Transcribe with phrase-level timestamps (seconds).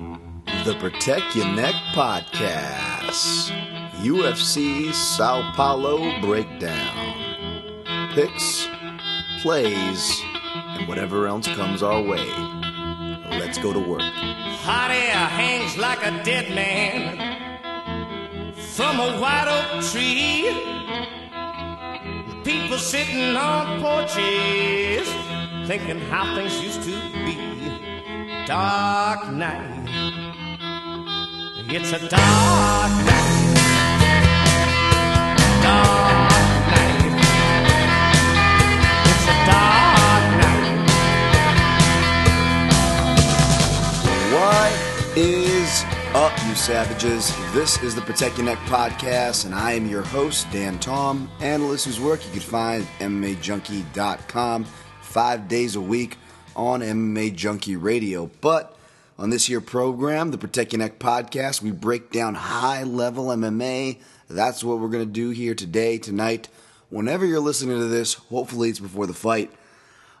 [0.00, 3.52] The Protect Ya Neck Podcast.
[4.00, 7.12] UFC Sao Paulo Breakdown.
[8.14, 8.66] Picks,
[9.42, 10.22] plays,
[10.54, 12.26] and whatever else comes our way.
[13.38, 14.00] Let's go to work.
[14.00, 17.18] Hot air hangs like a dead man
[18.54, 20.48] from a white oak tree.
[22.42, 25.06] People sitting on porches
[25.68, 27.09] thinking how things used to.
[28.50, 29.86] Dark night.
[31.68, 33.54] It's a dark night.
[35.62, 36.32] Dark
[36.66, 37.04] night.
[39.06, 40.74] It's a dark night.
[44.34, 44.72] What
[45.16, 47.32] is up, you savages?
[47.54, 51.30] This is the Protect Ya Neck Podcast, and I am your host, Dan Tom.
[51.38, 54.64] Analyst whose work you can find at MMAJunkie.com
[55.02, 56.16] five days a week
[56.56, 58.30] on MMA Junkie Radio.
[58.40, 58.76] But
[59.18, 63.98] on this here program, the Protect Ya Neck Podcast, we break down high level MMA.
[64.28, 66.48] That's what we're going to do here today, tonight.
[66.88, 69.50] Whenever you're listening to this, hopefully it's before the fight.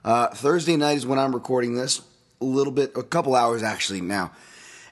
[0.04, 2.02] Uh, Thursday night is when I'm recording this.
[2.40, 4.32] A little bit, a couple hours actually now,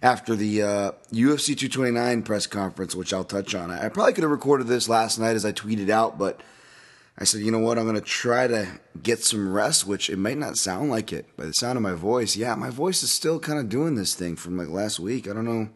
[0.02, 3.70] after the uh, UFC 229 press conference, which I'll touch on.
[3.70, 6.40] I probably could have recorded this last night as I tweeted out, but
[7.20, 10.18] I said, you know what, I'm going to try to get some rest, which it
[10.18, 12.36] might not sound like it by the sound of my voice.
[12.36, 15.28] Yeah, my voice is still kind of doing this thing from like last week.
[15.28, 15.68] I don't know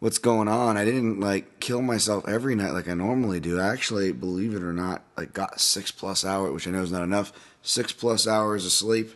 [0.00, 0.76] what's going on.
[0.76, 3.60] I didn't like kill myself every night like I normally do.
[3.60, 6.90] I actually, believe it or not, like got six plus hours, which I know is
[6.90, 7.32] not enough.
[7.62, 9.12] Six plus hours of sleep.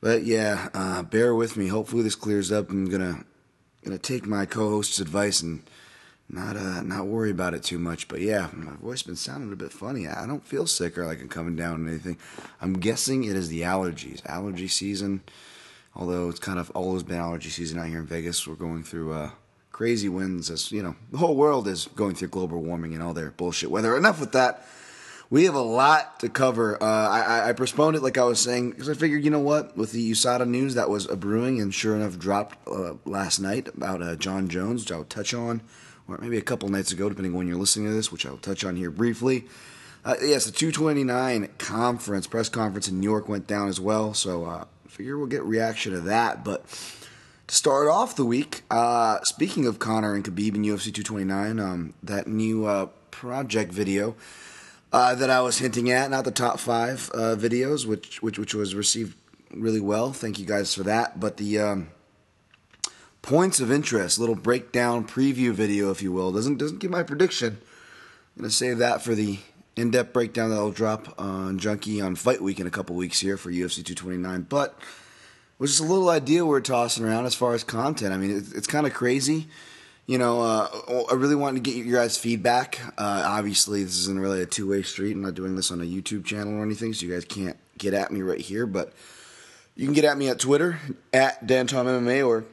[0.00, 1.68] But yeah, uh, bear with me.
[1.68, 2.70] Hopefully this clears up.
[2.70, 3.24] I'm gonna
[3.84, 5.62] gonna take my co-host's advice and
[6.34, 8.08] not uh not worry about it too much.
[8.08, 10.08] But yeah, my voice been sounding a bit funny.
[10.08, 12.18] I don't feel sick or like I'm coming down or anything.
[12.60, 14.24] I'm guessing it is the allergies.
[14.26, 15.22] Allergy season.
[15.96, 18.46] Although it's kind of always been allergy season out here in Vegas.
[18.46, 19.30] We're going through uh
[19.70, 23.14] crazy winds as you know, the whole world is going through global warming and all
[23.14, 23.96] their bullshit weather.
[23.96, 24.66] Enough with that.
[25.30, 26.80] We have a lot to cover.
[26.80, 29.76] Uh, I, I postponed it, like I was saying, because I figured, you know what,
[29.76, 33.66] with the USADA news that was a brewing and sure enough dropped uh, last night
[33.68, 35.62] about uh, Jon Jones, which I'll touch on,
[36.08, 38.36] or maybe a couple nights ago, depending on when you're listening to this, which I'll
[38.36, 39.46] touch on here briefly.
[40.04, 44.44] Uh, yes, the 229 conference, press conference in New York went down as well, so
[44.44, 46.44] uh, I figure we'll get reaction to that.
[46.44, 46.66] But
[47.46, 51.94] to start off the week, uh, speaking of Conor and Khabib and UFC 229, um,
[52.02, 54.14] that new uh, project video
[54.92, 58.54] uh, that I was hinting at, not the top five uh, videos, which, which which
[58.54, 59.16] was received
[59.52, 60.12] really well.
[60.12, 61.18] Thank you guys for that.
[61.18, 61.88] But the um,
[63.24, 67.58] points of interest, little breakdown preview video, if you will, doesn't doesn't give my prediction.
[68.36, 69.38] I'm gonna save that for the
[69.76, 73.36] in-depth breakdown that I'll drop on Junkie on Fight Week in a couple weeks here
[73.36, 74.42] for UFC 229.
[74.42, 78.12] But it was just a little idea we're tossing around as far as content.
[78.12, 79.48] I mean, it's, it's kind of crazy
[80.06, 80.68] you know, uh,
[81.10, 82.78] I really wanted to get your guys' feedback.
[82.98, 85.12] Uh, obviously, this isn't really a two way street.
[85.12, 87.94] I'm not doing this on a YouTube channel or anything, so you guys can't get
[87.94, 88.66] at me right here.
[88.66, 88.92] But
[89.74, 90.78] you can get at me at Twitter
[91.12, 92.44] at DanTomMMA or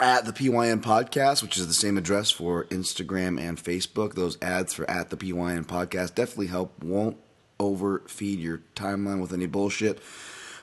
[0.00, 4.14] at the PYN Podcast, which is the same address for Instagram and Facebook.
[4.14, 6.82] Those ads for at the PYN Podcast definitely help.
[6.82, 7.16] Won't
[7.60, 10.00] overfeed your timeline with any bullshit.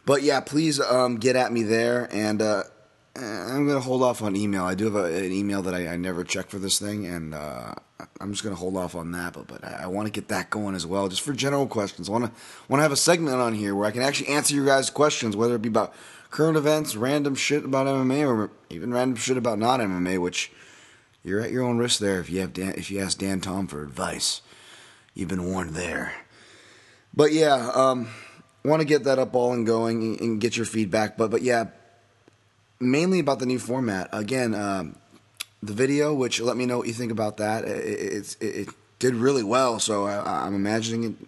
[0.06, 2.42] But yeah, please um, get at me there and.
[2.42, 2.64] Uh,
[3.14, 4.64] I'm going to hold off on email.
[4.64, 7.36] I do have a, an email that I, I, never check for this thing, and
[7.36, 7.74] uh,
[8.22, 9.34] I'm just going to hold off on that.
[9.34, 12.08] But, but I, I want to get that going as well, just for general questions.
[12.08, 12.32] I want to
[12.70, 15.36] want to have a segment on here where I can actually answer your guys' questions,
[15.36, 15.94] whether it be about
[16.32, 20.20] current events, random shit about MMA, or even random shit about not MMA.
[20.20, 20.52] Which
[21.24, 23.68] you're at your own risk there if you have Dan, if you ask Dan Tom
[23.68, 24.42] for advice.
[25.14, 26.14] You've been warned there.
[27.14, 28.08] But yeah, um,
[28.64, 31.18] want to get that up all and going and get your feedback.
[31.18, 31.66] But but yeah
[32.82, 34.10] mainly about the new format.
[34.12, 34.96] Again, um,
[35.64, 37.64] the video, which let me know what you think about that.
[37.64, 41.28] It, it, it did really well, so I, am imagining it.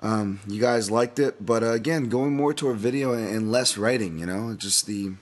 [0.00, 3.76] Um, you guys liked it, but uh, again, going more to toward video and less
[3.76, 4.18] writing.
[4.18, 5.12] You know, just the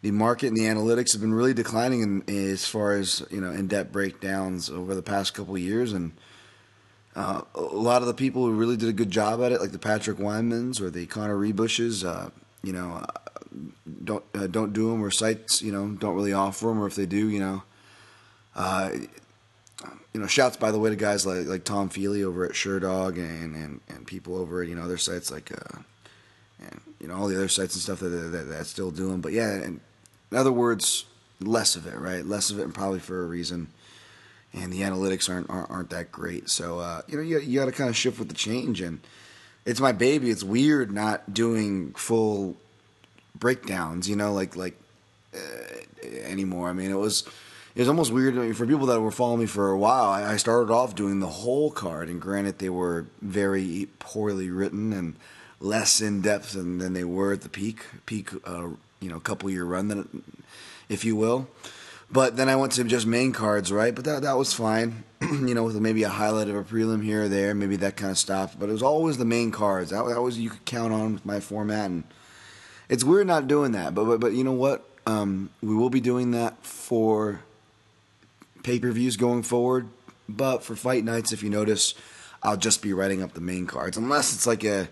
[0.00, 3.50] the market and the analytics have been really declining in, as far as you know
[3.50, 6.12] in-depth breakdowns over the past couple years, and
[7.14, 9.72] uh, a lot of the people who really did a good job at it, like
[9.72, 12.30] the Patrick Wymans or the Connor Ruebusches, uh,
[12.64, 13.04] you know,
[14.04, 16.94] don't uh, don't do them or sites you know don't really offer them or if
[16.94, 17.62] they do you know
[18.54, 18.90] uh,
[20.12, 23.16] you know shouts by the way to guys like like Tom Feely over at Sherdog
[23.16, 25.78] and, and and people over at you know other sites like uh,
[26.60, 29.20] and you know all the other sites and stuff that that, that still do them
[29.20, 29.80] but yeah and
[30.30, 31.06] in other words
[31.44, 32.24] less of it right?
[32.24, 33.68] Less of it and probably for a reason.
[34.54, 36.50] And the analytics aren't aren't, aren't that great.
[36.50, 38.80] So uh, you know you, you got to kind of shift with the change.
[38.80, 39.00] And
[39.64, 40.30] it's my baby.
[40.30, 42.56] It's weird not doing full
[43.34, 44.78] breakdowns, you know, like like
[45.34, 46.68] uh, anymore.
[46.68, 47.24] I mean, it was
[47.74, 50.10] it was almost weird for people that were following me for a while.
[50.10, 55.16] I, started off doing the whole card, and granted, they were very poorly written and
[55.58, 58.68] less in depth than, than they were at the peak peak uh,
[59.00, 60.06] you know couple year run, that,
[60.88, 61.48] if you will.
[62.10, 63.94] But then I went to just main cards, right?
[63.94, 67.22] But that that was fine, you know, with maybe a highlight of a prelim here
[67.22, 68.54] or there, maybe that kind of stuff.
[68.58, 69.90] But it was always the main cards.
[69.90, 72.04] That, that was you could count on with my format, and
[72.90, 73.94] it's weird not doing that.
[73.94, 74.86] But but but you know what?
[75.06, 77.40] Um, we will be doing that for
[78.62, 79.88] pay per views going forward.
[80.28, 81.94] But for fight nights, if you notice,
[82.42, 84.88] I'll just be writing up the main cards, unless it's like a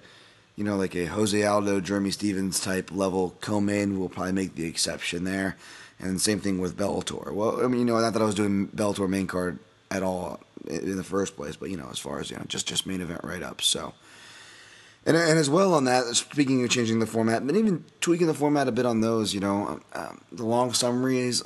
[0.60, 4.66] you know, like a Jose Aldo, Jeremy Stephens type level co-main We'll probably make the
[4.66, 5.56] exception there.
[5.98, 7.32] And same thing with Bellator.
[7.32, 9.58] Well, I mean, you know, not that I was doing Bellator main card
[9.90, 12.68] at all in the first place, but you know, as far as you know, just
[12.68, 13.62] just main event up.
[13.62, 13.94] So,
[15.06, 18.34] and and as well on that, speaking of changing the format, but even tweaking the
[18.34, 21.42] format a bit on those, you know, um, the long summaries,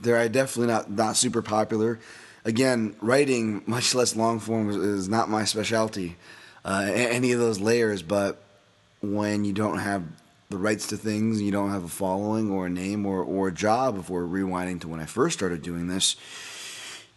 [0.00, 1.98] they're definitely not not super popular.
[2.44, 6.16] Again, writing, much less long form, is, not my specialty.
[6.64, 8.42] Uh, any of those layers, but
[9.00, 10.02] when you don't have
[10.50, 13.52] the rights to things, you don't have a following or a name or, or a
[13.52, 16.16] job, if we're rewinding to when I first started doing this,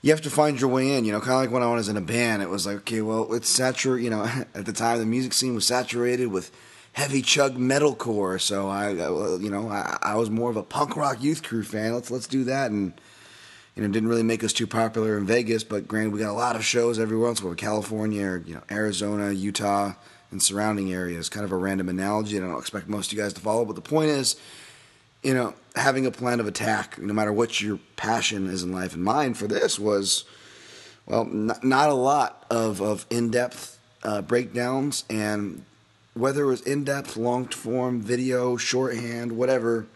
[0.02, 1.04] you have to find your way in.
[1.04, 3.02] You know, kind of like when I was in a band, it was like, okay,
[3.02, 4.04] well, it's saturated.
[4.04, 4.24] You know,
[4.56, 6.52] at the time, the music scene was saturated with
[6.94, 8.40] heavy chug metalcore.
[8.40, 11.94] So I, you know, I, I was more of a punk rock youth crew fan.
[11.94, 12.94] Let's let's do that, and
[13.76, 15.64] you know, didn't really make us too popular in Vegas.
[15.64, 17.42] But granted, we got a lot of shows everywhere else.
[17.42, 19.94] We're California, or, you know, Arizona, Utah
[20.32, 21.30] and surrounding areas.
[21.30, 22.38] Kind of a random analogy.
[22.38, 24.36] I don't expect most of you guys to follow, but the point is,
[25.24, 28.94] you know, having a plan of attack, no matter what your passion is in life.
[28.94, 30.26] And mine for this was,
[31.06, 35.04] well, not, not a lot of, of in depth uh, breakdowns.
[35.10, 35.66] And
[36.14, 39.88] whether it was in depth, long form, video, shorthand, whatever,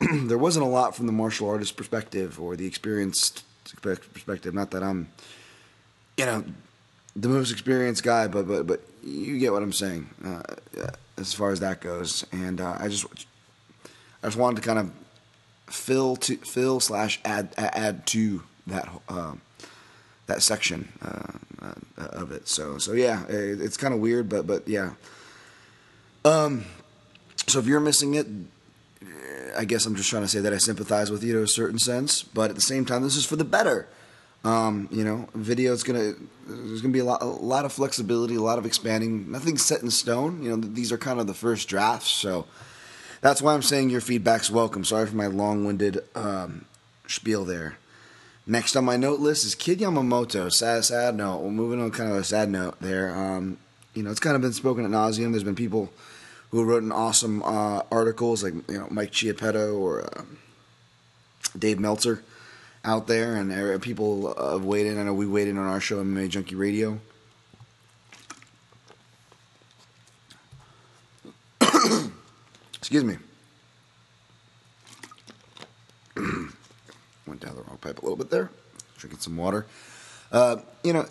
[0.12, 3.44] there wasn't a lot from the martial artist perspective or the experienced
[3.82, 4.54] perspective.
[4.54, 5.08] Not that I'm,
[6.16, 6.44] you know,
[7.16, 10.42] the most experienced guy, but but but you get what I'm saying uh,
[11.16, 12.24] as far as that goes.
[12.32, 13.06] And uh, I just
[14.22, 14.92] I just wanted to kind of
[15.66, 19.34] fill to fill slash add add to that uh,
[20.26, 22.48] that section uh, uh, of it.
[22.48, 24.90] So so yeah, it, it's kind of weird, but but yeah.
[26.24, 26.64] Um,
[27.46, 28.26] so if you're missing it,
[29.56, 31.78] I guess I'm just trying to say that I sympathize with you to a certain
[31.78, 33.88] sense, but at the same time, this is for the better.
[34.42, 36.14] Um, you know, video is gonna
[36.46, 39.30] there's gonna be a lot, a lot of flexibility, a lot of expanding.
[39.30, 40.42] Nothing's set in stone.
[40.42, 42.46] You know, these are kind of the first drafts, so
[43.22, 44.84] that's why I'm saying your feedback's welcome.
[44.84, 46.66] Sorry for my long-winded um,
[47.06, 47.78] spiel there.
[48.46, 50.52] Next on my note list is Kid Yamamoto.
[50.52, 51.38] Sad, sad note.
[51.38, 53.14] We're moving on kind of a sad note there.
[53.16, 53.56] Um,
[53.94, 55.30] you know, it's kind of been spoken at nauseum.
[55.30, 55.90] There's been people
[56.54, 60.22] who wrote an awesome uh, articles like you know Mike Chiappetta or uh,
[61.58, 62.22] Dave Meltzer
[62.84, 64.96] out there, and people have weighed in.
[64.96, 67.00] I know we in on our show, MMA Junkie Radio.
[72.74, 73.16] Excuse me.
[77.26, 78.50] Went down the wrong pipe a little bit there.
[78.98, 79.66] Drinking some water.
[80.30, 81.04] Uh, you know,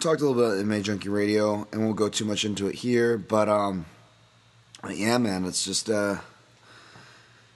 [0.00, 2.74] talked a little bit about MMA Junkie Radio, and won't go too much into it
[2.74, 3.86] here, but um,
[4.88, 6.16] yeah, man, it's just uh,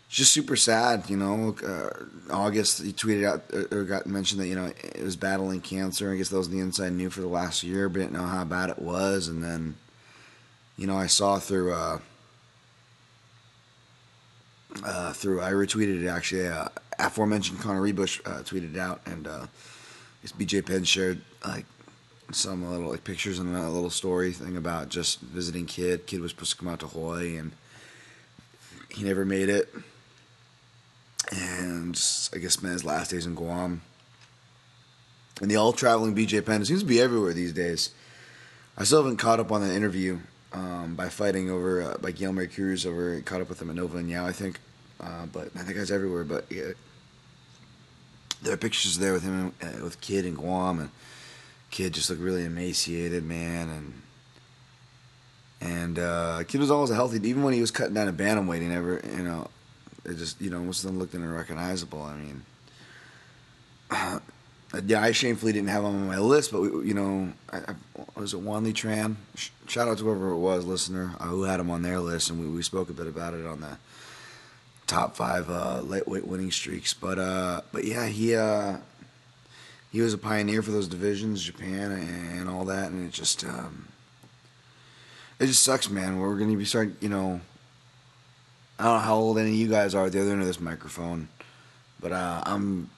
[0.08, 1.56] just super sad, you know.
[1.66, 1.90] Uh,
[2.32, 6.12] August, he tweeted out or got mentioned that you know it was battling cancer.
[6.12, 8.44] I guess that was the inside news for the last year, but didn't know how
[8.44, 9.28] bad it was.
[9.28, 9.76] And then,
[10.76, 11.98] you know, I saw through uh,
[14.84, 16.46] uh, through I retweeted it actually.
[16.46, 19.46] Uh, aforementioned Connor Ruebusch uh, tweeted it out, and uh,
[20.38, 21.66] BJ Penn shared like
[22.32, 26.06] some little like pictures and a little story thing about just visiting kid.
[26.06, 27.52] Kid was supposed to come out to Hawaii and
[28.90, 29.72] he never made it.
[31.30, 32.00] And
[32.34, 33.82] I guess spent his last days in Guam.
[35.40, 37.90] And the all traveling BJ Penn seems to be everywhere these days.
[38.76, 40.18] I still haven't caught up on the interview
[40.52, 43.98] um, by fighting over uh, by Guilherme Cruz over caught up with him at Nova
[43.98, 44.60] União, I think.
[45.00, 46.24] Uh, but I think guy's everywhere.
[46.24, 46.72] But yeah,
[48.42, 50.90] there are pictures there with him uh, with Kid in Guam and
[51.74, 54.02] kid just looked really emaciated, man, and
[55.60, 57.28] and uh, kid was always a healthy.
[57.28, 59.48] Even when he was cutting down a bantamweight, he never, you know,
[60.04, 62.00] it just you know most of them looked unrecognizable.
[62.00, 62.44] I mean,
[63.90, 64.20] uh,
[64.86, 67.74] yeah, I shamefully didn't have him on my list, but we, you know, I, I,
[68.20, 69.16] was it Wanley Tran?
[69.66, 72.40] Shout out to whoever it was, listener, uh, who had him on their list, and
[72.40, 73.78] we, we spoke a bit about it on the
[74.86, 76.94] top five uh, lightweight winning streaks.
[76.94, 78.76] But uh, but yeah, he uh,
[79.94, 83.86] he was a pioneer for those divisions, Japan and all that, and it just um,
[85.38, 86.18] it just sucks, man.
[86.18, 87.40] We're going to be starting, you know,
[88.76, 90.48] I don't know how old any of you guys are at the other end of
[90.48, 91.28] this microphone,
[92.00, 92.90] but uh, I'm.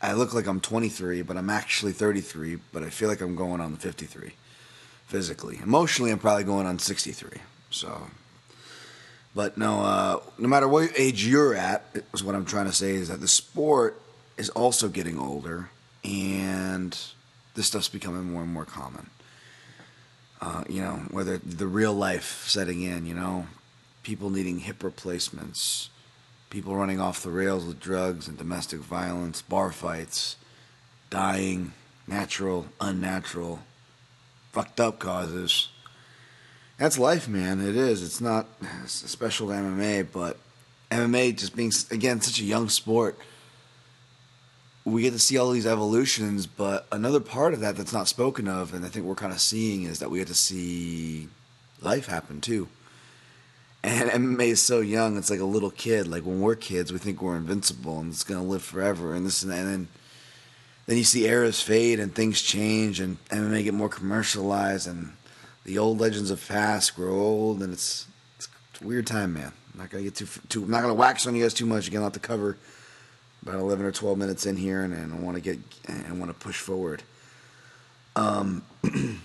[0.00, 2.58] I look like I'm 23, but I'm actually 33.
[2.72, 4.32] But I feel like I'm going on the 53,
[5.08, 5.60] physically.
[5.62, 7.28] Emotionally, I'm probably going on 63.
[7.68, 8.08] So,
[9.34, 11.84] but no, uh, no matter what age you're at,
[12.14, 14.00] is what I'm trying to say is that the sport
[14.38, 15.68] is also getting older,
[16.04, 16.98] and
[17.54, 19.10] this stuff's becoming more and more common.
[20.40, 23.46] Uh, you know, whether the real life setting in, you know,
[24.02, 25.90] people needing hip replacements,
[26.50, 30.36] people running off the rails with drugs and domestic violence, bar fights,
[31.10, 31.72] dying,
[32.06, 33.60] natural, unnatural,
[34.52, 35.68] fucked up causes.
[36.76, 37.60] That's life, man.
[37.60, 38.02] It is.
[38.02, 38.46] It's not
[38.86, 40.38] special to MMA, but
[40.90, 43.18] MMA just being again such a young sport
[44.84, 48.48] we get to see all these evolutions, but another part of that that's not spoken
[48.48, 51.28] of, and I think we're kind of seeing, is that we get to see
[51.80, 52.68] life happen too.
[53.84, 56.08] And MMA is so young; it's like a little kid.
[56.08, 59.42] Like when we're kids, we think we're invincible and it's gonna live forever, and this
[59.42, 59.58] and that.
[59.58, 59.88] And then,
[60.86, 65.12] then you see eras fade and things change, and MMA get more commercialized, and
[65.64, 68.48] the old legends of past grow old, and it's it's
[68.80, 69.52] a weird time, man.
[69.72, 70.64] I'm not gonna get too too.
[70.64, 71.86] I'm not gonna wax on you guys too much.
[71.86, 72.58] Again, I'll have to cover
[73.42, 76.30] about 11 or 12 minutes in here, and, and I want to get and want
[76.30, 77.02] to push forward.
[78.14, 78.62] Um,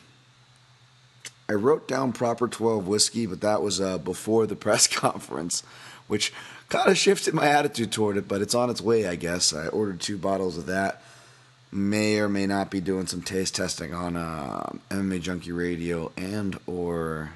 [1.49, 5.63] I wrote down proper 12 whiskey, but that was uh, before the press conference,
[6.07, 6.33] which
[6.69, 8.27] kind of shifted my attitude toward it.
[8.27, 9.53] But it's on its way, I guess.
[9.53, 11.01] I ordered two bottles of that.
[11.69, 16.57] May or may not be doing some taste testing on uh, MMA Junkie Radio, and
[16.65, 17.31] or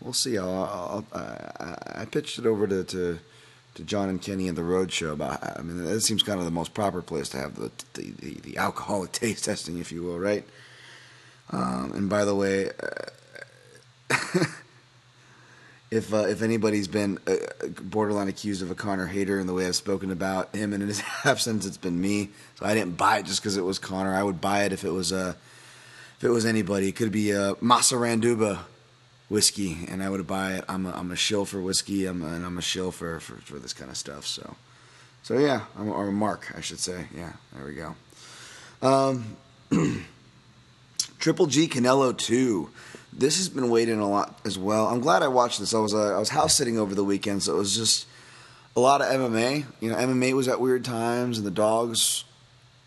[0.00, 0.38] we'll see.
[0.38, 3.18] I'll, I'll, I, I pitched it over to, to
[3.74, 5.58] to John and Kenny and the Road Show about.
[5.58, 8.34] I mean, that seems kind of the most proper place to have the the, the,
[8.40, 10.44] the alcoholic taste testing, if you will, right?
[11.50, 12.70] Um, and by the way,
[14.10, 14.14] uh,
[15.90, 17.34] if uh, if anybody's been uh,
[17.82, 20.88] borderline accused of a Conor hater in the way I've spoken about him and in
[20.88, 22.30] his absence, it's been me.
[22.56, 24.14] So I didn't buy it just because it was Conor.
[24.14, 25.34] I would buy it if it was uh,
[26.16, 26.88] if it was anybody.
[26.88, 28.60] It could be uh, Masa Randuba
[29.34, 30.64] whiskey, and I would buy it.
[30.68, 33.34] I'm a, I'm a shill for whiskey, I'm a, and I'm a shill for, for,
[33.38, 34.24] for this kind of stuff.
[34.24, 34.54] So,
[35.24, 37.06] so yeah, I'm or a Mark, I should say.
[37.14, 37.96] Yeah, there we go.
[38.80, 39.36] Um,
[41.18, 42.70] Triple G Canelo two.
[43.12, 44.86] This has been waiting a lot as well.
[44.86, 45.74] I'm glad I watched this.
[45.74, 48.06] I was uh, I was house sitting over the weekend, so it was just
[48.76, 49.64] a lot of MMA.
[49.80, 52.24] You know, MMA was at weird times, and the dogs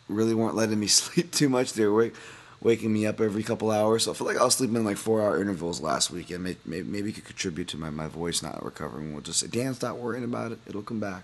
[0.07, 1.73] really weren't letting me sleep too much.
[1.73, 2.13] They were
[2.61, 4.03] waking me up every couple hours.
[4.03, 6.43] So I feel like I was sleeping in like four hour intervals last weekend.
[6.43, 9.13] Maybe, maybe, maybe could contribute to my, my voice not recovering.
[9.13, 10.59] We'll just say, Dan, stop worrying about it.
[10.65, 11.23] It'll come back.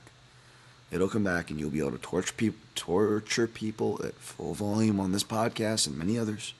[0.91, 4.99] It'll come back, and you'll be able to torture people, torture people at full volume
[4.99, 6.53] on this podcast and many others.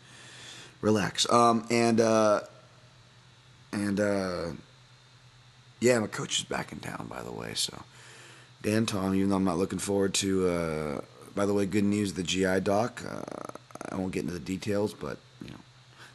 [0.81, 1.31] Relax.
[1.31, 2.41] Um, and uh,
[3.71, 4.45] and uh,
[5.79, 7.53] yeah, my coach is back in town, by the way.
[7.53, 7.83] So
[8.63, 10.47] Dan Tom, even though I'm not looking forward to.
[10.47, 11.01] Uh,
[11.35, 13.03] by the way, good news: the GI doc.
[13.07, 13.57] Uh,
[13.93, 15.59] I won't get into the details, but you know,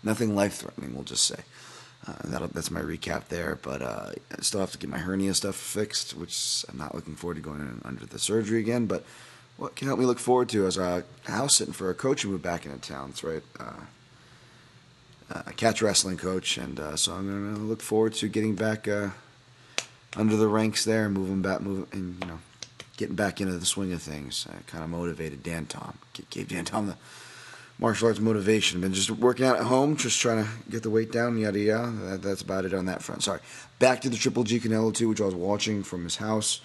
[0.03, 0.95] nothing life threatening.
[0.95, 1.43] We'll just say
[2.07, 3.59] uh, that's my recap there.
[3.61, 7.15] But uh, I still have to get my hernia stuff fixed, which I'm not looking
[7.15, 8.87] forward to going under the surgery again.
[8.87, 9.05] But
[9.57, 12.31] what can help me look forward to is a house sitting for a coach who
[12.31, 13.11] moved back into town.
[13.11, 13.43] That's right.
[13.59, 13.81] Uh,
[15.31, 19.11] a catch wrestling coach, and uh, so I'm gonna look forward to getting back uh,
[20.17, 22.39] under the ranks there, and moving back, moving, and you know,
[22.97, 24.47] getting back into the swing of things.
[24.49, 25.99] I kind of motivated Dan Tom,
[26.31, 26.97] gave Dan Tom the
[27.79, 28.81] martial arts motivation.
[28.81, 31.91] Been just working out at home, just trying to get the weight down, yada yada.
[31.91, 33.23] That, that's about it on that front.
[33.23, 33.41] Sorry.
[33.79, 36.61] Back to the Triple G Canelo 2, which I was watching from his house.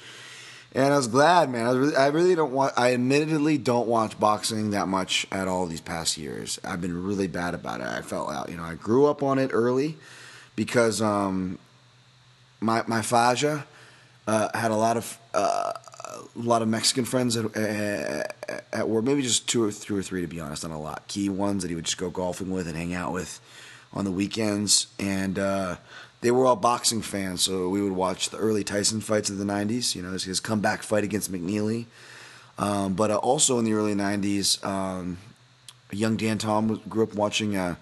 [0.75, 1.67] And I was glad, man.
[1.67, 2.73] I, really, I really don't want.
[2.75, 6.59] I admittedly don't watch boxing that much at all these past years.
[6.63, 7.87] I've been really bad about it.
[7.87, 8.49] I felt out.
[8.49, 9.97] You know, I grew up on it early
[10.55, 11.59] because um,
[12.59, 13.65] my my faja
[14.25, 15.73] uh, had a lot of uh,
[16.13, 17.55] a lot of Mexican friends at,
[18.71, 21.07] at, work, maybe just two or three or three to be honest, not a lot.
[21.07, 23.39] Key ones that he would just go golfing with and hang out with
[23.93, 25.77] on the weekends, and uh,
[26.21, 27.41] they were all boxing fans.
[27.41, 29.95] So we would watch the early Tyson fights of the '90s.
[29.95, 31.85] You know, his, his comeback fight against McNeeley,
[32.57, 35.17] um, but uh, also in the early '90s, um,
[35.91, 37.55] young Dan Tom grew up watching.
[37.55, 37.75] Uh,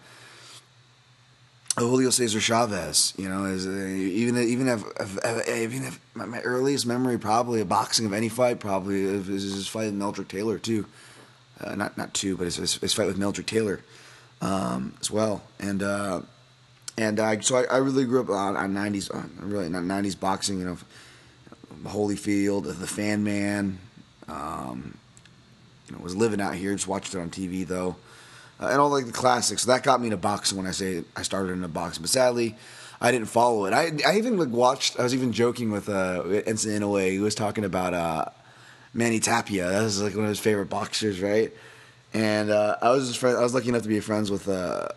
[1.78, 6.26] Julio Cesar Chavez, you know, is uh, even even if, if, if, even if my,
[6.26, 10.28] my, earliest memory probably of boxing of any fight probably is his fight with Meldrick
[10.28, 10.86] Taylor too,
[11.62, 13.80] uh, not not two, but his, his, his fight with Meldrick Taylor
[14.42, 16.22] um, as well, and uh,
[16.98, 20.20] and I so I, I, really grew up on, on '90s, uh, really not '90s
[20.20, 20.78] boxing, you know,
[21.86, 23.80] Holyfield, the Fan Man,
[24.28, 24.98] um,
[25.88, 27.96] you know, was living out here, just watched it on TV though
[28.62, 29.64] uh, and all like the classics.
[29.64, 32.04] So that got me into boxing when I say I started into boxing.
[32.04, 32.56] But sadly,
[33.00, 33.74] I didn't follow it.
[33.74, 35.00] I I even like watched.
[35.00, 37.12] I was even joking with uh Enson Inoue.
[37.12, 38.26] He was talking about uh
[38.94, 39.70] Manny Tapia.
[39.70, 41.52] That was like one of his favorite boxers, right?
[42.14, 44.90] And uh, I was just friend, I was lucky enough to be friends with uh,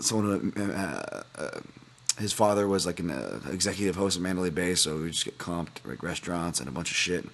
[0.00, 0.62] someone who.
[0.62, 1.60] Uh, uh,
[2.18, 5.36] his father was like an uh, executive host at Mandalay Bay, so we just get
[5.36, 7.26] comped like restaurants and a bunch of shit.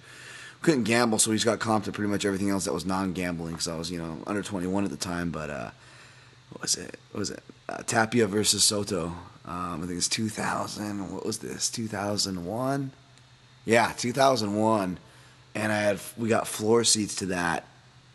[0.63, 3.59] Couldn't gamble, so he's got comped to pretty much everything else that was non-gambling.
[3.59, 5.29] So I was, you know, under 21 at the time.
[5.29, 5.69] But uh,
[6.49, 6.97] what was it?
[7.11, 7.43] What was it?
[7.69, 9.13] Uh, Tapia versus Soto.
[9.45, 11.13] Um, I think it's 2000.
[11.13, 11.69] What was this?
[11.69, 12.91] 2001.
[13.65, 14.97] Yeah, 2001.
[15.55, 17.65] And I had we got floor seats to that,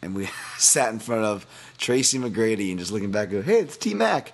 [0.02, 0.28] and we
[0.59, 4.33] sat in front of Tracy McGrady and just looking back, go, "Hey, it's T Mac."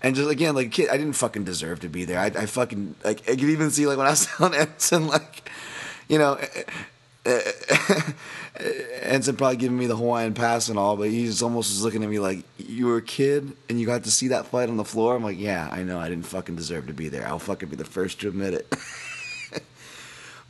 [0.00, 2.18] And just again, like kid, I didn't fucking deserve to be there.
[2.18, 5.50] I, I fucking like I could even see like when I was telling Enson, like,
[6.08, 6.38] you know,
[8.54, 12.10] Enson probably giving me the Hawaiian pass and all, but he's almost was looking at
[12.10, 14.84] me like, "You were a kid and you got to see that fight on the
[14.84, 16.00] floor." I'm like, "Yeah, I know.
[16.00, 17.26] I didn't fucking deserve to be there.
[17.26, 18.74] I'll fucking be the first to admit it."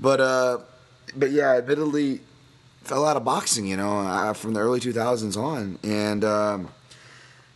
[0.01, 0.59] but uh,
[1.15, 2.21] but yeah, admittedly,
[2.85, 6.25] fell out of boxing, you know, from the early 2000s on, and.
[6.25, 6.69] Um,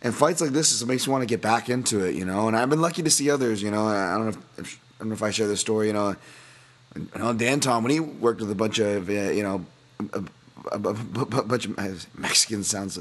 [0.01, 2.47] and fights like this just makes me want to get back into it, you know.
[2.47, 3.87] And I've been lucky to see others, you know.
[3.87, 6.15] I don't know if, I don't know if I share this story, you know.
[6.95, 9.65] You know, Dan Tom when he worked with a bunch of, uh, you know,
[10.13, 10.23] a,
[10.71, 12.99] a, a, a, bunch of Mexicans sounds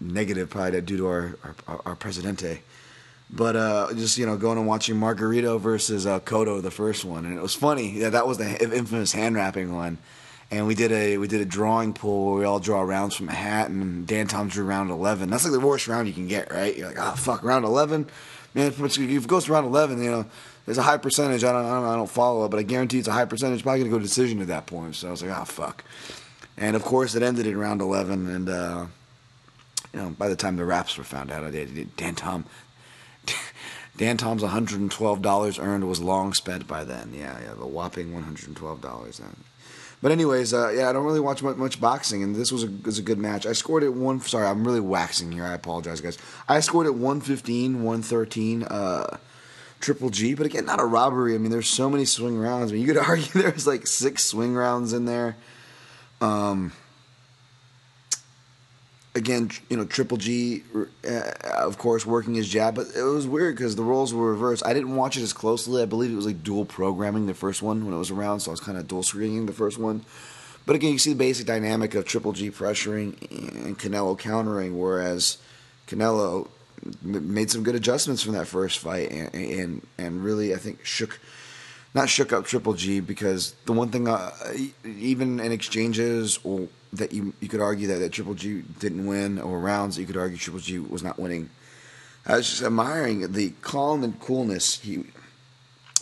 [0.00, 2.60] negative probably due to our our, our presidente.
[3.28, 7.24] But uh, just you know, going and watching Margarito versus uh, Cotto, the first one,
[7.24, 7.90] and it was funny.
[7.90, 9.98] Yeah, that was the infamous hand wrapping one
[10.50, 13.28] and we did a we did a drawing pool where we all draw rounds from
[13.28, 15.28] a hat, and Dan Tom drew round eleven.
[15.30, 16.76] That's like the worst round you can get, right?
[16.76, 18.06] You're like, oh fuck, round eleven,
[18.54, 18.68] man.
[18.68, 20.26] If it goes to round eleven, you know,
[20.66, 21.44] there's a high percentage.
[21.44, 23.62] I don't, I don't, I don't follow it, but I guarantee it's a high percentage.
[23.62, 24.96] Probably gonna go decision at that point.
[24.96, 25.84] So I was like, oh fuck.
[26.58, 28.86] And of course, it ended in round eleven, and uh,
[29.94, 32.44] you know, by the time the wraps were found out, I did Dan Tom.
[33.96, 37.14] Dan Tom's $112 earned was long spent by then.
[37.14, 39.36] Yeah, yeah, the whopping $112 then.
[40.02, 42.70] But anyways, uh, yeah, I don't really watch much, much, boxing, and this was a
[42.84, 43.46] was a good match.
[43.46, 44.20] I scored it one.
[44.20, 45.44] Sorry, I'm really waxing here.
[45.44, 46.18] I apologize, guys.
[46.46, 48.62] I scored it 115, 113.
[48.64, 49.16] Uh,
[49.80, 51.34] Triple G, but again, not a robbery.
[51.34, 52.72] I mean, there's so many swing rounds.
[52.72, 55.36] I mean, you could argue there's like six swing rounds in there.
[56.20, 56.72] Um,
[59.14, 60.62] again, you know, Triple G,
[61.08, 64.64] uh, of course, working his jab, but it was weird because the roles were reversed.
[64.64, 65.82] I didn't watch it as closely.
[65.82, 68.50] I believe it was like dual programming the first one when it was around, so
[68.50, 70.04] I was kind of dual screening the first one.
[70.66, 73.14] But again, you see the basic dynamic of Triple G pressuring
[73.64, 75.38] and Canelo countering, whereas
[75.86, 76.48] Canelo
[77.02, 81.20] made some good adjustments from that first fight and and, and really, I think, shook
[81.94, 84.30] not shook up Triple G because the one thing, uh,
[84.84, 89.38] even in exchanges or that you you could argue that, that Triple G didn't win,
[89.38, 91.50] or rounds you could argue Triple G was not winning.
[92.26, 95.04] I was just admiring the calm and coolness he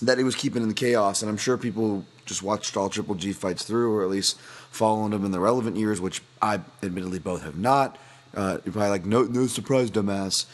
[0.02, 3.14] that he was keeping in the chaos, and I'm sure people just watched all Triple
[3.14, 4.38] G fights through, or at least
[4.70, 7.98] followed him in the relevant years, which I admittedly both have not.
[8.34, 10.46] Uh, you're probably like, no, no surprise, dumbass.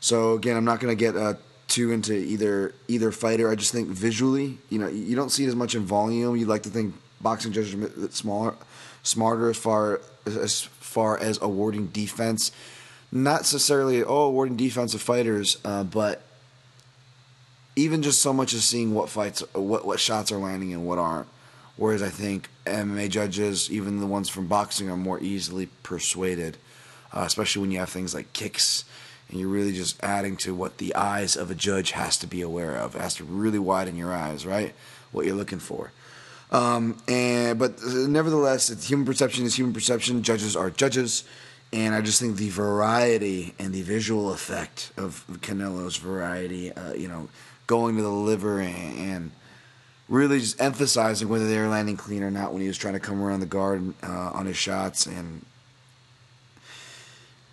[0.00, 1.34] So again, I'm not to get uh,
[1.68, 3.50] too into either either fighter.
[3.50, 6.36] I just think visually, you know, you don't see it as much in volume.
[6.36, 8.54] You like to think boxing judges are smaller,
[9.02, 12.52] smarter as far as far as awarding defense.
[13.12, 16.22] Not necessarily oh awarding defensive fighters, uh, but
[17.76, 20.98] even just so much as seeing what fights, what what shots are landing and what
[20.98, 21.28] aren't.
[21.76, 26.56] Whereas I think MMA judges, even the ones from boxing, are more easily persuaded,
[27.16, 28.84] uh, especially when you have things like kicks,
[29.28, 32.42] and you're really just adding to what the eyes of a judge has to be
[32.42, 32.94] aware of.
[32.94, 34.74] It has to really widen your eyes, right?
[35.12, 35.92] What you're looking for.
[36.50, 40.22] Um, and but nevertheless, human perception is human perception.
[40.22, 41.24] Judges are judges,
[41.72, 47.08] and I just think the variety and the visual effect of Canelo's variety, uh, you
[47.08, 47.28] know,
[47.66, 49.30] going to the liver and, and,
[50.08, 53.00] really just emphasizing whether they were landing clean or not when he was trying to
[53.00, 55.44] come around the guard uh, on his shots and.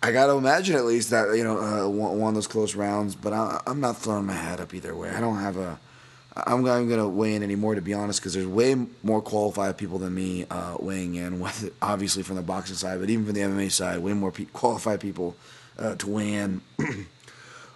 [0.04, 3.32] I got to imagine at least that you know uh, of those close rounds, but
[3.32, 5.08] I, I'm not throwing my hat up either way.
[5.08, 5.78] I don't have a
[6.36, 9.78] I'm not going to weigh in anymore, to be honest, because there's way more qualified
[9.78, 11.40] people than me uh, weighing in.
[11.44, 14.46] With obviously from the boxing side, but even from the MMA side, way more pe-
[14.46, 15.36] qualified people
[15.78, 16.60] uh, to weigh in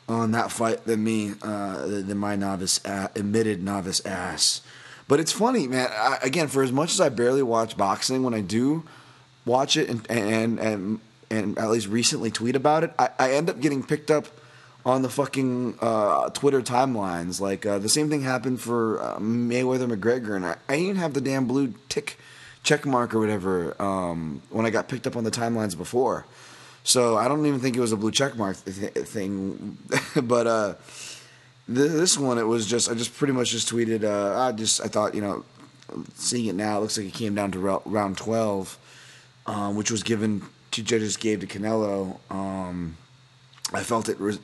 [0.08, 4.60] on that fight than me, uh, than my novice, admitted novice ass.
[5.06, 5.88] But it's funny, man.
[5.92, 8.84] I, again, for as much as I barely watch boxing, when I do
[9.46, 13.50] watch it and and and, and at least recently tweet about it, I, I end
[13.50, 14.26] up getting picked up
[14.84, 17.40] on the fucking uh, Twitter timelines.
[17.40, 21.14] Like uh, the same thing happened for uh, Mayweather McGregor, and I, I didn't have
[21.14, 22.18] the damn blue tick
[22.62, 26.26] check mark or whatever um, when I got picked up on the timelines before.
[26.84, 29.76] So I don't even think it was a blue check mark th- thing,
[30.22, 30.74] but uh,
[31.66, 34.04] this one, it was just I just pretty much just tweeted.
[34.04, 35.44] Uh, I just I thought you know,
[36.14, 38.78] seeing it now, it looks like it came down to round twelve,
[39.46, 42.18] um, which was given two judges gave to Canelo.
[42.30, 42.96] Um,
[43.72, 44.18] I felt it.
[44.20, 44.38] Re-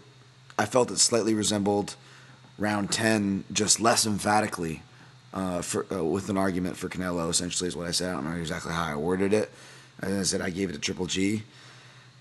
[0.58, 1.96] I felt it slightly resembled
[2.58, 4.82] round ten, just less emphatically.
[5.32, 8.10] Uh, for uh, with an argument for Canelo, essentially is what I said.
[8.10, 9.50] I don't remember exactly how I worded it.
[10.00, 11.42] And I said I gave it a triple G,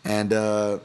[0.04, 0.80] and uh,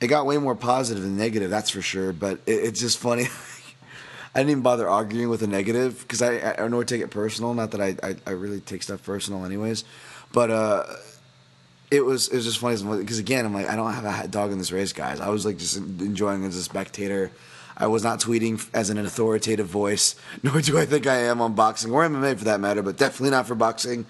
[0.00, 1.50] it got way more positive than negative.
[1.50, 2.12] That's for sure.
[2.12, 3.28] But it, it's just funny.
[4.34, 7.10] I didn't even bother arguing with a negative because I, I don't know take it
[7.10, 7.52] personal.
[7.52, 9.84] Not that I, I, I really take stuff personal, anyways.
[10.32, 10.84] But uh,
[11.92, 14.50] it was it was just funny because again, I'm like I don't have a dog
[14.50, 15.20] in this race, guys.
[15.20, 17.30] I was like just enjoying as a spectator.
[17.76, 21.54] I was not tweeting as an authoritative voice, nor do I think I am on
[21.54, 24.06] boxing or MMA for that matter, but definitely not for boxing.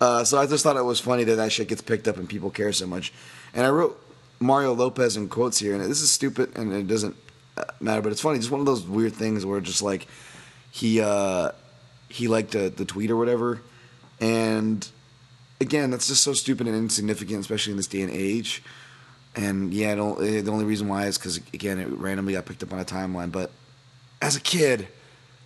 [0.00, 2.28] Uh, so I just thought it was funny that that shit gets picked up and
[2.28, 3.12] people care so much.
[3.54, 4.02] And I wrote
[4.40, 7.14] Mario Lopez in quotes here, and this is stupid and it doesn't
[7.56, 8.38] uh, matter, but it's funny.
[8.38, 10.08] Just one of those weird things where just like
[10.72, 11.52] he uh,
[12.08, 13.60] he liked a, the tweet or whatever,
[14.20, 14.88] and
[15.60, 18.62] again, that's just so stupid and insignificant, especially in this day and age.
[19.36, 22.72] And yeah, eh, the only reason why is because again, it randomly got picked up
[22.72, 23.30] on a timeline.
[23.30, 23.50] But
[24.20, 24.88] as a kid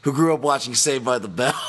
[0.03, 1.55] who grew up watching Saved by the Bell.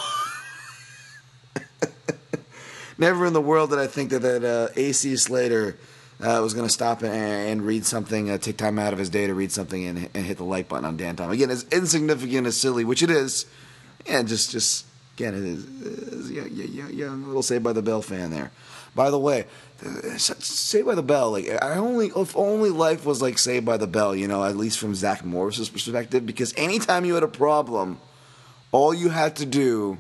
[2.97, 5.77] Never in the world did I think that that uh, AC Slater
[6.21, 9.09] uh, was going to stop and, and, read something, uh, take time out of his
[9.09, 11.29] day to read something, and, and, hit the like button on Dan Tom.
[11.29, 13.45] Again, as insignificant as silly, which it is,
[14.07, 17.81] and just just again, it is, is yeah, yeah, yeah, a little Saved by the
[17.81, 18.51] Bell fan there.
[18.93, 19.45] By the way,
[20.17, 23.87] Saved by the Bell, like I only if only life was like Saved by the
[23.87, 27.99] Bell, you know, at least from Zach Morris's perspective, because anytime you had a problem,
[28.71, 29.97] all you had to do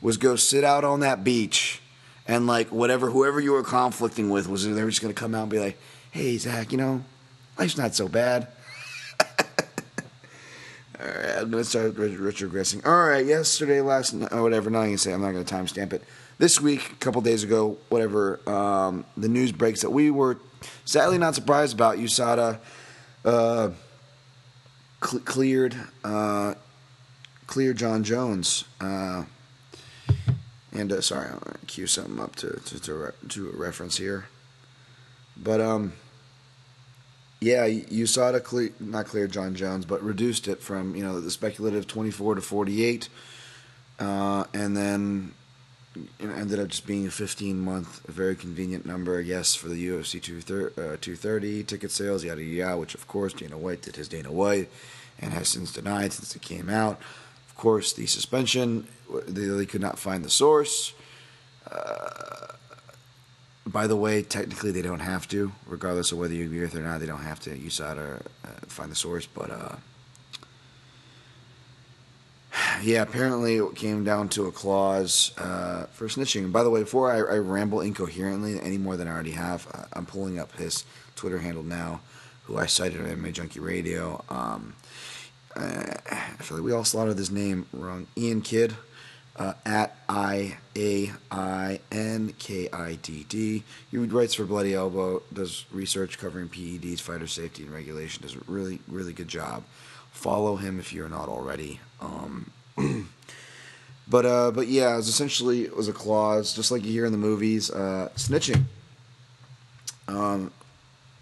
[0.00, 1.80] was go sit out on that beach
[2.26, 5.42] and like whatever whoever you were conflicting with was they were just to come out
[5.42, 5.78] and be like,
[6.10, 7.04] "Hey Zach, you know,
[7.58, 8.48] life's not so bad."
[11.02, 12.86] Right, to start retrogressing.
[12.86, 14.70] All right, yesterday, last or whatever.
[14.70, 15.12] Not going to say.
[15.12, 16.04] I'm not going to timestamp it.
[16.38, 18.40] This week, a couple days ago, whatever.
[18.48, 20.38] Um, the news breaks that we were
[20.84, 21.98] sadly not surprised about.
[21.98, 22.58] USADA
[23.24, 23.70] uh,
[25.04, 26.54] cl- cleared uh,
[27.46, 28.64] cleared Jon Jones.
[28.80, 29.24] Uh,
[30.72, 34.26] and uh, sorry, gonna cue something up to to to, re- to a reference here.
[35.36, 35.94] But um,
[37.42, 41.88] yeah, USADA clear, not clear Jon Jones, but reduced it from you know the speculative
[41.88, 43.08] 24 to 48,
[43.98, 45.34] uh, and then
[45.96, 49.68] you know, ended up just being a 15 month, a very convenient number, yes, for
[49.68, 54.08] the UFC 230, uh, ticket sales, yada yada, which of course Dana White did his
[54.08, 54.70] Dana White,
[55.18, 57.00] and has since denied since it came out.
[57.48, 58.86] Of course, the suspension
[59.26, 60.94] they, they could not find the source.
[61.68, 62.31] Uh,
[63.66, 66.80] by the way, technically they don't have to, regardless of whether you agree with it
[66.80, 67.00] or not.
[67.00, 69.76] They don't have to USADA or uh, find the source, but uh,
[72.82, 76.44] yeah, apparently it came down to a clause uh, for snitching.
[76.44, 79.68] And by the way, before I, I, ramble incoherently any more than I already have,
[79.72, 82.00] uh, I'm pulling up his Twitter handle now,
[82.44, 84.24] who I cited on MMA Junkie Radio.
[84.28, 84.74] Um,
[85.54, 88.08] uh, I feel like we all slaughtered his name wrong.
[88.18, 88.74] Iain Kidd
[89.36, 93.64] uh, at I A I N K I D D.
[93.90, 98.22] He writes for Bloody Elbow, does research covering PEDs, fighter safety, and regulation.
[98.22, 99.64] Does a really, really good job.
[100.10, 101.80] Follow him if you're not already.
[102.00, 102.50] Um,
[104.08, 107.06] but uh, but yeah, it was essentially it was a clause, just like you hear
[107.06, 108.64] in the movies, uh, snitching.
[110.08, 110.52] Um,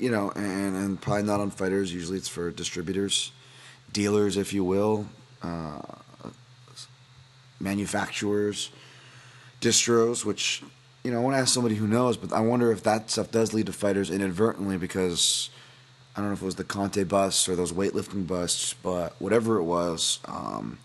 [0.01, 1.93] you know, and and probably not on fighters.
[1.93, 3.31] Usually, it's for distributors,
[3.93, 5.07] dealers, if you will.
[5.43, 5.81] Uh,
[7.61, 8.71] manufacturers,
[9.61, 10.63] distros, which
[11.05, 13.31] you know, I want to ask somebody who knows, but I wonder if that stuff
[13.31, 15.49] does lead to fighters inadvertently because
[16.15, 19.57] I don't know if it was the Conte bust or those weightlifting busts, but whatever
[19.57, 20.79] it was, um,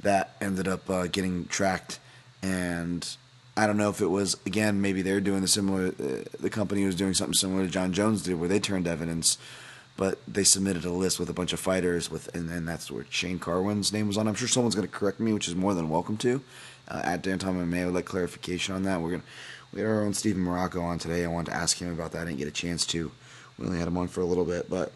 [0.00, 1.98] that ended up uh, getting tracked.
[2.42, 3.08] And
[3.56, 5.88] I don't know if it was again maybe they're doing the similar.
[5.88, 9.38] Uh, the company was doing something similar to Jon Jones did, where they turned evidence
[9.96, 13.06] but they submitted a list with a bunch of fighters with, and then that's where
[13.10, 14.26] Shane Carwin's name was on.
[14.26, 16.42] I'm sure someone's going to correct me, which is more than welcome to.
[16.88, 19.00] Uh, at Dan Tom May, I would like clarification on that.
[19.00, 19.22] We're gonna
[19.72, 21.24] we had our own Steven Marrocco on today.
[21.24, 22.22] I wanted to ask him about that.
[22.22, 23.10] I didn't get a chance to.
[23.58, 24.92] We only had him on for a little bit, but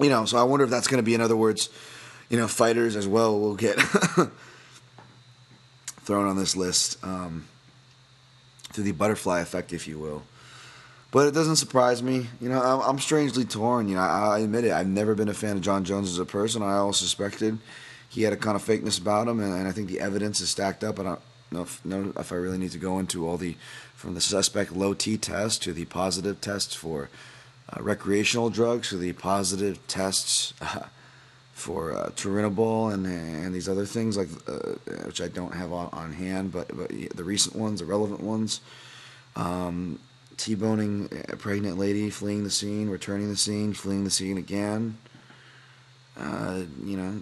[0.00, 1.68] you know, so I wonder if that's going to be, in other words,
[2.28, 3.80] you know, fighters as well will get
[6.02, 7.46] thrown on this list um,
[8.72, 10.22] through the butterfly effect, if you will.
[11.14, 12.26] But it doesn't surprise me.
[12.40, 13.88] You know, I'm, I'm strangely torn.
[13.88, 14.72] You know, I, I, admit it.
[14.72, 16.60] I've never been a fan of Jon Jones as a person.
[16.60, 17.56] I always suspected
[18.08, 20.50] he had a kind of fakeness about him, and, and I think the evidence is
[20.50, 20.98] stacked up.
[20.98, 21.20] I don't
[21.52, 23.54] know if, know if I really need to go into all the
[23.94, 27.10] from the suspect low T test to the positive tests for
[27.72, 30.80] uh, recreational drugs to the positive tests uh,
[31.52, 34.72] for uh, Turinabol and and these other things like uh,
[35.06, 38.60] which I don't have on, on hand, but, but the recent ones, the relevant ones.
[39.36, 40.00] Um,
[40.36, 44.98] T-boning a pregnant lady, fleeing the scene, returning the scene, fleeing the scene again.
[46.16, 47.20] Uh, you know,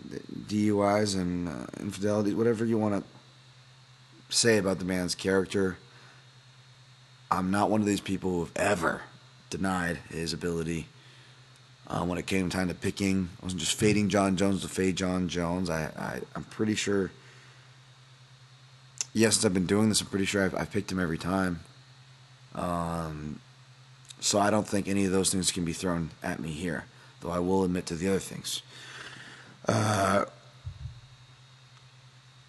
[0.49, 5.79] DUIs and uh, infidelity, whatever you want to say about the man's character.
[7.31, 9.03] I'm not one of these people who have ever
[9.49, 10.89] denied his ability.
[11.87, 14.97] Uh, when it came time to picking, I wasn't just fading Jon Jones to fade
[14.97, 15.69] Jon Jones.
[15.69, 17.11] I, I I'm pretty sure.
[19.15, 21.61] Yes, since I've been doing this, I'm pretty sure I've, I've picked him every time.
[22.55, 23.41] Um,
[24.21, 26.85] so I don't think any of those things can be thrown at me here,
[27.21, 28.63] though I will admit to the other things.
[29.67, 30.25] Uh,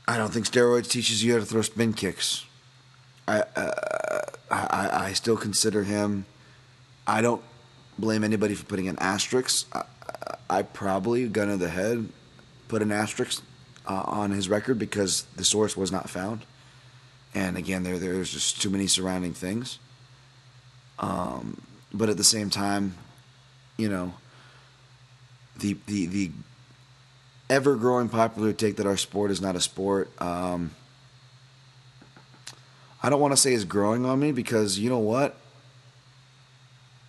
[0.07, 2.45] I don't think steroids teaches you how to throw spin kicks.
[3.27, 4.19] I, uh,
[4.51, 6.25] I, I still consider him.
[7.07, 7.41] I don't
[7.97, 9.67] blame anybody for putting an asterisk.
[9.73, 9.83] I,
[10.49, 12.09] I probably, gun to the head,
[12.67, 13.41] put an asterisk
[13.87, 16.41] uh, on his record because the source was not found.
[17.33, 19.79] And again, there there's just too many surrounding things.
[21.03, 21.61] Um,
[21.93, 22.95] but at the same time,
[23.75, 24.13] you know,
[25.59, 26.31] the the the
[27.49, 30.09] ever growing popular take that our sport is not a sport.
[30.21, 30.71] Um,
[33.01, 35.35] I don't want to say is growing on me because you know what?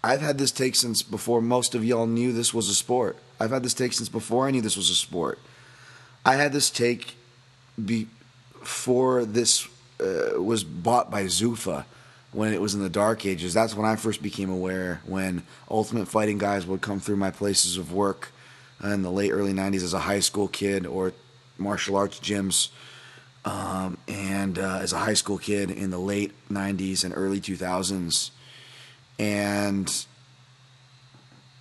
[0.02, 3.16] I've had this take since before most of y'all knew this was a sport.
[3.38, 5.38] I've had this take since before I knew this was a sport.
[6.26, 7.14] I had this take
[7.82, 9.68] before this
[10.00, 11.84] uh, was bought by Zuffa
[12.34, 13.54] when it was in the dark ages.
[13.54, 17.76] That's when I first became aware when Ultimate Fighting guys would come through my places
[17.76, 18.32] of work
[18.82, 21.12] in the late early 90s as a high school kid or
[21.56, 22.68] martial arts gyms
[23.44, 28.30] um, and uh, as a high school kid in the late 90s and early 2000s
[29.18, 30.06] and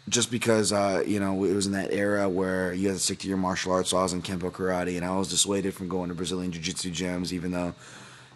[0.10, 3.20] just because uh, you know it was in that era where you had to stick
[3.20, 6.16] to your martial arts was in kempo karate and I was dissuaded from going to
[6.16, 7.76] Brazilian jiu-jitsu gyms even though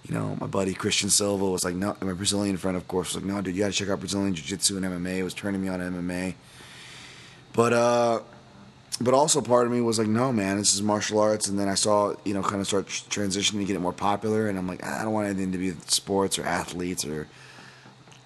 [0.06, 3.24] you know, my buddy Christian Silva was like, no, my Brazilian friend, of course, was
[3.24, 5.18] like, no, dude, you gotta check out Brazilian Jiu Jitsu and MMA.
[5.18, 6.36] It was turning me on MMA.
[7.54, 8.20] But, uh,
[9.02, 11.48] but also part of me was like, no, man, this is martial arts.
[11.48, 14.48] And then I saw, you know, kind of start transitioning to get it more popular.
[14.48, 17.28] And I'm like, I don't want anything to be sports or athletes or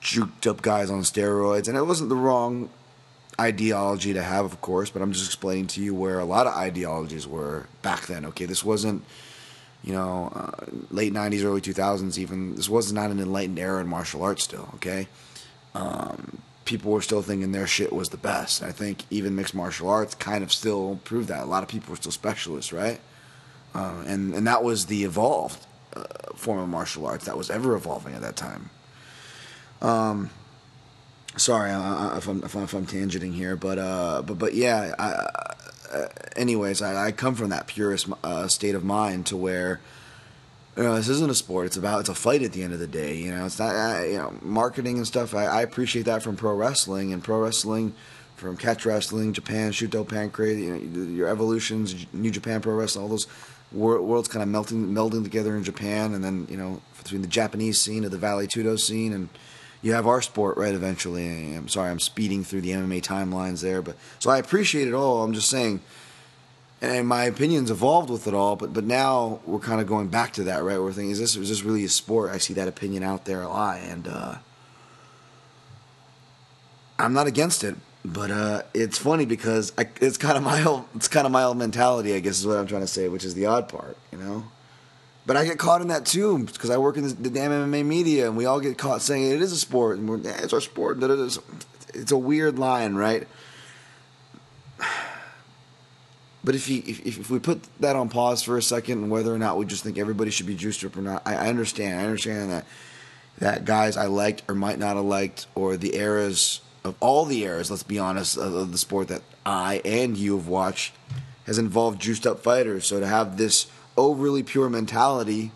[0.02, 1.68] juked up guys on steroids.
[1.68, 2.70] And it wasn't the wrong
[3.40, 6.54] ideology to have, of course, but I'm just explaining to you where a lot of
[6.54, 8.26] ideologies were back then.
[8.28, 9.04] Okay, this wasn't
[9.84, 12.56] you know, uh, late 90s, early 2000s, even.
[12.56, 15.08] This was not an enlightened era in martial arts still, okay?
[15.74, 18.62] Um, people were still thinking their shit was the best.
[18.62, 21.44] I think even mixed martial arts kind of still proved that.
[21.44, 23.00] A lot of people were still specialists, right?
[23.74, 25.66] Uh, and, and that was the evolved
[25.96, 26.04] uh,
[26.36, 28.70] form of martial arts that was ever evolving at that time.
[29.82, 30.30] Um,
[31.38, 35.56] sorry if I'm, if I'm, if I'm tangenting here, but uh, but but yeah, I,
[35.92, 39.82] uh, anyways, I, I, come from that purest uh, state of mind to where
[40.78, 42.80] you know this isn't a sport; it's about it's a fight at the end of
[42.80, 43.16] the day.
[43.16, 45.36] You know, it's not uh, you know marketing and stuff.
[45.36, 47.94] I, I, appreciate that from pro wrestling and pro wrestling.
[48.38, 53.10] From catch wrestling, Japan, Shooto Pancrase, you know, your evolutions, New Japan Pro Wrestling, all
[53.10, 53.28] those
[53.72, 57.80] worlds kind of melting, melding together in Japan, and then you know between the Japanese
[57.80, 59.30] scene of the Vale Tudo scene, and
[59.82, 61.56] you have our sport right eventually.
[61.56, 65.24] I'm sorry, I'm speeding through the MMA timelines there, but so I appreciate it all.
[65.24, 65.82] I'm just saying,
[66.82, 70.34] and my opinions evolved with it all, but but now we're kind of going back
[70.34, 70.80] to that, right?
[70.80, 72.32] We're thinking, is this is this really a sport?
[72.32, 74.36] I see that opinion out there a lot, and uh,
[77.00, 80.86] I'm not against it, but uh, it's funny because I, it's kind of my old,
[80.96, 83.26] it's kind of my old mentality, I guess, is what I'm trying to say, which
[83.26, 84.46] is the odd part, you know.
[85.26, 88.28] But I get caught in that too because I work in the, damn MMA media,
[88.28, 90.62] and we all get caught saying it is a sport, and we're, yeah, it's our
[90.62, 90.98] sport.
[91.94, 93.28] It's a weird line, right?
[96.44, 99.32] But if, you, if, if we put that on pause for a second, and whether
[99.32, 102.02] or not we just think everybody should be juiced up or not, I, I understand.
[102.02, 102.66] I understand that
[103.38, 107.44] that guys I liked or might not have liked, or the eras of all the
[107.44, 110.96] eras, let's be honest, of the sport that I and you have watched
[111.46, 112.86] has involved juiced up fighters.
[112.86, 115.52] So to have this overly pure mentality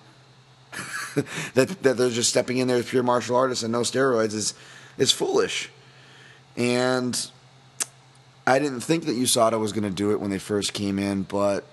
[1.54, 4.54] that that they're just stepping in there as pure martial artists and no steroids is
[4.98, 5.70] is foolish.
[6.58, 7.30] And
[8.48, 11.24] I didn't think that USADA was going to do it when they first came in,
[11.24, 11.66] but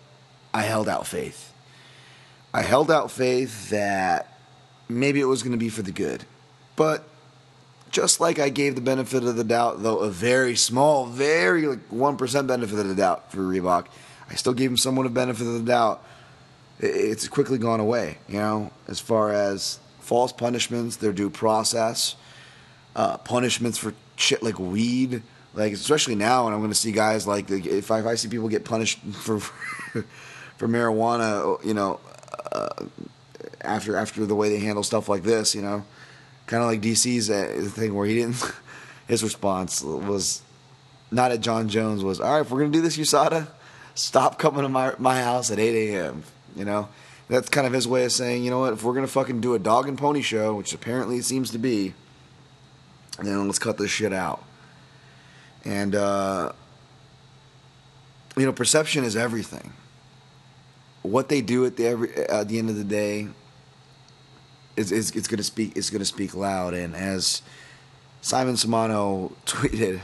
[0.52, 1.52] I held out faith.
[2.54, 4.38] I held out faith that
[4.88, 6.24] maybe it was going to be for the good.
[6.76, 7.08] But
[7.90, 11.90] just like I gave the benefit of the doubt, though a very small, very like
[11.90, 13.86] 1% benefit of the doubt for Reebok,
[14.30, 16.04] I still gave him somewhat of benefit of the doubt
[16.78, 18.18] it's quickly gone away.
[18.28, 22.16] You know, as far as false punishments, their due process,
[22.96, 25.22] uh, punishments for shit like weed,
[25.54, 28.28] Like especially now, and I'm going to see guys like if I, if I see
[28.28, 29.40] people get punished for
[30.58, 32.00] for marijuana, you know,
[32.52, 32.86] uh,
[33.60, 35.84] after after the way they handle stuff like this, you know,
[36.46, 38.42] kind of like DC's thing where he didn't.
[39.08, 40.42] His response was
[41.10, 42.40] not at Jon Jones was all right.
[42.40, 43.48] If we're gonna do this, USADA,
[43.94, 46.22] stop coming to my my house at 8 a.m.
[46.56, 46.88] You know,
[47.28, 49.54] that's kind of his way of saying, you know what, if we're gonna fucking do
[49.54, 51.94] a dog and pony show, which apparently it seems to be,
[53.18, 54.44] then let's cut this shit out.
[55.64, 56.52] And uh,
[58.36, 59.72] you know, perception is everything.
[61.02, 63.28] What they do at the every at the end of the day
[64.76, 66.74] is is it's gonna speak is gonna speak loud.
[66.74, 67.42] And as
[68.20, 70.00] Simon Samano tweeted,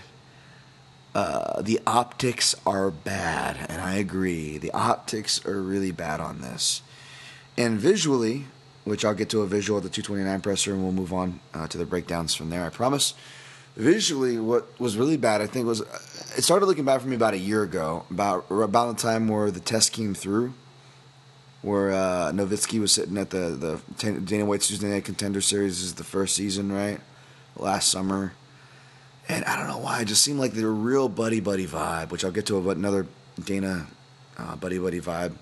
[1.19, 4.57] uh, the optics are bad, and I agree.
[4.57, 6.81] The optics are really bad on this.
[7.57, 8.45] And visually,
[8.85, 11.67] which I'll get to a visual at the 229 presser, and we'll move on uh,
[11.67, 12.65] to the breakdowns from there.
[12.65, 13.15] I promise.
[13.75, 15.81] Visually, what was really bad, I think, was
[16.37, 19.51] it started looking bad for me about a year ago, about about the time where
[19.51, 20.53] the test came through,
[21.63, 26.05] where uh, was sitting at the the Dana White's Tuesday Night Contender Series is the
[26.05, 27.01] first season, right?
[27.57, 28.35] Last summer,
[29.29, 32.25] and I don't know why, it just seemed like the real buddy buddy vibe, which
[32.25, 33.07] I'll get to another
[33.43, 33.87] Dana
[34.39, 35.35] uh, buddy buddy vibe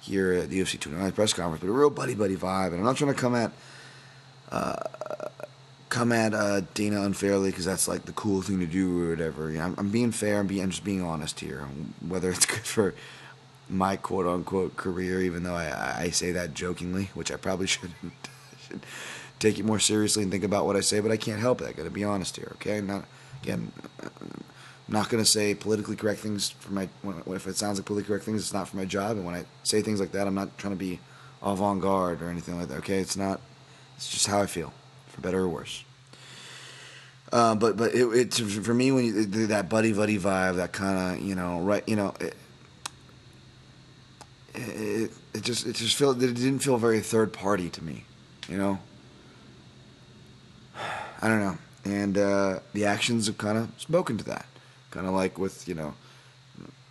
[0.00, 2.68] here at the UFC 209 press conference, but a real buddy buddy vibe.
[2.68, 3.52] And I'm not trying to come at
[4.50, 4.74] uh,
[5.88, 9.50] come at uh, Dana unfairly because that's like the cool thing to do or whatever.
[9.50, 10.40] You know, I'm, I'm, being fair.
[10.40, 11.66] I'm being I'm just being honest here.
[12.06, 12.94] Whether it's good for
[13.68, 17.94] my quote unquote career, even though I, I say that jokingly, which I probably shouldn't.
[18.66, 18.80] should
[19.38, 21.68] take it more seriously and think about what I say, but I can't help it.
[21.68, 22.80] I got to be honest here, okay?
[22.80, 23.04] Not
[23.42, 23.72] again.
[24.02, 26.88] I'm not going to say politically correct things for my.
[27.26, 29.16] If it sounds like politically correct things, it's not for my job.
[29.16, 31.00] And when I say things like that, I'm not trying to be
[31.42, 32.78] avant-garde or anything like that.
[32.78, 33.40] Okay, it's not.
[33.96, 34.72] It's just how I feel,
[35.08, 35.84] for better or worse.
[37.30, 41.18] Uh, but but it, it, for me when you that buddy buddy vibe, that kind
[41.18, 42.34] of you know right you know it,
[44.54, 48.04] it, it just it just felt it didn't feel very third party to me,
[48.48, 48.78] you know.
[51.20, 54.46] I don't know, and uh, the actions have kind of spoken to that,
[54.90, 55.94] kind of like with you know.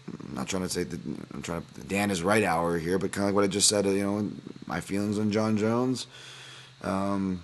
[0.07, 0.99] I'm not trying to say that
[1.33, 3.67] I'm trying to Dan is right hour here, but kind of like what I just
[3.67, 3.85] said.
[3.85, 4.29] You know,
[4.65, 6.07] my feelings on Jon Jones.
[6.81, 7.41] Um,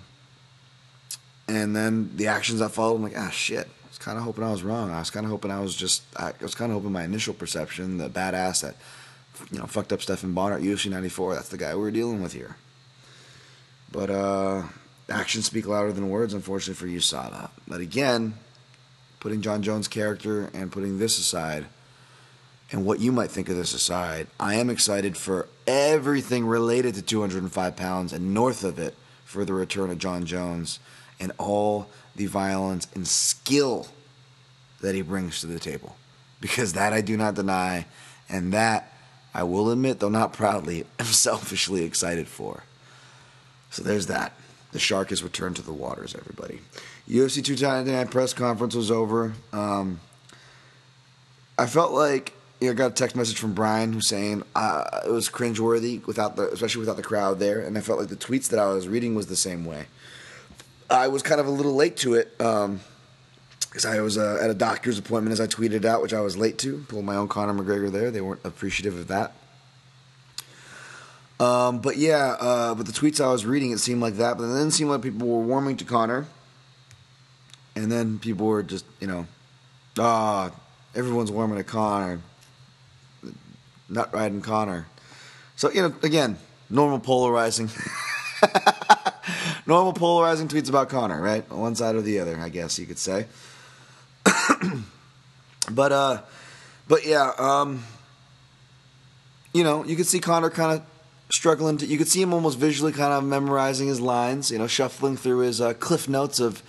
[1.48, 3.66] and then the actions that followed, I'm like, ah, shit.
[3.66, 4.90] I was kind of hoping I was wrong.
[4.90, 7.34] I was kind of hoping I was just, I was kind of hoping my initial
[7.34, 8.76] perception, the badass that,
[9.50, 12.22] you know, fucked up Stephen Bonnar at UFC 94, that's the guy we we're dealing
[12.22, 12.56] with here.
[13.92, 14.62] But uh,
[15.08, 17.50] actions speak louder than words, unfortunately for USADA.
[17.66, 18.34] But again,
[19.20, 21.66] putting Jon Jones' character and putting this aside,
[22.70, 27.02] and what you might think of this aside, I am excited for everything related to
[27.02, 30.78] 205 pounds and north of it for the return of Jon Jones
[31.20, 33.88] and all the violence and skill
[34.80, 35.96] that he brings to the table.
[36.40, 37.86] Because that I do not deny,
[38.28, 38.92] and that
[39.32, 42.64] I will admit, though not proudly, am selfishly excited for.
[43.70, 44.32] So there's that.
[44.74, 46.58] The shark has returned to the waters, everybody.
[47.08, 49.32] UFC 299 press conference was over.
[49.52, 50.00] Um,
[51.56, 55.02] I felt like you know, I got a text message from Brian who's saying uh,
[55.06, 58.16] it was cringeworthy without the, especially without the crowd there, and I felt like the
[58.16, 59.86] tweets that I was reading was the same way.
[60.90, 62.80] I was kind of a little late to it because um,
[63.86, 66.58] I was uh, at a doctor's appointment as I tweeted out, which I was late
[66.58, 66.78] to.
[66.88, 68.10] Pulled my own Conor McGregor there.
[68.10, 69.34] They weren't appreciative of that.
[71.40, 74.38] Um, but yeah, uh, but the tweets I was reading, it seemed like that.
[74.38, 76.26] But then it seemed like people were warming to Conor,
[77.74, 79.26] And then people were just, you know,
[79.98, 80.60] ah, oh,
[80.94, 82.20] everyone's warming to Conor,
[83.88, 84.86] Not riding Conor.
[85.56, 86.38] So, you know, again,
[86.70, 87.70] normal polarizing.
[89.66, 91.48] normal polarizing tweets about Conor, right?
[91.50, 93.26] One side or the other, I guess you could say.
[95.70, 96.22] but uh,
[96.88, 97.84] but yeah, um,
[99.52, 100.93] you know, you could see Conor kind of
[101.34, 101.86] struggling to.
[101.86, 104.50] You could see him almost visually kind of memorizing his lines.
[104.50, 106.62] You know, shuffling through his uh, cliff notes of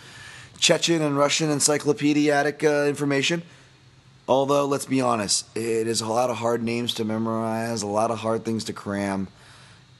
[0.59, 3.43] Chechen and Russian encyclopedic uh, information.
[4.27, 8.09] Although, let's be honest, it is a lot of hard names to memorize, a lot
[8.09, 9.27] of hard things to cram.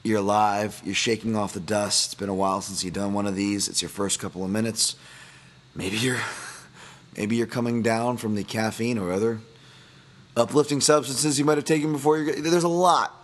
[0.02, 0.80] You're live.
[0.84, 2.06] You're shaking off the dust.
[2.06, 3.68] It's been a while since you've done one of these.
[3.68, 4.96] It's your first couple of minutes.
[5.74, 6.20] Maybe you're,
[7.16, 9.40] maybe you're coming down from the caffeine or other
[10.36, 12.18] uplifting substances you might have taken before.
[12.18, 13.15] you There's a lot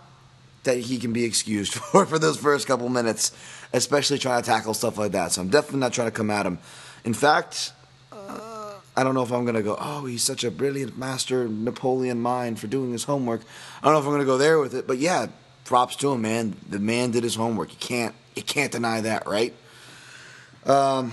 [0.63, 3.31] that he can be excused for for those first couple minutes,
[3.73, 5.31] especially trying to tackle stuff like that.
[5.31, 6.59] So I'm definitely not trying to come at him.
[7.03, 7.73] In fact,
[8.11, 11.47] uh, I don't know if I'm going to go, oh, he's such a brilliant master
[11.47, 13.41] Napoleon mind for doing his homework.
[13.81, 15.27] I don't know if I'm going to go there with it, but yeah,
[15.65, 16.55] props to him, man.
[16.69, 17.71] The man did his homework.
[17.71, 19.53] You can't you can't deny that, right?
[20.65, 21.11] Um,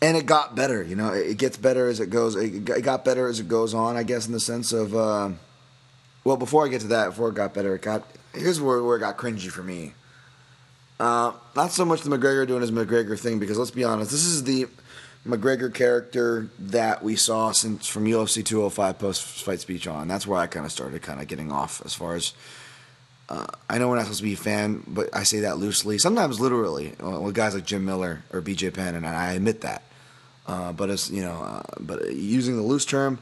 [0.00, 0.82] and it got better.
[0.82, 2.36] You know, it gets better as it goes.
[2.36, 3.96] It got better as it goes on.
[3.96, 5.30] I guess in the sense of, uh,
[6.26, 8.02] well, before I get to that, before it got better, it got
[8.34, 9.94] here's where where it got cringy for me.
[10.98, 14.24] Uh, not so much the McGregor doing his McGregor thing because let's be honest, this
[14.24, 14.66] is the
[15.24, 20.08] McGregor character that we saw since from UFC 205 post fight speech on.
[20.08, 22.32] That's where I kind of started kind of getting off as far as.
[23.28, 25.98] Uh, I know we're not supposed to be a fan, but I say that loosely,
[25.98, 29.82] sometimes literally, uh, with guys like Jim Miller or BJ Penn, and I admit that.
[30.46, 33.20] Uh, but it's you know, uh, but using the loose term,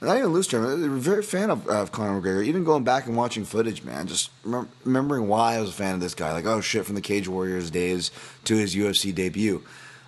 [0.00, 0.64] not even loose term.
[0.64, 2.44] I'm a very fan of, of Conor McGregor.
[2.44, 5.94] Even going back and watching footage, man, just rem- remembering why I was a fan
[5.94, 6.32] of this guy.
[6.32, 8.10] Like, oh shit, from the Cage Warriors days
[8.44, 9.62] to his UFC debut.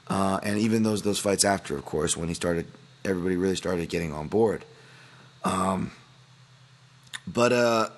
[0.07, 2.67] Uh, and even those those fights after, of course, when he started,
[3.05, 4.65] everybody really started getting on board.
[5.45, 5.93] Um,
[7.27, 7.89] but uh,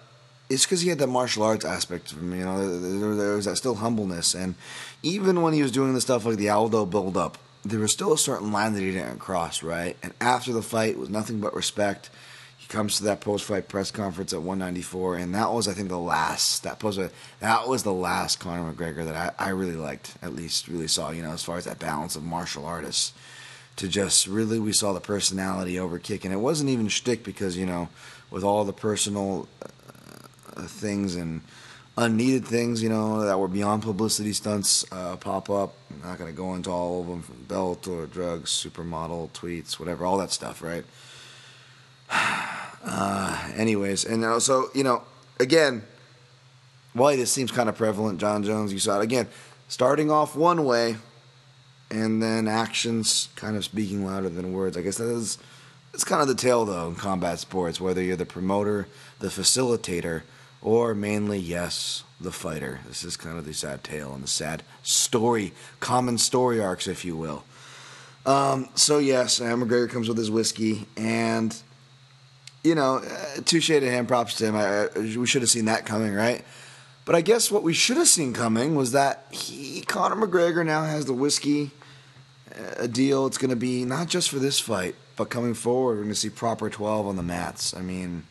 [0.50, 2.34] it's because he had that martial arts aspect of him.
[2.34, 4.54] You know, there, there, was that still humbleness, and
[5.02, 8.12] even when he was doing the stuff like the Aldo build up, there was still
[8.12, 9.96] a certain line that he didn't cross, right?
[10.02, 12.10] And after the fight, was nothing but respect
[12.58, 15.98] He comes to that post-fight press conference at 194, and that was, I think, the
[15.98, 17.00] last that post
[17.40, 21.10] that was the last Conor McGregor that I, I really liked, at least really saw,
[21.10, 23.12] you know, as far as that balance of martial artists.
[23.76, 27.56] To just really, we saw the personality over kick, and it wasn't even shtick because
[27.56, 27.88] you know,
[28.30, 29.48] with all the personal
[30.56, 31.40] uh, things and
[31.96, 35.74] unneeded things, you know, that were beyond publicity stunts uh, pop up.
[35.90, 40.18] I'm not gonna go into all of them, from or drugs, supermodel, tweets, whatever, all
[40.18, 40.84] that stuff, right?
[42.84, 45.04] Uh, anyways, and also, you know,
[45.38, 45.84] again,
[46.94, 49.28] why this seems kind of prevalent, Jon Jones, you saw it again,
[49.68, 50.96] starting off one way
[51.92, 54.76] and then actions kind of speaking louder than words.
[54.76, 55.38] I guess that is
[55.94, 58.88] it's kind of the tale though in combat sports, whether you're the promoter,
[59.18, 60.22] the facilitator,
[60.62, 62.80] or mainly, yes, the fighter.
[62.86, 67.04] This is kind of the sad tale and the sad story, common story arcs, if
[67.04, 67.44] you will.
[68.24, 71.54] Um, so yes, McGregor comes with his whiskey, and
[72.62, 74.56] you know, uh, touche to him, props to him.
[74.56, 76.44] I, I, we should have seen that coming, right?
[77.04, 80.84] But I guess what we should have seen coming was that he, Conor McGregor, now
[80.84, 81.72] has the whiskey
[82.54, 83.26] a uh, deal.
[83.26, 86.14] It's going to be not just for this fight, but coming forward, we're going to
[86.14, 87.74] see proper 12 on the mats.
[87.74, 88.24] I mean,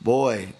[0.00, 0.54] boy,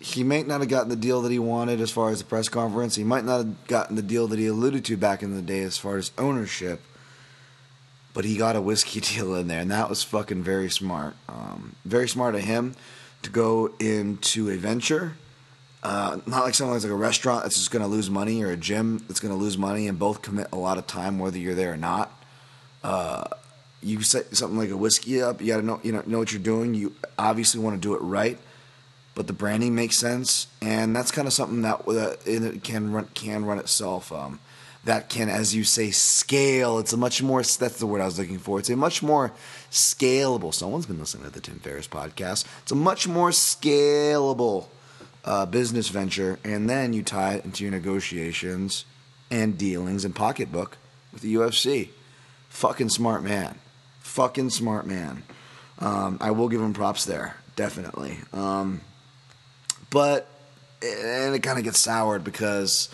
[0.00, 2.48] he might not have gotten the deal that he wanted as far as the press
[2.48, 2.96] conference.
[2.96, 5.60] He might not have gotten the deal that he alluded to back in the day
[5.60, 6.80] as far as ownership
[8.16, 11.14] but he got a whiskey deal in there, and that was fucking very smart.
[11.28, 12.74] Um, very smart of him
[13.22, 15.18] to go into a venture.
[15.82, 18.56] Uh, not like something like a restaurant that's just going to lose money or a
[18.56, 21.54] gym that's going to lose money and both commit a lot of time whether you're
[21.54, 22.10] there or not.
[22.82, 23.24] Uh,
[23.82, 26.32] you set something like a whiskey up, you got to know you know know what
[26.32, 26.72] you're doing.
[26.72, 28.38] You obviously want to do it right,
[29.16, 33.08] but the branding makes sense, and that's kind of something that uh, it can run
[33.14, 34.12] can run itself.
[34.12, 34.38] Um,
[34.84, 36.78] that can, as you say, scale.
[36.78, 38.60] It's a much more, that's the word I was looking for.
[38.60, 39.32] It's a much more
[39.68, 42.44] scalable, someone's been listening to the Tim Ferriss podcast.
[42.62, 44.66] It's a much more scalable
[45.24, 46.38] uh, business venture.
[46.44, 48.84] And then you tie it into your negotiations
[49.28, 50.78] and dealings and pocketbook
[51.12, 51.88] with the UFC.
[52.48, 53.58] Fucking smart man.
[54.00, 55.24] Fucking smart man.
[55.80, 58.18] Um, I will give him props there, definitely.
[58.32, 58.82] Um,
[59.90, 60.26] but,
[60.82, 62.88] and it kind of gets soured because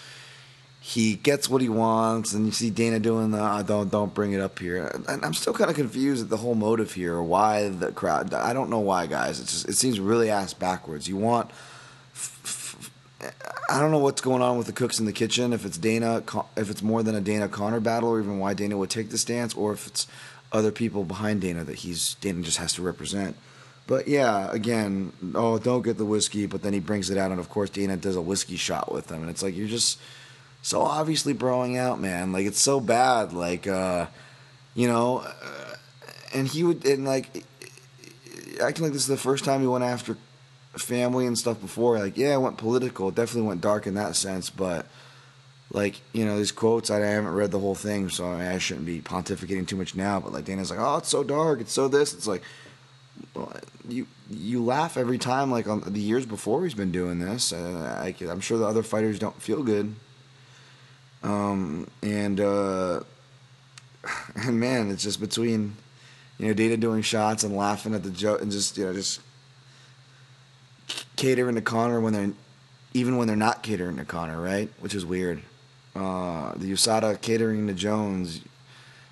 [0.85, 4.33] he gets what he wants, and you see Dana doing the oh, "don't don't bring
[4.33, 7.23] it up here." And I'm still kind of confused at the whole motive here.
[7.23, 8.35] Why the crowd?
[8.35, 9.39] I don't know why, guys.
[9.39, 11.09] It just it seems really ass backwards.
[11.09, 11.51] You want.
[13.71, 15.53] I don't know what's going on with the cooks in the kitchen.
[15.53, 16.25] If it's Dana,
[16.57, 19.19] if it's more than a Dana Conor battle, or even why Dana would take the
[19.19, 20.09] stance, or if it's
[20.51, 23.37] other people behind Dana that he's Dana just has to represent.
[23.93, 27.39] But yeah, again, oh, don't get the whiskey, but then he brings it out, and
[27.39, 30.01] of course Dana does a whiskey shot with him, and it's like you're just
[30.63, 32.33] so obviously broing out, man.
[32.33, 33.35] Like it's so bad.
[33.35, 34.07] Like, uh,
[34.75, 35.75] you know, uh,
[36.33, 37.45] and he would and like
[38.63, 40.17] acting like this is the first time he went after
[40.79, 41.99] family and stuff before.
[41.99, 43.11] Like, yeah, it went political.
[43.11, 44.87] It definitely went dark in that sense, but.
[45.75, 48.47] Like you know these quotes, I, I haven't read the whole thing, so I, mean,
[48.47, 50.21] I shouldn't be pontificating too much now.
[50.21, 52.13] But like Dana's like, oh, it's so dark, it's so this.
[52.13, 52.43] It's like,
[53.35, 53.51] well,
[53.89, 55.51] you you laugh every time.
[55.51, 58.83] Like on the years before he's been doing this, uh, I, I'm sure the other
[58.83, 59.95] fighters don't feel good
[61.23, 63.01] um, and uh,
[64.37, 65.77] and man, it's just between
[66.39, 69.21] you know Dana doing shots and laughing at the joke and just you know just
[71.17, 72.33] catering to Conor when they're
[72.95, 74.69] even when they're not catering to Conor, right?
[74.81, 75.43] Which is weird.
[75.95, 78.41] Uh, the USADA catering to Jones,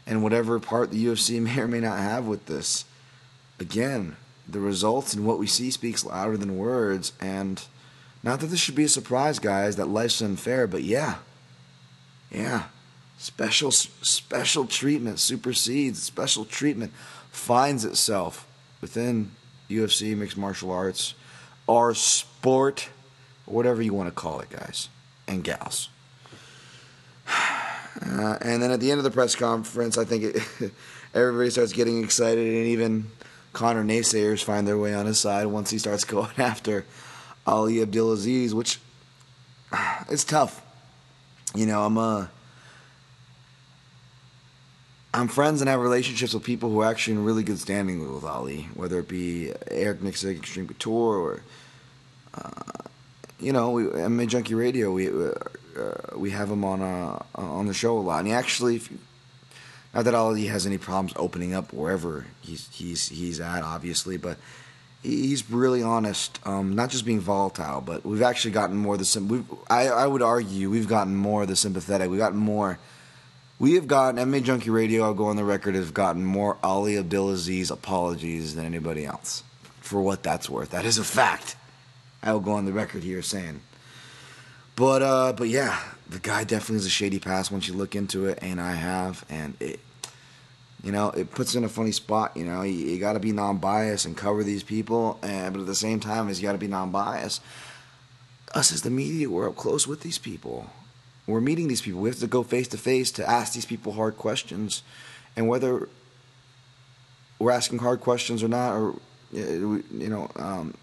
[0.06, 2.84] and whatever part the UFC may or may not have with this.
[3.58, 4.16] Again,
[4.52, 7.12] the results and what we see speaks louder than words.
[7.20, 7.62] And
[8.22, 11.16] not that this should be a surprise, guys, that life's unfair, but yeah,
[12.30, 12.64] yeah.
[13.18, 16.92] Special special treatment supersedes special treatment
[17.30, 18.48] finds itself
[18.80, 19.32] within
[19.68, 21.14] UFC mixed martial arts,
[21.68, 22.88] our sport,
[23.44, 24.88] whatever you want to call it, guys
[25.30, 25.88] and gals.
[28.00, 30.72] Uh, and then at the end of the press conference, I think it,
[31.14, 33.10] everybody starts getting excited, and even
[33.52, 36.84] Conor naysayers find their way on his side once he starts going after
[37.46, 38.78] Ali Abdelaziz, which
[40.10, 40.62] it's tough.
[41.54, 42.00] You know, I'm a.
[42.00, 42.26] Uh,
[45.12, 48.22] I'm friends and have relationships with people who are actually in really good standing with
[48.22, 51.42] Ali, whether it be Eric Nicksick, Extreme Couture, or
[52.32, 52.84] uh,
[53.40, 54.92] you know, we, MMA Junkie Radio.
[54.92, 55.32] We uh,
[56.14, 58.98] we have him on uh, on the show a lot, and he actually, if you,
[59.94, 64.38] not that Ali has any problems opening up wherever he's he's he's at, obviously, but
[65.02, 66.38] he's really honest.
[66.46, 69.26] Um, not just being volatile, but we've actually gotten more the.
[69.28, 72.08] We've, I I would argue we've gotten more of the sympathetic.
[72.10, 72.78] We've gotten more
[73.60, 75.04] we have gotten MMA Junkie Radio.
[75.04, 79.44] I'll go on the record have gotten more Ali Abdelaziz apologies than anybody else.
[79.82, 81.56] For what that's worth, that is a fact.
[82.22, 83.60] I will go on the record here saying.
[84.76, 85.78] But uh, but yeah,
[86.10, 89.24] the guy definitely has a shady past once you look into it, and I have,
[89.30, 89.80] and it,
[90.82, 92.36] you know, it puts in a funny spot.
[92.36, 95.66] You know, you, you got to be non-biased and cover these people, and but at
[95.66, 97.42] the same time, as you got to be non-biased.
[98.52, 100.68] Us as the media, we're up close with these people
[101.30, 102.00] we're meeting these people.
[102.00, 104.82] We have to go face to face to ask these people hard questions,
[105.36, 105.88] and whether
[107.38, 108.94] we're asking hard questions or not, or
[109.32, 110.74] you know, um,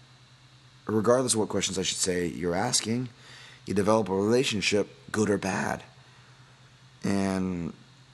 [0.86, 3.10] regardless of what questions I should say you're asking,
[3.66, 5.82] you develop a relationship, good or bad,
[7.04, 7.72] and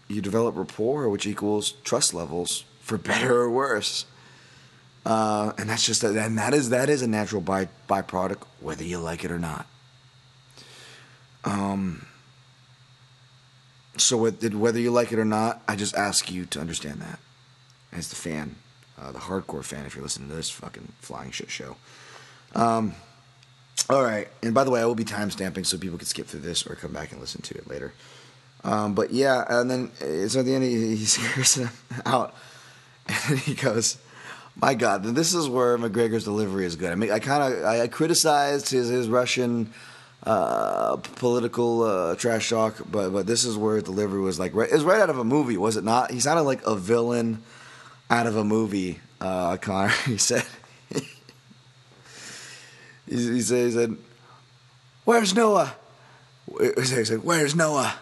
[0.09, 4.07] you develop rapport, which equals trust levels for better or worse.
[5.07, 8.85] Uh, and that's just a, and that is that is a natural by byproduct, whether
[8.85, 9.67] you like it or not.
[11.45, 12.07] Um,
[13.97, 17.19] so whether you like it or not, I just ask you to understand that
[17.93, 18.57] as the fan,
[19.01, 21.77] uh, the hardcore fan, if you're listening to this fucking flying shit show.
[22.55, 22.95] Um,
[23.91, 26.27] all right, and by the way, I will be time stamping so people can skip
[26.27, 27.93] through this or come back and listen to it later.
[28.63, 29.91] Um, but yeah, and then
[30.29, 31.71] so at the end he, he scares him
[32.07, 32.35] out,
[33.07, 33.99] and he goes,
[34.57, 37.83] "My God, this is where McGregor's delivery is good." I mean, I kind of I,
[37.83, 39.71] I criticized his his Russian
[40.23, 44.75] uh, political uh, trash talk, but but this is where delivery was like right, it
[44.75, 46.11] was right out of a movie, was it not?
[46.11, 47.43] He sounded like a villain
[48.09, 49.01] out of a movie.
[49.21, 50.45] Uh, Conor, he said.
[53.15, 53.97] He, said, he said,
[55.05, 55.77] "Where's Noah?"
[56.59, 57.95] He said, "Where's Noah?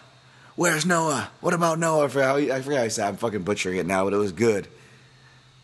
[0.55, 1.29] Where's Noah?
[1.39, 3.07] What about Noah?" For how he, I forget how he said.
[3.09, 4.67] I'm fucking butchering it now, but it was good.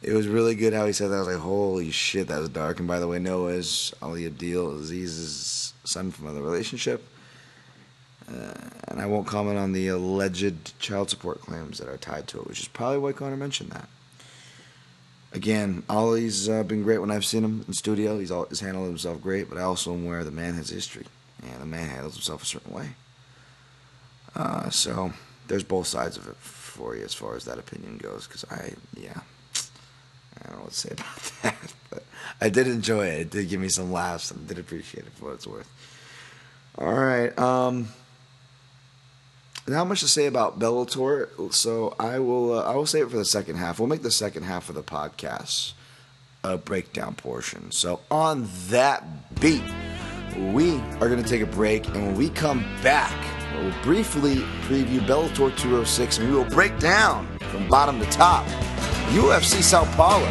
[0.04, 1.16] It was really good how he said that.
[1.16, 4.30] I was like, "Holy shit, that was dark." And by the way, Noah is Ali
[4.30, 7.04] Abdelaziz's son from another relationship.
[8.32, 8.54] Uh,
[8.90, 12.46] and I won't comment on the alleged child support claims that are tied to it,
[12.46, 13.90] which is probably why Conor mentioned that.
[15.32, 18.18] Again, Ali's uh, been great when I've seen him in studio.
[18.18, 21.06] He's always handled himself great, but I also am aware the man has history,
[21.44, 22.90] and the man handles himself a certain way.
[24.36, 25.14] Uh, so
[25.48, 28.26] there's both sides of it for you as far as that opinion goes.
[28.26, 29.20] Because I, yeah,
[30.42, 32.04] I don't know what to say about that, but
[32.42, 33.22] I did enjoy it.
[33.22, 35.70] It did give me some laughs, and did appreciate it for what it's worth.
[36.78, 37.38] All right.
[37.38, 37.90] Um,
[39.70, 42.60] not much to say about Bellator, so I will.
[42.60, 43.80] Uh, I will save it for the second half.
[43.80, 45.74] We'll make the second half of the podcast
[46.44, 47.72] a breakdown portion.
[47.72, 49.64] So on that beat,
[50.54, 53.14] we are going to take a break, and when we come back,
[53.56, 58.46] we'll briefly preview Bellator 206, and we will break down from bottom to top
[59.10, 60.30] UFC Sao Paulo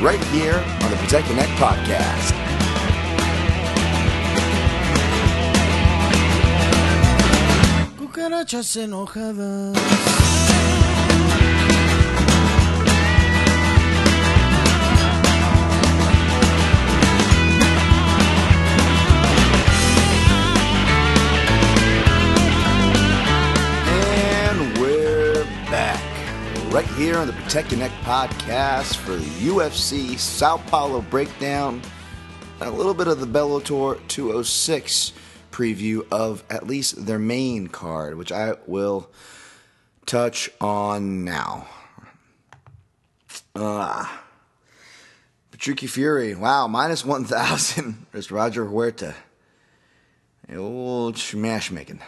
[0.00, 2.69] right here on the Protect Ya Neck podcast.
[8.30, 9.76] Cucarachas enojadas.
[23.88, 26.00] And we're back
[26.72, 31.82] right here on the Protect Ya Neck podcast for the UFC Sao Paulo breakdown,
[32.60, 35.14] and a little bit of the Bellator 206
[35.50, 39.10] preview of at least their main card, which I will
[40.06, 41.68] touch on now.
[43.54, 44.06] Uh,
[45.52, 49.14] Patricky Freire, wow, minus 1,000 is Roger Huerta.
[50.56, 52.00] Old smash making.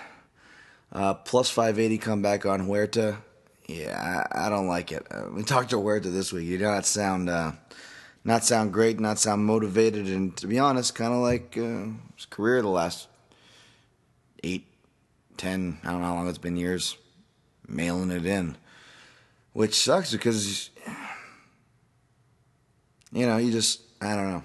[0.90, 3.18] Uh, plus 580 comeback on Huerta.
[3.66, 5.06] Yeah, I, I don't like it.
[5.10, 6.44] Uh, we talked to Huerta this week.
[6.44, 7.52] He did not sound, uh,
[8.24, 12.26] not sound great, not sound motivated, and to be honest, kind of like uh, his
[12.28, 13.06] career the last
[14.42, 14.66] eight,
[15.36, 16.96] ten, I don't know how long it's been years.
[17.68, 18.56] mailing it in,
[19.52, 20.70] which sucks because
[23.12, 24.42] you know you just I don't know.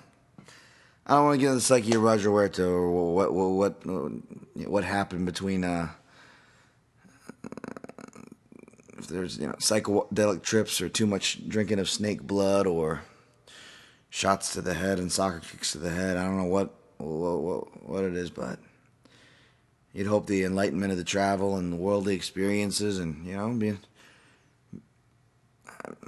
[1.05, 4.11] I don't want to get into the psyche of Roger Huerta or what what what
[4.67, 5.89] what happened between uh,
[8.97, 13.03] if there's you know psychedelic trips or too much drinking of snake blood or
[14.09, 16.17] shots to the head and soccer kicks to the head.
[16.17, 18.59] I don't know what what what, what it is, but
[19.93, 23.79] you'd hope the enlightenment of the travel and the worldly experiences and you know being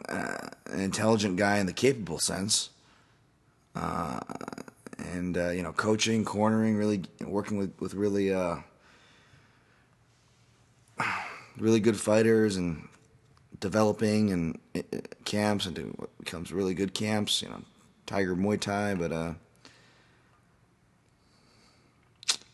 [0.07, 2.69] uh, an intelligent guy in the capable sense.
[3.75, 4.19] Uh,
[5.13, 8.57] and uh, you know, coaching, cornering, really working with with really uh,
[11.57, 12.87] really good fighters and
[13.59, 17.41] developing and uh, camps and doing what becomes really good camps.
[17.41, 17.61] You know,
[18.05, 19.33] Tiger Muay Thai, but uh,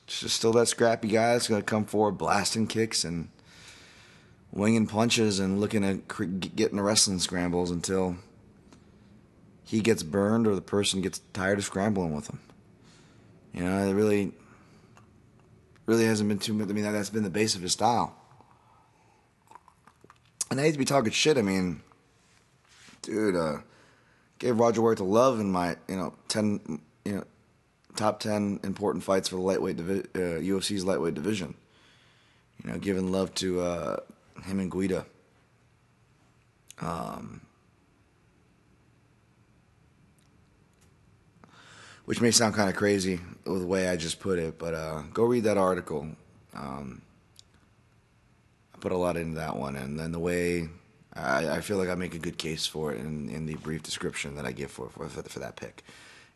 [0.07, 3.29] just still that scrappy guy that's gonna come forward, blasting kicks and
[4.51, 6.07] winging punches and looking at
[6.55, 8.15] getting the wrestling scrambles until
[9.65, 12.39] he gets burned or the person gets tired of scrambling with him.
[13.53, 14.31] You know, it really,
[15.85, 16.69] really hasn't been too much.
[16.69, 18.15] I mean, that's been the base of his style.
[20.51, 21.37] And I hate to be talking shit.
[21.37, 21.81] I mean,
[23.01, 23.57] dude, uh,
[24.39, 27.23] gave Roger Huerta love in my, you know, ten, you know,
[27.95, 31.55] top ten important fights for the lightweight divi- uh, UFC's lightweight division.
[32.63, 33.97] You know, giving love to uh,
[34.43, 35.05] him and Guida.
[36.79, 37.41] Um,
[42.05, 45.03] which may sound kind of crazy with the way I just put it, but uh,
[45.13, 46.07] go read that article.
[46.53, 47.01] Um,
[48.73, 50.69] I put a lot into that one, and then the way
[51.13, 53.83] I, I, feel like I make a good case for it in, in the brief
[53.83, 55.83] description that I give for, for for that pick,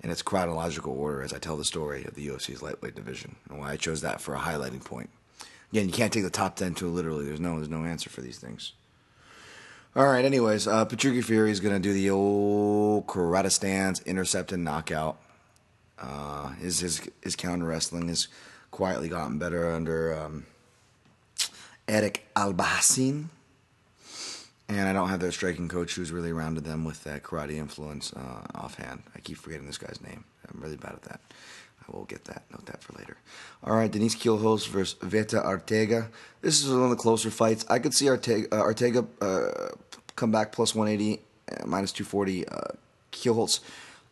[0.01, 3.59] in its chronological order as I tell the story of the UFC's lightweight division and
[3.59, 5.09] why I chose that for a highlighting point.
[5.71, 7.25] Again, you can't take the top ten too literally.
[7.25, 8.73] There's no there's no answer for these things.
[9.95, 10.23] All right.
[10.23, 15.19] Anyways, uh, Patricky Freire is to do the old karate stance, intercept, and knockout.
[15.97, 18.27] Uh, his his his counter wrestling has
[18.71, 20.45] quietly gotten better under um,
[21.87, 23.25] Eric Albarracin.
[24.69, 28.13] And I don't have their striking coach who's really rounded them with that karate influence
[28.13, 29.01] uh, offhand.
[29.15, 30.23] I keep forgetting this guy's name.
[30.47, 31.21] I'm really bad at that.
[31.81, 32.43] I will get that.
[32.51, 33.17] Note that for later.
[33.63, 36.09] All right, Denise Kielholtz versus Veta Arteaga.
[36.41, 37.65] This is one of the closer fights.
[37.67, 39.75] I could see Arteaga, uh, Arteaga uh,
[40.15, 41.19] come back plus 180,
[41.51, 42.47] uh, minus 240.
[42.47, 42.59] Uh,
[43.11, 43.61] Kielholtz.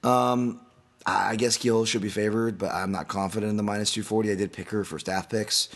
[0.04, 0.60] Um,
[1.06, 4.32] I guess Keel should be favored, but I'm not confident in the minus 240.
[4.32, 5.70] I did pick her for staff picks.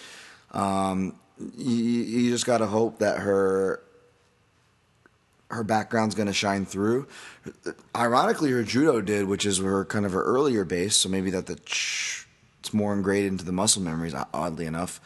[0.52, 1.16] Um,
[1.56, 3.82] you, you just got to hope that her
[5.52, 7.08] her background's going to shine through.
[7.96, 11.46] Ironically, her judo did, which is her kind of her earlier base, so maybe that
[11.46, 12.28] the ch-
[12.60, 14.16] it's more ingrained into the muscle memories.
[14.34, 15.02] Oddly enough,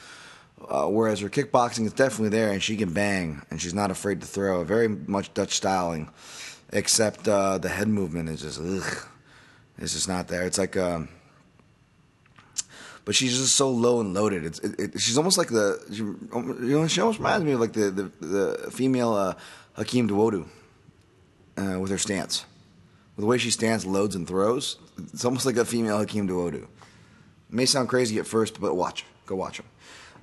[0.70, 4.22] uh, whereas her kickboxing is definitely there, and she can bang, and she's not afraid
[4.22, 4.64] to throw.
[4.64, 6.10] Very much Dutch styling,
[6.72, 9.08] except uh, the head movement is just ugh.
[9.78, 10.44] It's just not there.
[10.44, 11.10] It's like, um,
[13.04, 14.46] but she's just so low and loaded.
[14.46, 17.74] It's it, it, she's almost like the you know she almost reminds me of like
[17.74, 19.34] the the, the female uh,
[19.76, 20.48] Hakeem Dawodu
[21.58, 22.46] uh, with her stance,
[23.16, 24.78] with the way she stands, loads and throws.
[25.14, 26.64] It's almost like a female Hakeem Dawodu.
[26.64, 26.68] It
[27.50, 29.66] may sound crazy at first, but watch, go watch them.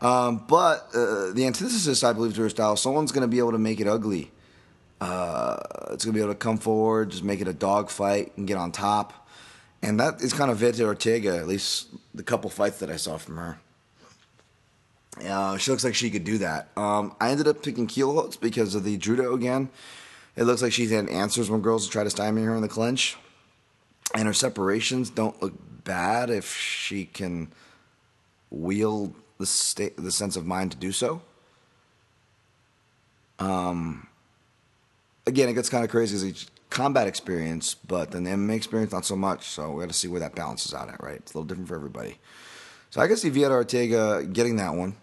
[0.01, 3.53] Um, but uh, the antithesis, I believe, to her style, someone's going to be able
[3.53, 4.33] to make it ugly.
[5.01, 5.59] Uh,
[5.91, 8.47] it's going to be able to come forward, just make it a dog fight, and
[8.49, 9.29] get on top.
[9.83, 13.17] And that is kind of Veta Arteaga, at least the couple fights that I saw
[13.17, 13.59] from her.
[15.21, 16.69] She looks like she could do that.
[16.77, 19.69] Um, I ended up picking keel Kielholtz because of the judo again.
[20.37, 23.17] It looks like she's had answers when girls try to stymie her in the clinch.
[24.15, 25.55] And her separations don't look
[25.85, 27.53] bad if she can
[28.51, 31.23] wield the the sense of mind to do so.
[33.39, 34.07] Um,
[35.27, 38.93] again, it gets kind of crazy as because combat experience, but then the MMA experience
[38.93, 39.47] not so much.
[39.47, 41.17] So we got to see where that balances out at, right?
[41.17, 42.19] It's a little different for everybody.
[42.93, 44.97] So I can see Vieira Arteaga getting that one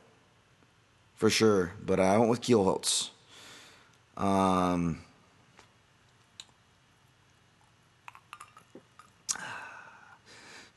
[1.16, 3.10] for sure, but I went with Kielholtz.
[4.16, 5.02] Um,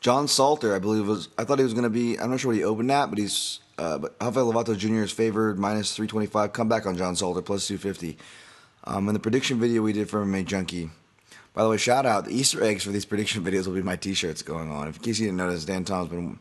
[0.01, 1.29] John Salter, I believe was.
[1.37, 2.19] I thought he was going to be.
[2.19, 3.61] I'm not sure what he opened at, but he's.
[3.77, 5.03] Uh, but Rafael Lovato Jr.
[5.03, 6.55] is favored minus 325.
[6.55, 8.17] Come back on John Salter plus 250.
[8.85, 10.89] Um, in the prediction video we did for MMA Junkie,
[11.53, 13.97] by the way, shout out the Easter eggs for these prediction videos will be my
[13.97, 14.87] T-shirts going on.
[14.87, 16.39] In case you didn't notice, Dan Tom's been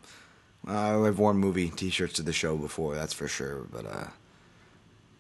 [0.68, 3.66] uh, I've worn movie T-shirts to the show before, that's for sure.
[3.72, 4.08] But uh,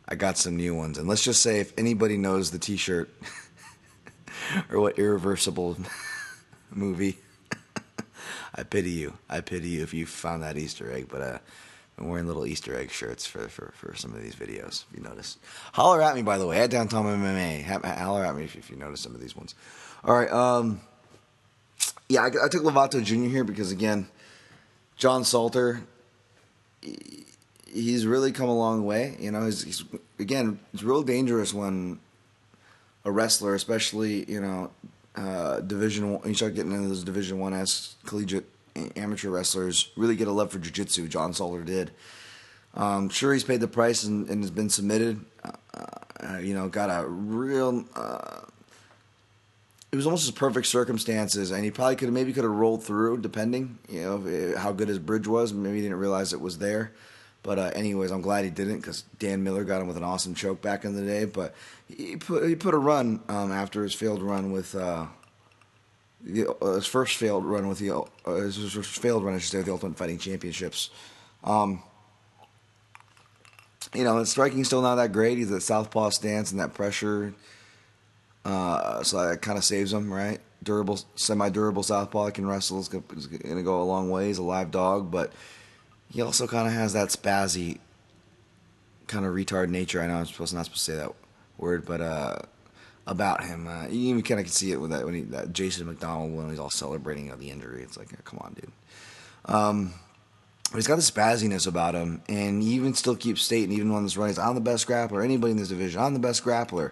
[0.07, 3.09] I got some new ones, and let's just say if anybody knows the T-shirt
[4.71, 5.77] or what irreversible
[6.71, 7.17] movie,
[8.55, 9.17] I pity you.
[9.29, 11.07] I pity you if you found that Easter egg.
[11.09, 11.37] But uh,
[11.97, 15.03] I'm wearing little Easter egg shirts for, for, for some of these videos, if you
[15.03, 15.37] notice.
[15.73, 17.63] Holler at me, by the way, at DanTomMMA.
[17.99, 19.55] Holler at me if, if you notice some of these ones.
[20.03, 20.31] All right.
[20.31, 20.81] Um,
[22.09, 23.29] yeah, I, I took Lovato Jr.
[23.29, 24.07] here because, again,
[25.01, 25.81] John Salter,
[27.65, 29.17] he's really come a long way.
[29.19, 29.83] You know, he's, he's
[30.19, 31.99] again, it's real dangerous when
[33.03, 34.69] a wrestler, especially you know,
[35.15, 38.45] uh, division one, you start getting into those Division One s collegiate
[38.95, 41.07] amateur wrestlers, really get a love for jiu-jitsu.
[41.07, 41.89] John Salter did.
[42.75, 45.19] Um, sure, he's paid the price and, and has been submitted.
[45.43, 45.51] Uh,
[46.23, 47.85] uh, you know, got a real.
[47.95, 48.41] Uh,
[49.91, 53.17] it was almost as perfect circumstances, and he probably could maybe could have rolled through,
[53.19, 55.51] depending, you know, how good his bridge was.
[55.51, 56.93] Maybe he didn't realize it was there.
[57.43, 60.35] But uh, anyways, I'm glad he didn't because Dan Miller got him with an awesome
[60.35, 61.25] choke back in the day.
[61.25, 61.55] But
[61.87, 65.07] he put he put a run um, after his failed run with uh,
[66.21, 69.51] the, uh, his first failed run with the uh, his first failed run, I should
[69.51, 70.91] say, with the Ultimate Fighting Championships.
[71.43, 71.81] Um,
[73.95, 75.39] you know, his striking still not that great.
[75.39, 77.33] He's a southpaw stance and that pressure,
[78.45, 80.39] uh, so that kind of saves him, right?
[80.63, 82.79] Durable, semi-durable southpaw can wrestle.
[82.79, 84.27] Is going to go a long way.
[84.27, 85.31] He's a live dog, but
[86.11, 87.79] he also kind of has that spazzy
[89.07, 90.01] kind of retard nature.
[90.01, 91.13] I know I'm supposed not supposed to say that
[91.57, 92.39] word, but uh,
[93.07, 95.53] about him, uh, you even kind of can see it with that when he that
[95.53, 97.83] Jason McDonald when he's all celebrating the injury.
[97.83, 98.71] It's like, oh, come on, dude.
[99.45, 99.93] Um,
[100.71, 104.03] but he's got the spazziness about him, and he even still keeps stating, even when
[104.03, 105.23] this run, he's I'm the best grappler.
[105.23, 106.91] Anybody in this division, I'm the best grappler.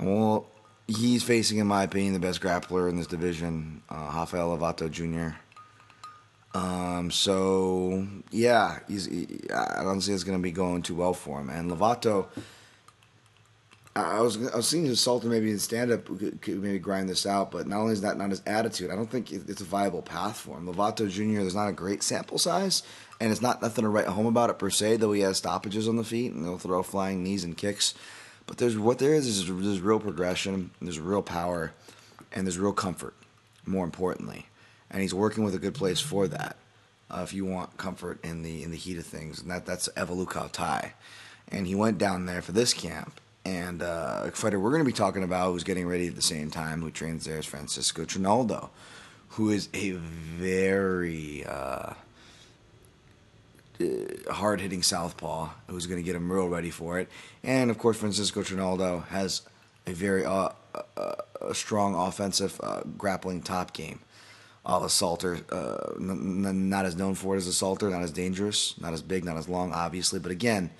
[0.00, 0.46] Well,
[0.86, 5.36] he's facing, in my opinion, the best grappler in this division, uh, Rafael Lovato Jr.
[6.54, 9.06] Um, so yeah, he's.
[9.06, 11.50] He, I don't see it's going to be going too well for him.
[11.50, 12.26] And Lovato,
[13.94, 17.08] I was I was seeing his Salter maybe in stand up could, could, maybe grind
[17.08, 19.64] this out, but not only is that not his attitude, I don't think it's a
[19.64, 20.66] viable path for him.
[20.66, 21.40] Lovato Jr.
[21.40, 22.82] There's not a great sample size,
[23.20, 24.96] and it's not nothing to write home about it per se.
[24.96, 27.94] Though he has stoppages on the feet and he'll throw flying knees and kicks,
[28.48, 31.72] but there's what there is is there's real progression, there's real power,
[32.32, 33.14] and there's real comfort.
[33.64, 34.46] More importantly
[34.90, 36.56] and he's working with a good place for that.
[37.10, 39.88] Uh, if you want comfort in the in the heat of things, and that that's
[39.96, 40.94] Evolucao Thai,
[41.48, 43.20] and he went down there for this camp.
[43.44, 46.22] And uh, a fighter we're going to be talking about who's getting ready at the
[46.22, 48.68] same time, who trains there, is Francisco Trinaldo,
[49.30, 51.94] who is a very uh
[54.30, 57.08] hard hitting southpaw who's going to get him real ready for it.
[57.42, 59.42] And of course, Francisco Trinaldo has
[59.86, 62.60] a very uh, uh, a strong offensive
[62.98, 64.00] grappling top game
[64.68, 68.12] uh, Salter, uh, n- n- not as known for it as a Salter, not as
[68.12, 70.18] dangerous, not as big, not as long, obviously.
[70.18, 70.70] But again,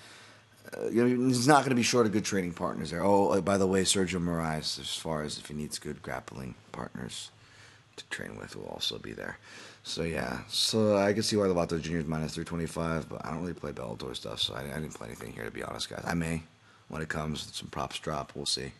[0.76, 3.02] uh, he's not going to be short of good training partners there.
[3.02, 6.54] Oh, uh, by the way, Sergio Moraes, as far as if he needs good grappling
[6.70, 7.30] partners
[7.96, 9.38] to train with, will also be there.
[9.88, 11.96] So yeah, so I can see why the Lovato Jr.
[11.96, 15.06] is minus 325, but I don't really play Bellator stuff, so I, I, didn't play
[15.06, 16.04] anything here to be honest, guys.
[16.06, 16.42] I may
[16.88, 18.72] when it comes, some props drop, we'll see.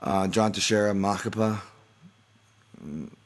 [0.00, 1.62] Uh, John Teixeira, Macapa,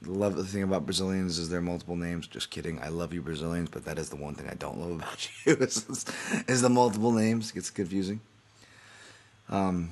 [0.07, 2.29] love the thing about Brazilians is they're multiple names.
[2.29, 2.79] Just kidding.
[2.81, 5.55] I love you Brazilians, but that is the one thing I don't love about you
[5.55, 6.07] is,
[6.47, 7.51] is the multiple names.
[7.51, 8.21] It gets confusing.
[9.49, 9.91] Um,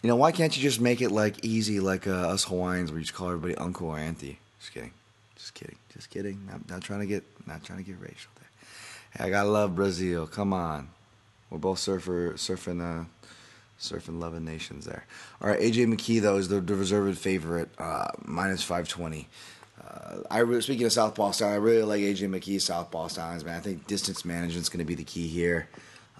[0.00, 3.00] you know, why can't you just make it like easy, like uh, us Hawaiians, where
[3.00, 4.38] you just call everybody uncle or auntie?
[4.60, 4.92] Just kidding.
[5.52, 5.78] Just kidding.
[5.92, 6.46] Just kidding.
[6.46, 8.48] Not, not trying to get not trying to get racial there.
[9.12, 10.26] Hey, I gotta love Brazil.
[10.26, 10.88] Come on.
[11.50, 13.04] We're both surfer surfing uh,
[13.78, 15.04] surfing loving nations there.
[15.40, 19.28] All right, AJ McKee though is the, the reserved favorite, uh, minus five twenty.
[19.82, 23.56] Uh, I really, speaking of southpaw style, I really like AJ McKee's southpaw styles, man.
[23.56, 25.68] I think distance management is going to be the key here,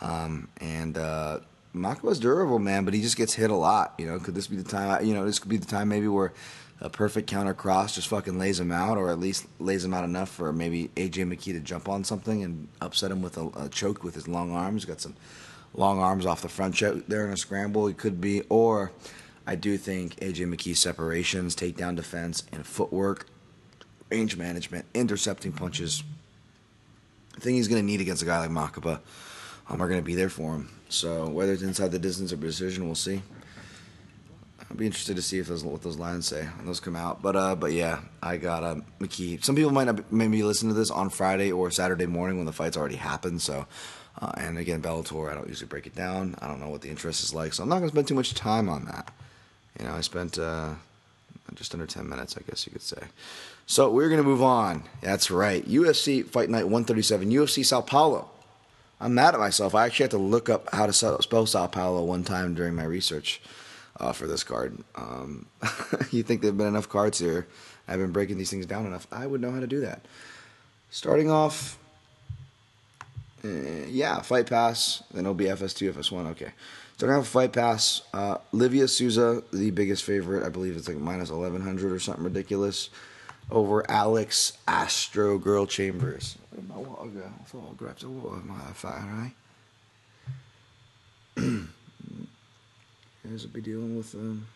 [0.00, 1.38] um, and uh,
[1.74, 3.94] Macapa's durable, man, but he just gets hit a lot.
[3.98, 5.04] You know, could this be the time?
[5.06, 6.32] You know, this could be the time maybe where
[6.82, 10.04] a perfect counter cross just fucking lays him out, or at least lays him out
[10.04, 13.68] enough for maybe AJ McKee to jump on something and upset him with a, a
[13.68, 14.84] choke with his long arms.
[14.84, 15.14] Got some
[15.74, 17.86] long arms off the front choke there in a scramble.
[17.86, 18.90] He could be, or
[19.46, 23.26] I do think AJ McKee's separations, takedown defense, and footwork,
[24.10, 26.02] range management, intercepting punches.
[27.36, 28.98] I think he's going to need against a guy like Macapa
[29.70, 30.68] um, are going to be there for him.
[30.88, 33.22] So whether it's inside the distance or precision, we'll see.
[34.72, 37.20] I'll be interested to see if those what those lines say when those come out.
[37.20, 39.44] But uh, but yeah, I got uh, McKee.
[39.44, 42.54] Some people might not maybe listen to this on Friday or Saturday morning when the
[42.54, 43.42] fight's already happened.
[43.42, 43.66] So
[44.18, 46.36] uh, and again, Bellator, I don't usually break it down.
[46.40, 48.32] I don't know what the interest is like, so I'm not to spend too much
[48.32, 49.12] time on that.
[49.78, 50.70] You know, I spent uh,
[51.54, 53.02] just under 10 minutes, I guess you could say.
[53.66, 54.84] So we're to move on.
[55.02, 55.66] That's right.
[55.68, 58.30] UFC Fight Night 137, UFC Sao Paulo.
[59.00, 59.74] I'm mad at myself.
[59.74, 62.84] I actually had to look up how to spell Sao Paulo one time during my
[62.84, 63.42] research
[64.02, 64.76] uh, for this card.
[64.96, 65.46] Um,
[66.10, 67.46] you think there have been enough cards here?
[67.88, 69.06] I've been breaking these things down enough.
[69.10, 70.04] I would know how to do that.
[70.90, 71.78] Starting off
[73.44, 75.02] Uh, yeah, Fight Pass.
[75.12, 76.26] Then it'll be FS2, FS1.
[76.32, 76.52] Okay.
[77.02, 78.02] I have Fight Pass.
[78.14, 80.44] Uh, Livia Souza, the biggest favorite.
[80.44, 82.90] I believe it's like minus 1100 or something ridiculous.
[83.50, 86.38] Over Alex Astro Girl Chambers.
[86.68, 87.32] My water girl.
[87.40, 89.34] I thought I'll grab the water, motherfucker,
[91.36, 91.62] right?
[93.26, 94.46] Here's a be dealing with um,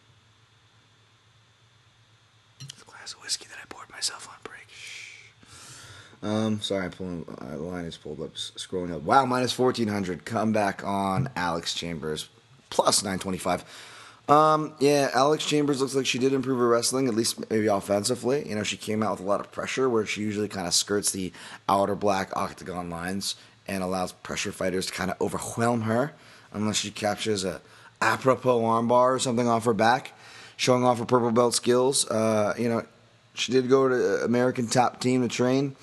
[2.58, 4.66] the glass of whiskey that I poured myself on break.
[4.68, 5.22] Shh.
[6.22, 7.24] Um, sorry, I'm pulling.
[7.28, 9.02] Uh, the line is pulled up, scrolling up.
[9.02, 10.24] Wow, minus 1400.
[10.24, 12.28] Come back on Alex Chambers,
[12.70, 13.64] plus 925.
[14.28, 18.48] Um, yeah, Alex Chambers looks like she did improve her wrestling, at least maybe offensively.
[18.48, 20.74] You know, she came out with a lot of pressure where she usually kind of
[20.74, 21.32] skirts the
[21.68, 23.36] outer black octagon lines
[23.68, 26.12] and allows pressure fighters to kind of overwhelm her
[26.52, 27.60] unless she captures a
[28.00, 30.12] apropos armbar or something off her back,
[30.56, 32.08] showing off her purple belt skills.
[32.08, 32.84] Uh, you know,
[33.34, 35.76] she did go to American Top Team to train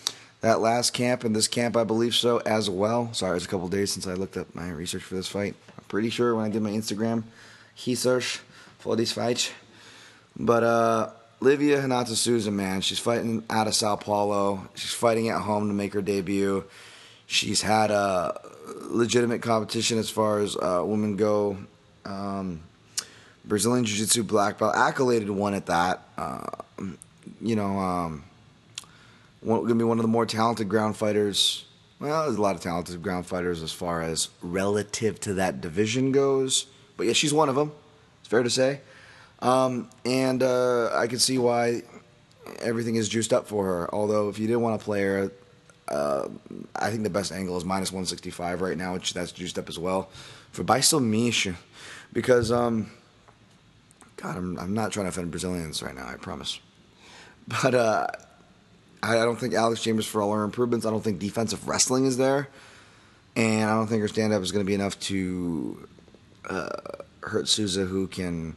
[0.43, 3.13] that last camp and this camp, I believe so as well.
[3.13, 5.55] Sorry, it's a couple days since I looked up my research for this fight.
[5.77, 7.23] I'm pretty sure when I did my Instagram
[7.87, 8.41] research
[8.77, 9.53] for this fight.
[10.35, 11.09] But uh,
[11.39, 14.67] Livia Renata Souza, man, she's fighting out of Sao Paulo.
[14.75, 16.65] She's fighting at home to make her debut.
[17.25, 18.41] She's had a
[18.81, 21.57] legitimate competition as far as uh, women go.
[22.05, 22.61] Um,
[23.45, 26.07] Brazilian Jiu Jitsu black belt, accoladed one at that.
[26.17, 26.47] Uh,
[27.41, 28.23] you know, um,
[29.41, 31.65] one, gonna be one of the more talented ground fighters.
[31.99, 36.11] Well, there's a lot of talented ground fighters as far as relative to that division
[36.11, 36.65] goes.
[36.97, 37.71] But yeah, she's one of them.
[38.19, 38.81] It's fair to say.
[39.39, 41.83] Um, and uh, I can see why
[42.61, 43.93] everything is juiced up for her.
[43.93, 45.31] Although, if you didn't want to play her,
[45.89, 46.27] uh,
[46.75, 49.77] I think the best angle is minus 165 right now, which that's juiced up as
[49.77, 50.09] well
[50.51, 51.47] for Baisel Mish.
[52.13, 52.91] Because, um,
[54.17, 56.59] God, I'm, I'm not trying to offend Brazilians right now, I promise.
[57.47, 58.07] But uh,
[59.01, 62.05] I, I don't think Alex Chambers, for all her improvements, I don't think defensive wrestling
[62.05, 62.47] is there.
[63.35, 65.87] And I don't think her stand up is going to be enough to
[66.49, 66.69] uh,
[67.21, 68.55] hurt Souza, who can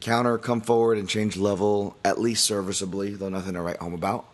[0.00, 4.26] counter, come forward, and change level at least serviceably, though nothing to write home about.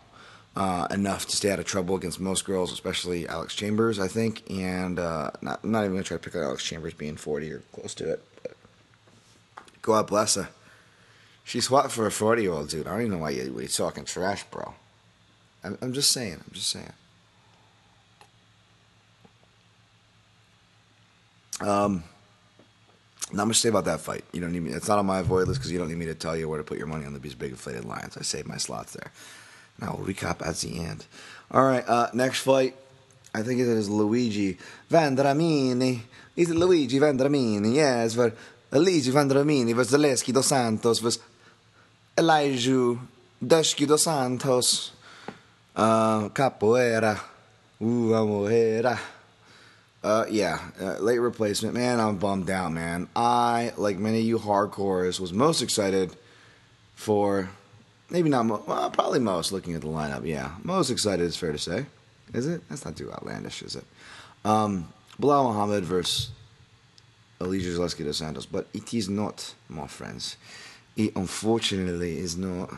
[0.55, 4.49] Uh, enough to stay out of trouble against most girls, especially Alex Chambers, I think.
[4.49, 7.51] And uh, not, not even going to try to pick on Alex Chambers being 40
[7.51, 8.23] or close to it.
[9.85, 10.49] But God bless her.
[11.43, 12.87] She's hot for a 40 year old dude.
[12.87, 14.73] I don't even know why you, you're talking trash, bro.
[15.63, 16.41] I'm, I'm just saying.
[16.45, 16.91] I'm just saying.
[21.61, 22.03] Um,
[23.31, 24.23] not much to say about that fight.
[24.31, 24.71] You don't need me.
[24.71, 26.57] It's not on my avoid list because you don't need me to tell you where
[26.57, 28.17] to put your money on these big inflated lines.
[28.17, 29.11] I saved my slots there.
[29.79, 31.05] Now we'll recap at the end.
[31.51, 32.75] All right, uh, next fight.
[33.33, 34.57] I think it is Luigi
[34.89, 36.01] Vendramini.
[36.35, 37.75] Is it Luigi Vendramini?
[37.75, 38.33] Yes, for
[38.71, 41.21] Luigi Vendramini versus Zaleski dos Santos versus
[42.17, 42.97] Elijah
[43.43, 44.91] Deshki dos Santos.
[45.75, 47.19] Uh, capoeira.
[47.81, 48.97] Uh, amoeira.
[50.03, 51.73] Uh, yeah, uh, late replacement.
[51.73, 53.09] Man, I'm bummed out, man.
[53.15, 56.15] I, like many of you hardcores, was most excited
[56.93, 57.49] for,
[58.11, 60.23] maybe not, mo- well, probably most looking at the lineup.
[60.23, 61.87] Yeah, most excited is fair to say.
[62.35, 62.61] Is it?
[62.69, 63.83] That's not too outlandish, is it?
[64.43, 64.87] Um,
[65.19, 66.29] Belal Muhammad versus
[67.41, 70.37] Elijah Zaleski dos Santos, but it is not, my friends.
[70.95, 72.73] It unfortunately is not.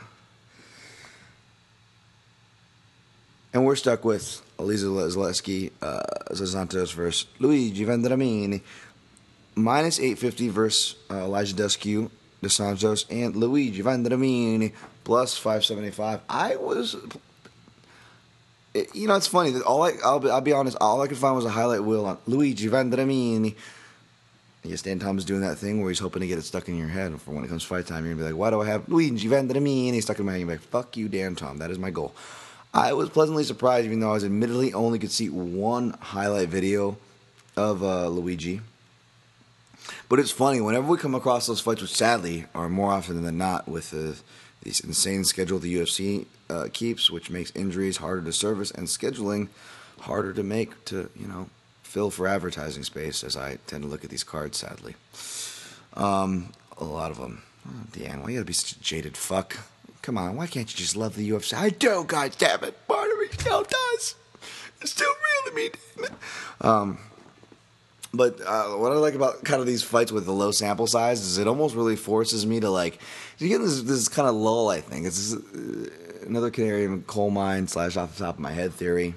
[3.53, 8.61] And we're stuck with Elisa Zaleski, uh, Santos versus Luigi Vendramini.
[9.55, 14.73] Minus 850 versus uh, Elijah Descu, De Santos, and Luigi Vendramini.
[15.03, 16.21] Plus 575.
[16.29, 16.95] I was.
[18.93, 21.17] You know, it's funny that all I, I'll be, I'll be honest, all I could
[21.17, 23.55] find was a highlight wheel on Luigi Vendramini.
[24.67, 26.87] Guess Dan Thomas doing that thing where he's hoping to get it stuck in your
[26.87, 28.05] head for when it comes fight time.
[28.05, 30.33] You're gonna be like, why do I have Luigi Vendramini And he's stuck in my
[30.33, 30.41] head?
[30.41, 31.57] You're like, fuck you, Dan Tom.
[31.57, 32.13] That is my goal.
[32.73, 36.97] I was pleasantly surprised, even though I was admittedly only could see one highlight video
[37.55, 38.61] of uh, Luigi.
[40.09, 43.37] But it's funny whenever we come across those fights, which sadly are more often than
[43.37, 44.17] not with the,
[44.63, 49.47] this insane schedule the UFC uh, keeps, which makes injuries harder to service and scheduling
[50.01, 51.49] harder to make to you know
[51.87, 53.23] fill for advertising space.
[53.23, 54.95] As I tend to look at these cards, sadly,
[55.93, 57.43] um, a lot of them.
[57.67, 59.57] Oh, Dan, why you gotta be such a jaded fuck?
[60.01, 61.53] Come on, why can't you just love the UFC?
[61.53, 62.87] I do, god damn it.
[62.87, 64.15] Part of me still does.
[64.81, 66.11] It's still real to me, damn it.
[66.61, 66.99] Um,
[68.13, 71.21] but uh, what I like about kind of these fights with the low sample size
[71.21, 72.99] is it almost really forces me to like
[73.37, 74.69] you get this this kind of lull.
[74.69, 75.39] I think it's uh,
[76.25, 79.15] another canary in coal mine slash off the top of my head theory.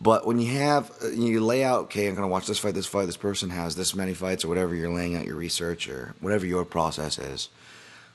[0.00, 2.86] But when you have uh, you lay out, okay, I'm gonna watch this fight, this
[2.86, 6.14] fight, this person has this many fights, or whatever you're laying out your research or
[6.20, 7.48] whatever your process is.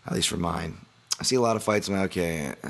[0.05, 0.77] At least for mine,
[1.19, 1.87] I see a lot of fights.
[1.87, 2.69] I'm like, okay, uh,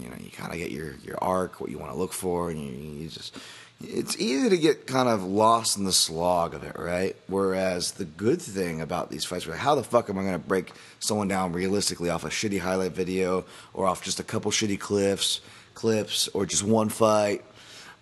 [0.00, 2.50] you know, you kind of get your your arc, what you want to look for,
[2.50, 3.36] and you, you just
[3.80, 7.16] it's easy to get kind of lost in the slog of it, right?
[7.26, 10.38] Whereas the good thing about these fights, like, how the fuck am I going to
[10.38, 14.78] break someone down realistically off a shitty highlight video or off just a couple shitty
[14.78, 15.40] clips,
[15.74, 17.44] clips, or just one fight?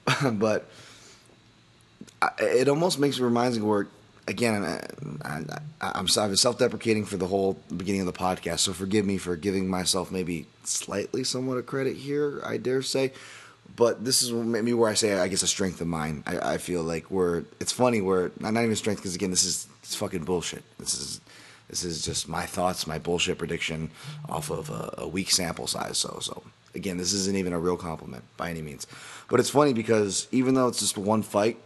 [0.32, 0.68] but
[2.20, 3.86] I, it almost makes me reminds me where
[4.28, 4.62] again,
[5.24, 5.42] I,
[5.80, 9.68] I, I'm self-deprecating for the whole beginning of the podcast, so forgive me for giving
[9.68, 12.40] myself maybe slightly somewhat of credit here.
[12.44, 13.12] I dare say
[13.76, 16.22] but this is maybe where I say I guess a strength of mine.
[16.26, 19.66] I, I feel like where it's funny where not even strength because again this is
[19.82, 20.62] it's fucking bullshit.
[20.78, 21.20] This is
[21.68, 23.90] this is just my thoughts, my bullshit prediction
[24.28, 25.98] off of a, a weak sample size.
[25.98, 26.42] So so
[26.74, 28.86] again, this isn't even a real compliment by any means.
[29.32, 31.56] But it's funny because even though it's just one fight,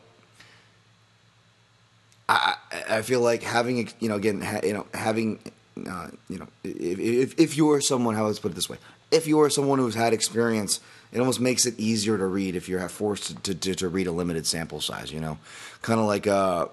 [2.28, 2.54] I
[2.88, 5.40] I feel like having you know again you know having
[5.86, 8.78] uh, you know if, if if you are someone how let's put it this way
[9.10, 10.80] if you are someone who's had experience
[11.12, 14.12] it almost makes it easier to read if you're forced to, to, to read a
[14.12, 15.38] limited sample size, you know?
[15.82, 16.66] Kind of like, uh,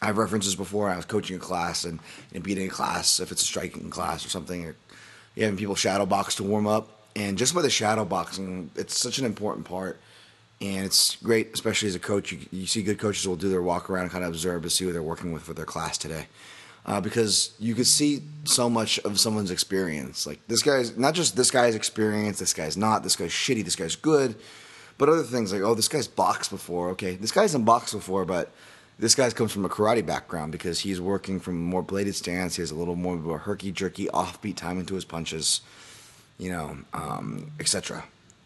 [0.00, 0.88] I've referenced this before.
[0.88, 2.00] I was coaching a class and,
[2.34, 4.76] and beating a class, if it's a striking class or something, or
[5.36, 7.01] having people shadow box to warm up.
[7.14, 10.00] And just by the shadow boxing, it's such an important part.
[10.60, 12.32] And it's great, especially as a coach.
[12.32, 14.70] You, you see good coaches will do their walk around and kind of observe to
[14.70, 16.26] see who they're working with for their class today
[16.84, 20.26] uh, because you could see so much of someone's experience.
[20.26, 22.38] Like this guy's not just this guy's experience.
[22.38, 23.02] This guy's not.
[23.02, 23.64] This guy's shitty.
[23.64, 24.34] This guy's good.
[24.98, 26.90] But other things like oh, this guy's boxed before.
[26.90, 28.50] Okay, this guy's in boxed before, but
[28.98, 32.56] this guy comes from a karate background because he's working from a more bladed stance.
[32.56, 35.60] He has a little more of a herky jerky, offbeat time into his punches,
[36.42, 38.02] you know, um, etc.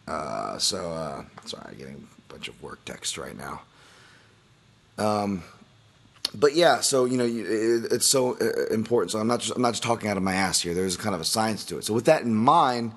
[0.07, 3.61] Uh, so uh, sorry, getting a bunch of work text right now.
[4.99, 5.43] Um,
[6.35, 9.11] but yeah, so you know, it's so uh, important.
[9.11, 10.75] So I'm not just I'm not just talking out of my ass here.
[10.75, 11.85] There's kind of a science to it.
[11.85, 12.91] So with that in mind,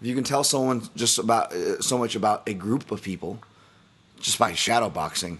[0.00, 3.38] if you can tell someone just about uh, so much about a group of people
[4.20, 5.38] just by shadow boxing,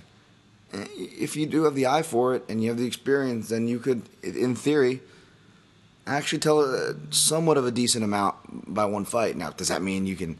[0.74, 3.66] eh, if you do have the eye for it and you have the experience, then
[3.66, 5.00] you could, in theory,
[6.06, 8.36] actually tell a, somewhat of a decent amount
[8.72, 9.36] by one fight.
[9.36, 10.38] Now, does that mean you can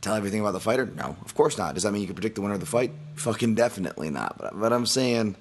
[0.00, 0.86] tell everything about the fighter?
[0.86, 1.74] No, of course not.
[1.74, 2.92] Does that mean you can predict the winner of the fight?
[3.16, 4.38] Fucking definitely not.
[4.38, 5.36] But, but I'm saying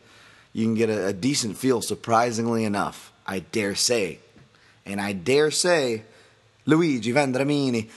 [0.54, 4.20] you can get a, a decent feel, surprisingly enough, I dare say.
[4.86, 6.04] And I dare say,
[6.66, 7.90] Luigi Vendramini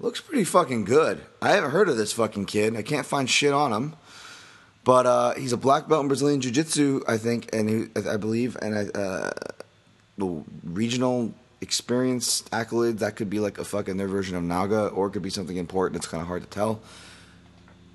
[0.00, 1.20] looks pretty fucking good.
[1.42, 2.76] I haven't heard of this fucking kid.
[2.76, 3.94] I can't find shit on him.
[4.84, 8.16] But uh, he's a black belt in Brazilian Jiu Jitsu, I think, and he, I
[8.16, 9.30] believe, and uh,
[10.64, 12.98] regional experience accolades.
[12.98, 15.56] That could be like a fucking their version of Naga, or it could be something
[15.56, 15.96] important.
[15.96, 16.80] It's kind of hard to tell.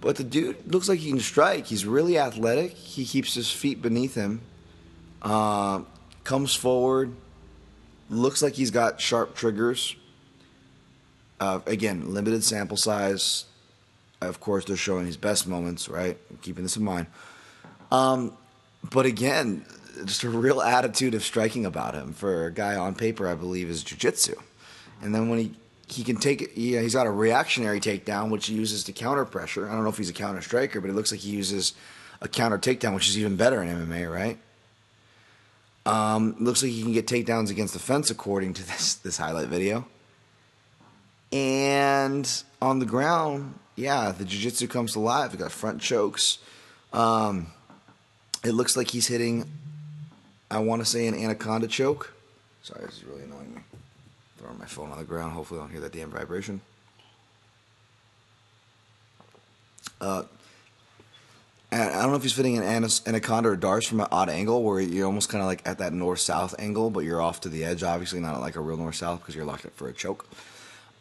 [0.01, 1.65] But the dude looks like he can strike.
[1.67, 2.73] He's really athletic.
[2.73, 4.41] He keeps his feet beneath him.
[5.21, 5.83] Uh,
[6.25, 7.13] comes forward.
[8.09, 9.95] Looks like he's got sharp triggers.
[11.39, 13.45] Uh, again, limited sample size.
[14.21, 16.17] Of course, they're showing his best moments, right?
[16.41, 17.07] keeping this in mind.
[17.91, 18.35] Um,
[18.89, 19.65] but again,
[20.05, 23.69] just a real attitude of striking about him for a guy on paper, I believe,
[23.69, 24.35] is jiu-jitsu.
[25.01, 25.55] And then when he
[25.87, 26.53] he can take.
[26.55, 29.69] Yeah, he's got a reactionary takedown, which he uses to counter pressure.
[29.69, 31.73] I don't know if he's a counter striker, but it looks like he uses
[32.21, 34.37] a counter takedown, which is even better in MMA, right?
[35.85, 39.47] Um, looks like he can get takedowns against the fence, according to this this highlight
[39.47, 39.85] video.
[41.31, 42.29] And
[42.61, 45.31] on the ground, yeah, the jiu-jitsu comes to life.
[45.31, 46.37] He got front chokes.
[46.91, 47.47] Um,
[48.43, 49.49] it looks like he's hitting.
[50.53, 52.13] I want to say an anaconda choke.
[52.61, 53.61] Sorry, this is really annoying me.
[54.37, 55.33] Throwing my phone on the ground.
[55.33, 56.61] Hopefully, I don't hear that damn vibration.
[59.99, 60.23] Uh,
[61.71, 62.63] I don't know if he's fitting an
[63.07, 65.91] anaconda or D'Arce from an odd angle where you're almost kind of like at that
[65.91, 67.81] north south angle, but you're off to the edge.
[67.81, 70.27] Obviously, not like a real north south because you're locked up for a choke.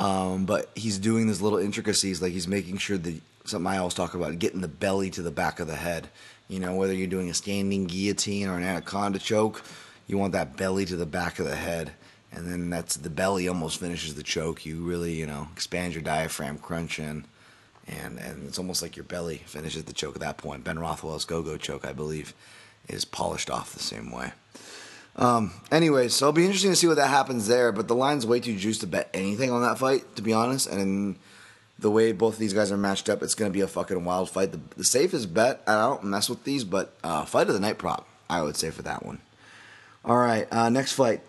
[0.00, 3.94] Um, but he's doing these little intricacies, like he's making sure that something I always
[3.94, 6.08] talk about, getting the belly to the back of the head.
[6.52, 9.64] You know, whether you're doing a standing guillotine or an anaconda choke,
[10.06, 11.92] you want that belly to the back of the head
[12.34, 14.64] and then that's the belly almost finishes the choke.
[14.64, 17.26] You really, you know, expand your diaphragm, crunch in,
[17.86, 20.64] and and it's almost like your belly finishes the choke at that point.
[20.64, 22.32] Ben Rothwell's go-go choke, I believe,
[22.88, 24.32] is polished off the same way.
[25.14, 27.70] Um, anyway, so it'll be interesting to see what that happens there.
[27.70, 30.66] But the line's way too juiced to bet anything on that fight, to be honest.
[30.68, 31.16] And
[31.82, 34.04] the way both of these guys are matched up, it's going to be a fucking
[34.04, 34.52] wild fight.
[34.52, 37.78] The, the safest bet, I don't mess with these, but uh, fight of the night
[37.78, 39.20] prop, I would say for that one.
[40.04, 41.20] All right, uh, next fight.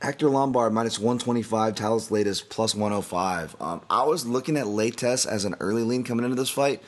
[0.00, 3.56] Hector Lombard minus 125, Thales Leites plus 105.
[3.60, 6.82] Um, I was looking at Leites as an early lean coming into this fight.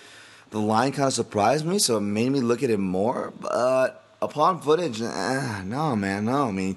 [0.51, 3.33] The line kind of surprised me, so it made me look at him more.
[3.41, 6.49] But upon footage, eh, no, man, no.
[6.49, 6.77] I mean,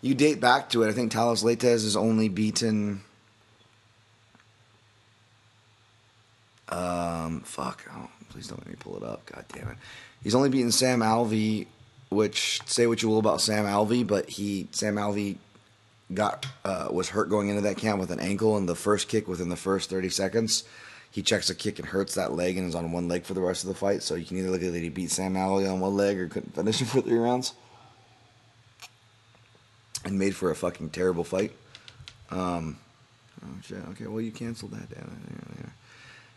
[0.00, 0.88] you date back to it.
[0.88, 3.02] I think Thales Leites has only beaten.
[6.72, 7.84] Um, fuck.
[7.94, 9.26] Oh, please don't let me pull it up.
[9.26, 9.76] God damn it.
[10.22, 11.66] He's only beaten Sam Alvey,
[12.08, 15.36] which say what you will about Sam Alvey, but he Sam Alvey
[16.14, 19.28] got uh, was hurt going into that camp with an ankle, and the first kick
[19.28, 20.64] within the first 30 seconds,
[21.10, 23.40] he checks a kick and hurts that leg and is on one leg for the
[23.42, 24.02] rest of the fight.
[24.02, 26.28] So you can either look at that he beat Sam Alvey on one leg or
[26.28, 27.52] couldn't finish him for three rounds,
[30.06, 31.52] and made for a fucking terrible fight.
[32.30, 32.78] Um,
[33.44, 33.78] oh shit.
[33.90, 34.88] Okay, well you canceled that.
[34.88, 35.51] Damn it.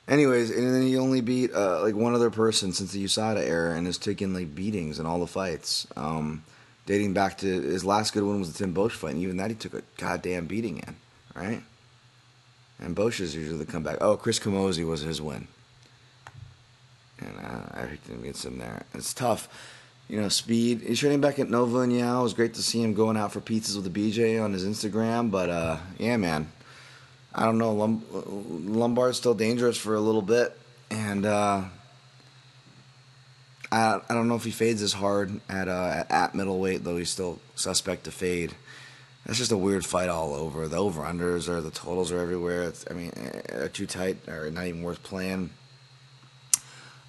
[0.08, 3.76] Anyways, and then he only beat uh, like one other person since the USADA era,
[3.76, 5.88] and has taken like beatings in all the fights.
[5.96, 6.44] Um,
[6.86, 9.50] dating back to his last good one was the Tim Boetsch fight, and even that
[9.50, 10.96] he took a goddamn beating in,
[11.36, 11.64] right?
[12.80, 13.98] And Boetsch is usually the comeback.
[14.00, 15.48] Oh, Chris Camozzi was his win,
[17.20, 18.84] and uh, I picked him against him there.
[18.94, 19.48] It's tough,
[20.08, 20.30] you know.
[20.30, 20.82] Speed.
[20.82, 23.32] He's training back at Nova and yeah, it was great to see him going out
[23.32, 25.32] for pizzas with the BJ on his Instagram.
[25.32, 26.52] But uh, yeah, man,
[27.36, 27.74] I don't know.
[27.74, 28.04] Lum-
[28.74, 30.58] Lombard's still dangerous for a little bit,
[30.90, 31.26] and.
[31.26, 31.64] Uh,
[33.72, 37.10] I, I don't know if he fades as hard at uh, at middleweight, though he's
[37.10, 38.56] still suspect to fade.
[39.26, 40.68] That's just a weird fight all over.
[40.68, 42.64] The over unders or the totals are everywhere.
[42.64, 43.12] It's, I mean,
[43.50, 45.50] they're too tight or not even worth playing.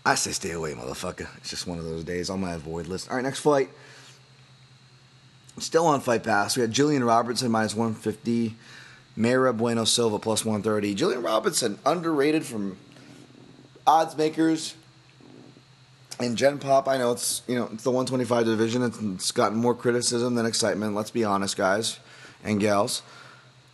[0.05, 1.29] I say stay away, motherfucker.
[1.37, 3.11] It's just one of those days on my avoid list.
[3.11, 3.69] All right, next fight.
[5.59, 6.57] Still on Fight Pass.
[6.57, 8.55] We got Jillian Robertson minus 150.
[9.17, 10.95] Mayra Bueno Silva plus 130.
[10.95, 12.77] Jillian Robertson, underrated from
[13.87, 14.75] odds makers
[16.19, 18.83] and Gen Pop, I know it's you know it's the 125 division.
[18.83, 20.95] It's, it's gotten more criticism than excitement.
[20.95, 21.99] Let's be honest, guys
[22.45, 23.03] and gals,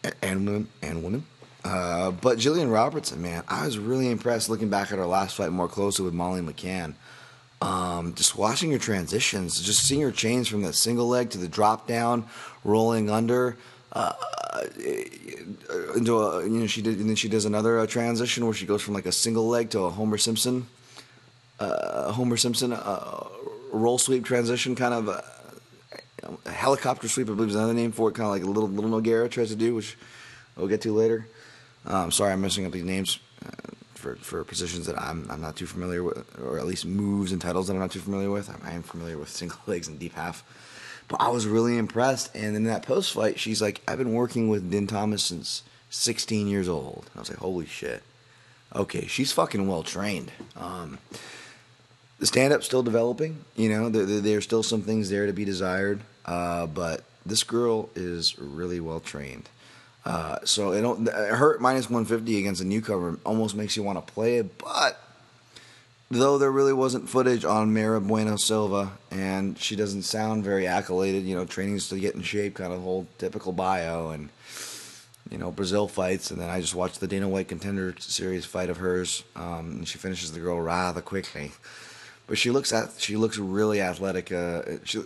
[0.03, 1.27] and, and women and women.
[1.65, 5.53] Uh, but Jillian Robertson, man, I was really impressed looking back at her last fight
[5.53, 6.95] more closely with Molly McCann.
[7.61, 11.47] Um, just watching her transitions, just seeing her change from the single leg to the
[11.47, 12.27] drop down,
[12.65, 13.57] rolling under.
[13.93, 14.13] Uh,
[15.95, 18.67] into a, you know, she did, and then she does another uh, transition where she
[18.67, 20.67] goes from like a single leg to a Homer Simpson
[21.63, 23.25] uh, Homer Simpson uh,
[23.73, 25.25] roll sweep transition, kind of a,
[26.45, 27.29] a, helicopter sweep.
[27.29, 29.51] I believe is another name for it, kind of like a little little Nogueira tries
[29.51, 29.97] to do, which
[30.57, 31.29] we'll get to later.
[31.87, 33.51] Um, sorry, I'm messing up these names uh,
[33.95, 37.41] for for positions that I'm I'm not too familiar with, or at least moves and
[37.41, 38.51] titles that I'm not too familiar with.
[38.51, 40.45] I, I am familiar with single legs and deep half.
[41.13, 44.49] But I was really impressed, and in that post fight, she's like, "I've been working
[44.49, 48.03] with Din Thomas since 16 years old." I was like, "Holy shit!"
[48.75, 50.33] Okay, she's fucking well trained.
[50.57, 50.99] Um,
[52.19, 53.45] the stand up still developing.
[53.57, 56.01] You know, there, there's still some things there to be desired.
[56.25, 59.51] Uh, but this girl is really well trained.
[60.07, 64.13] Uh, so it don't hurt minus 150 against a newcomer almost makes you want to
[64.15, 64.57] play it.
[64.57, 64.99] But
[66.19, 71.25] though there really wasn't footage on Mayra Bueno Silva, and she doesn't sound very accoladed,
[71.25, 74.29] you know, training's to get in shape, kind of whole typical bio, and
[75.31, 78.71] you know Brazil fights, and then I just watched the Dana White Contender Series fight
[78.71, 81.53] of hers, um, and she finishes the girl rather quickly
[82.27, 84.33] but she looks at she looks really athletic.
[84.33, 85.03] Uh, she uh,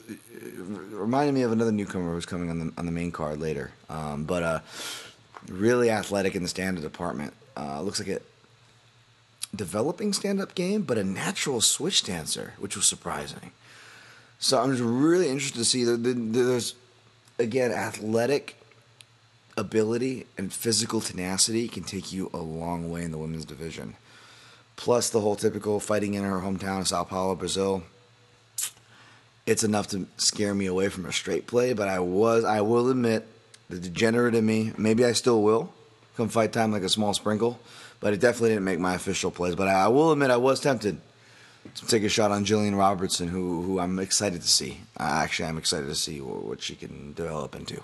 [0.91, 3.73] reminded me of another newcomer who's coming on the on the main card later.
[3.89, 4.61] Um, but uh,
[5.49, 7.33] really athletic in the stand-up department.
[7.57, 8.21] Uh, looks like a
[9.57, 13.53] developing stand-up game, but a natural switch dancer, which was surprising.
[14.39, 16.75] So I'm just really interested to see that there's
[17.39, 18.57] again athletic
[19.57, 23.97] ability and physical tenacity can take you a long way in the women's division
[24.77, 27.83] plus the whole typical fighting in her hometown of Sao Paulo, Brazil.
[29.47, 32.91] It's enough to scare me away from a straight play, but I was, I will
[32.91, 33.27] admit,
[33.69, 35.73] the degenerate in me, maybe I still will
[36.17, 37.59] come fight time like a small sprinkle,
[38.01, 39.55] but it definitely didn't make my official plays.
[39.55, 40.99] But I, I will admit, I was tempted
[41.75, 44.81] to take a shot on Jillian Robertson, who, who I'm excited to see.
[44.99, 47.83] Uh, actually, I'm excited to see what, what she can develop into.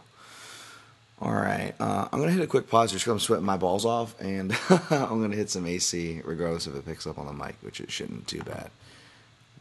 [1.21, 3.85] All right, uh, I'm gonna hit a quick pause just because I'm sweating my balls
[3.85, 4.53] off, and
[4.91, 7.93] I'm gonna hit some AC, regardless if it picks up on the mic, which it
[7.93, 8.71] shouldn't too bad.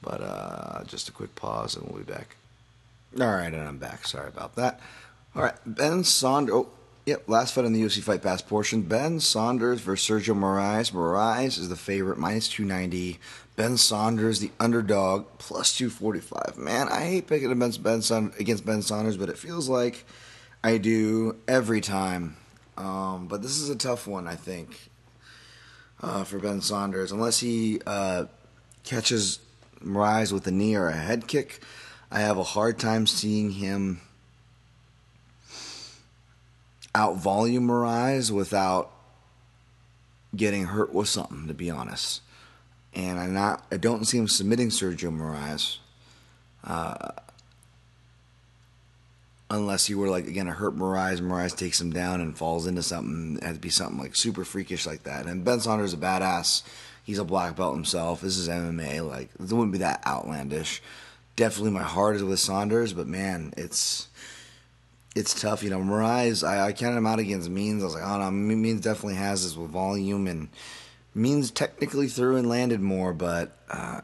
[0.02, 2.36] But uh, just a quick pause, and we'll be back.
[3.20, 4.08] All right, and I'm back.
[4.08, 4.80] Sorry about that.
[5.36, 6.56] All right, Ben Saunders.
[6.56, 6.70] Oh,
[7.06, 7.24] yep.
[7.28, 10.92] Last fight in the UFC Fight Pass portion: Ben Saunders versus Sergio Moraes.
[10.92, 13.20] Moraes is the favorite, minus 290.
[13.56, 16.58] Ben Saunders, the underdog, plus 245.
[16.58, 18.02] Man, I hate picking against Ben,
[18.40, 20.06] against ben Saunders, but it feels like
[20.64, 22.38] I do every time.
[22.78, 24.90] Um, but this is a tough one, I think,
[26.02, 27.12] uh, for Ben Saunders.
[27.12, 28.26] Unless he uh,
[28.84, 29.40] catches
[29.84, 31.62] Moraes with a knee or a head kick,
[32.10, 34.02] I have a hard time seeing him
[36.94, 37.68] out volume
[38.32, 38.92] without
[40.36, 42.22] getting hurt with something, to be honest.
[42.94, 45.78] And I not I don't see him submitting Sergio Moraes.
[46.64, 47.12] Uh,
[49.50, 52.84] unless he were like again a hurt Moraes, Moraes takes him down and falls into
[52.84, 53.38] something.
[53.38, 55.26] It had to be something like super freakish like that.
[55.26, 56.64] And Ben Saunders is a badass.
[57.04, 58.22] He's a black belt himself.
[58.22, 59.08] This is MMA.
[59.08, 60.82] Like it wouldn't be that outlandish.
[61.38, 64.10] Definitely, my heart is with Saunders, but man, it's
[65.16, 65.64] it's tough.
[65.64, 67.84] You know, Moraes, I, I counted him out against Means.
[67.84, 70.50] I was like, oh no, Means definitely has this with volume and
[71.14, 74.00] Means technically threw and landed more, but uh,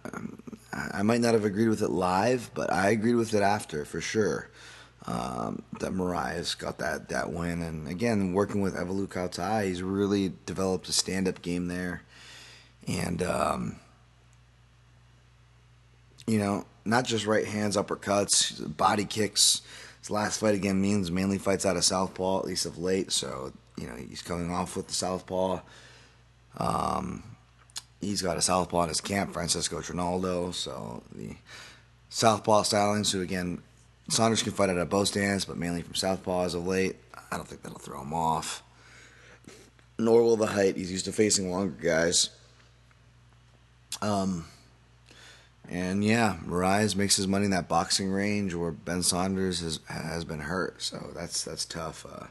[0.73, 4.01] I might not have agreed with it live, but I agreed with it after for
[4.01, 4.49] sure.
[5.05, 10.33] Um, that Moraes got that that win, and again, working with Evolucao Thai, he's really
[10.45, 12.01] developed a stand up game there,
[12.89, 13.77] and um,
[16.25, 19.61] you know, not just right hands, uppercuts, body kicks.
[20.07, 23.11] His last fight again means mainly fights out of southpaw, at least of late.
[23.11, 25.59] So you know, he's coming off with the southpaw.
[26.57, 27.23] Um,
[27.99, 30.53] he's got a southpaw in his camp, Francisco Trinaldo.
[30.53, 31.35] So the
[32.07, 33.61] southpaw stylings, who again,
[34.07, 36.95] Saunders can fight out of both stands, but mainly from southpaw as of late.
[37.29, 38.63] I don't think that'll throw him off.
[39.99, 40.77] Nor will the height.
[40.77, 42.29] He's used to facing longer guys.
[44.01, 44.45] Um,
[45.69, 50.25] and yeah, Moraes makes his money in that boxing range, where Ben Saunders has has
[50.25, 50.81] been hurt.
[50.81, 52.05] So that's that's tough.
[52.05, 52.27] Uh,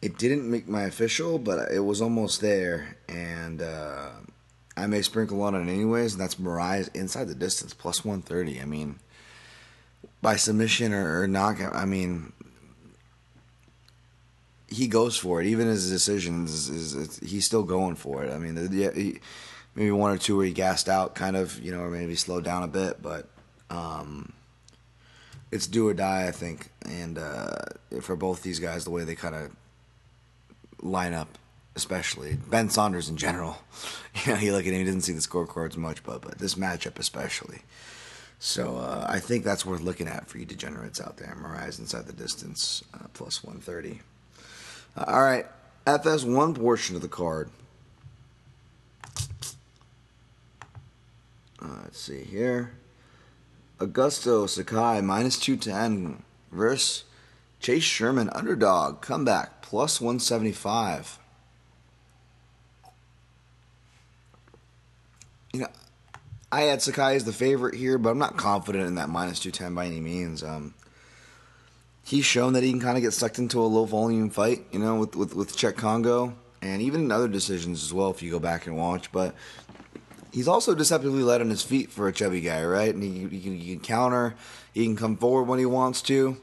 [0.00, 4.10] it didn't make my official, but it was almost there, and uh,
[4.76, 6.12] I may sprinkle on it anyways.
[6.12, 8.60] And that's Moraes inside the distance plus one thirty.
[8.60, 9.00] I mean,
[10.22, 11.74] by submission or, or knockout.
[11.74, 12.32] I mean,
[14.68, 15.46] he goes for it.
[15.46, 18.32] Even his decisions, is, is, he's still going for it.
[18.32, 19.20] I mean, yeah, he,
[19.78, 22.44] maybe one or two where he gassed out, kind of, you know, or maybe slowed
[22.44, 23.26] down a bit, but.
[23.70, 24.32] Um,
[25.50, 27.56] it's do or die, I think, and uh,
[28.02, 29.50] for both these guys, the way they kind of
[30.80, 31.38] line up,
[31.74, 33.58] especially Ben Saunders in general.
[34.24, 36.56] You know, he look at him, he didn't see the scorecards much, but but this
[36.56, 37.60] matchup especially.
[38.40, 41.36] So uh, I think that's worth looking at for you degenerates out there.
[41.40, 44.00] Moraes inside the distance, uh, plus 130.
[44.96, 45.46] Uh, all right,
[45.86, 47.50] FS1 portion of the card.
[51.60, 52.72] Uh, let's see here.
[53.78, 57.04] Augusto Sakai minus 210 versus
[57.60, 61.18] Chase Sherman underdog comeback plus 175.
[65.52, 65.68] You know,
[66.50, 69.74] I had Sakai as the favorite here, but I'm not confident in that minus 210
[69.74, 70.42] by any means.
[70.42, 70.74] Um,
[72.04, 74.78] he's shown that he can kind of get sucked into a low volume fight, you
[74.78, 78.30] know, with, with, with Cheick Kongo, and even in other decisions as well if you
[78.30, 79.12] go back and watch.
[79.12, 79.34] But
[80.32, 82.94] he's also deceptively light on his feet for a chubby guy, right?
[82.94, 84.34] And he, he, can, he can counter,
[84.72, 86.36] he can come forward when he wants to.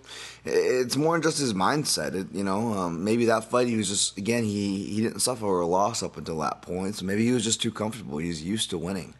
[0.44, 2.14] It's more than just his mindset.
[2.14, 5.45] It, you know, um, maybe that fight he was just again he he didn't suffer
[5.45, 8.20] a loss up until that point, so maybe he was just too comfortable.
[8.20, 9.16] He's used to winning,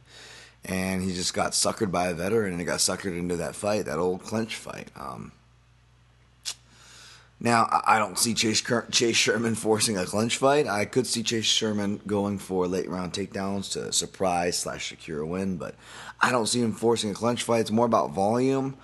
[0.63, 3.85] and he just got suckered by a veteran and he got suckered into that fight,
[3.85, 4.91] that old clinch fight.
[4.95, 5.31] Um,
[7.45, 10.65] now, I don't see Chase, Chase Sherman forcing a clinch fight.
[10.65, 15.27] I could see Chase Sherman going for late round takedowns to surprise slash secure a
[15.27, 15.76] win, but
[16.19, 17.59] I don't see him forcing a clinch fight.
[17.59, 18.76] It's more about volume.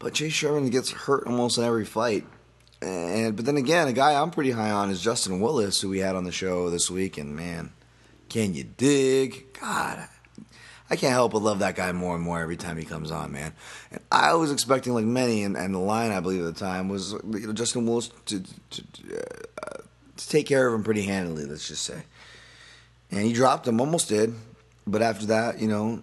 [0.00, 2.26] But Chase Sherman gets hurt almost in every fight.
[2.82, 6.00] And but then again, a guy I'm pretty high on is Justin Willis, who we
[6.00, 7.16] had on the show this week.
[7.16, 7.72] And man,
[8.28, 9.54] can you dig?
[9.60, 10.08] God,
[10.90, 13.32] I can't help but love that guy more and more every time he comes on,
[13.32, 13.54] man.
[13.90, 16.88] And I was expecting, like many, and, and the line I believe at the time
[16.88, 18.82] was you know, Justin Willis to to,
[19.62, 19.78] uh,
[20.16, 21.46] to take care of him pretty handily.
[21.46, 22.02] Let's just say,
[23.10, 24.34] and he dropped him, almost did,
[24.86, 26.02] but after that, you know,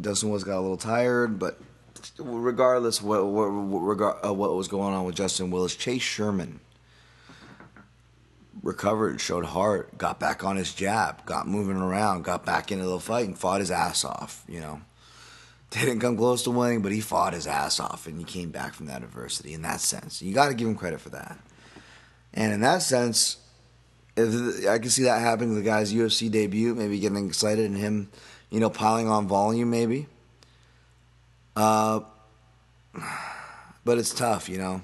[0.00, 1.58] Dustin Willis got a little tired, but
[2.18, 6.60] regardless what what, regard, uh, what was going on with Justin Willis, Chase Sherman
[8.62, 13.00] recovered, showed heart, got back on his jab, got moving around, got back into the
[13.00, 14.44] fight, and fought his ass off.
[14.48, 14.80] You know,
[15.70, 18.74] didn't come close to winning, but he fought his ass off, and he came back
[18.74, 19.54] from that adversity.
[19.54, 21.38] In that sense, you got to give him credit for that.
[22.34, 23.38] And in that sense,
[24.16, 27.76] if I can see that happening with the guy's UFC debut, maybe getting excited and
[27.76, 28.10] him,
[28.50, 30.06] you know, piling on volume, maybe.
[31.56, 32.00] Uh,
[33.84, 34.82] but it's tough, you know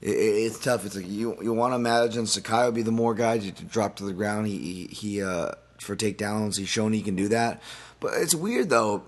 [0.00, 0.84] it, it's tough.
[0.84, 3.96] It's like you you want to imagine Sakai would be the more guys to drop
[3.96, 4.46] to the ground.
[4.46, 6.58] He he, he uh, for takedowns.
[6.58, 7.62] He's shown he can do that.
[8.00, 9.02] But it's weird though.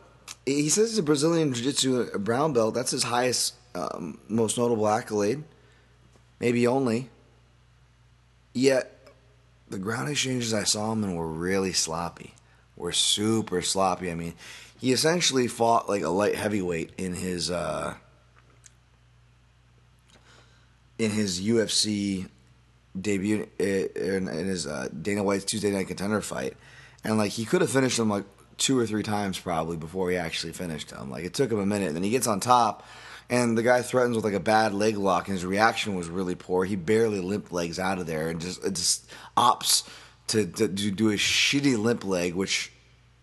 [0.44, 2.74] He says he's a Brazilian Jiu-Jitsu brown belt.
[2.74, 5.44] That's his highest, um, most notable accolade,
[6.40, 7.10] maybe only.
[8.54, 9.10] Yet,
[9.68, 12.34] the ground exchanges I saw him in were really sloppy.
[12.76, 14.10] Were super sloppy.
[14.10, 14.34] I mean,
[14.78, 17.50] he essentially fought like a light heavyweight in his.
[17.50, 17.94] Uh,
[20.98, 22.28] in his UFC
[23.00, 26.54] debut in, in his uh, Dana White's Tuesday Night Contender fight,
[27.04, 28.24] and like he could have finished him like
[28.56, 31.10] two or three times probably before he actually finished him.
[31.10, 32.86] Like it took him a minute, and then he gets on top,
[33.30, 36.34] and the guy threatens with like a bad leg lock, and his reaction was really
[36.34, 36.64] poor.
[36.64, 39.88] He barely limped legs out of there, and just just opts
[40.28, 42.72] to, to, to do a shitty limp leg, which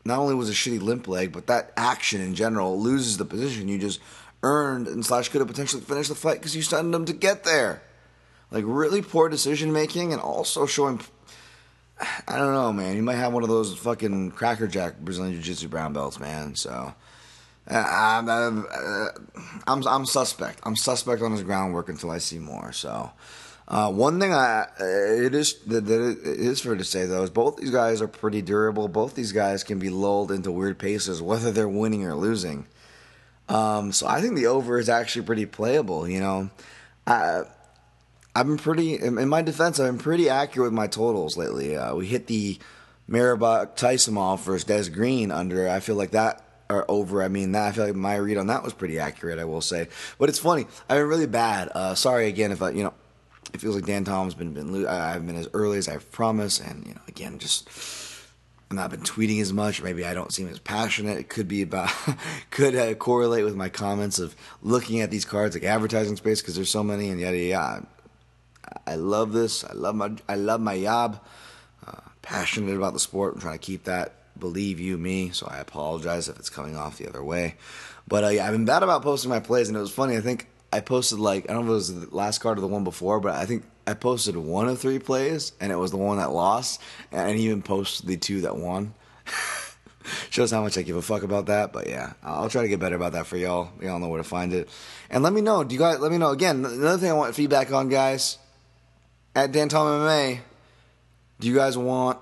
[0.06, 3.68] not only was a shitty limp leg, but that action in general loses the position
[3.68, 4.00] you just
[4.44, 7.44] earned and slash could have potentially finished the fight because you stunned him to get
[7.44, 7.82] there.
[8.52, 11.02] Like really poor decision making and also showing.
[12.28, 12.96] I don't know, man.
[12.96, 16.56] He might have one of those fucking crackerjack Brazilian Jiu Jitsu brown belts, man.
[16.56, 16.94] So.
[17.68, 17.84] Uh,
[18.30, 19.08] I'm, uh,
[19.66, 20.60] I'm, I'm suspect.
[20.64, 22.72] I'm suspect on his groundwork until I see more.
[22.72, 23.12] So,
[23.68, 27.58] uh, one thing I it is that it is fair to say though is both
[27.58, 28.88] these guys are pretty durable.
[28.88, 32.68] Both these guys can be lulled into weird paces, whether they're winning or losing.
[33.48, 36.08] Um, so I think the over is actually pretty playable.
[36.08, 36.50] You know,
[37.06, 37.44] I
[38.36, 39.80] I've been pretty in my defense.
[39.80, 41.78] I've been pretty accurate with my totals lately.
[41.78, 42.58] Uh, we hit the
[43.10, 45.70] Mairbek Taisumov versus Des Green under.
[45.70, 47.22] I feel like that or over.
[47.24, 49.40] I mean, that I feel like my read on that was pretty accurate.
[49.40, 50.68] I will say, but it's funny.
[50.90, 51.70] I've been really bad.
[51.74, 52.94] Uh, sorry again if I, you know,
[53.54, 54.86] it feels like Dan Tom's been been.
[54.86, 57.70] I've been as early as I've promised, and you know, again, just
[58.70, 59.84] I've not been tweeting as much.
[59.84, 61.20] Maybe I don't seem as passionate.
[61.20, 61.92] It could be about
[62.50, 66.56] could uh, correlate with my comments of looking at these cards like advertising space because
[66.56, 67.88] there's so many and yada yada.
[68.88, 69.64] I love this.
[69.64, 71.24] I love my I love my job.
[71.86, 73.36] Uh, passionate about the sport.
[73.36, 74.14] I'm trying to keep that.
[74.40, 75.30] Believe you me.
[75.30, 77.56] So I apologize if it's coming off the other way.
[78.08, 80.18] But uh, yeah, I've been bad about posting my plays, and it was funny.
[80.18, 82.62] I think I posted like I don't know if it was the last card or
[82.62, 85.92] the one before, but I think I posted one of three plays, and it was
[85.92, 86.82] the one that lost,
[87.12, 88.94] and I even post the two that won.
[90.30, 92.80] Shows how much I give a fuck about that, but yeah, I'll try to get
[92.80, 93.70] better about that for y'all.
[93.82, 94.70] Y'all know where to find it,
[95.10, 95.64] and let me know.
[95.64, 96.00] Do you guys?
[96.00, 96.64] Let me know again.
[96.64, 98.38] Another thing I want feedback on, guys.
[99.36, 100.40] At DanTomMMA,
[101.40, 102.20] do you guys want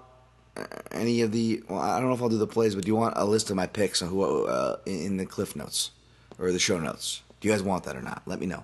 [0.92, 1.62] any of the?
[1.68, 3.50] Well, I don't know if I'll do the plays, but do you want a list
[3.50, 5.92] of my picks who uh, in the cliff notes
[6.40, 7.22] or the show notes?
[7.42, 8.22] Do you guys want that or not?
[8.26, 8.64] Let me know.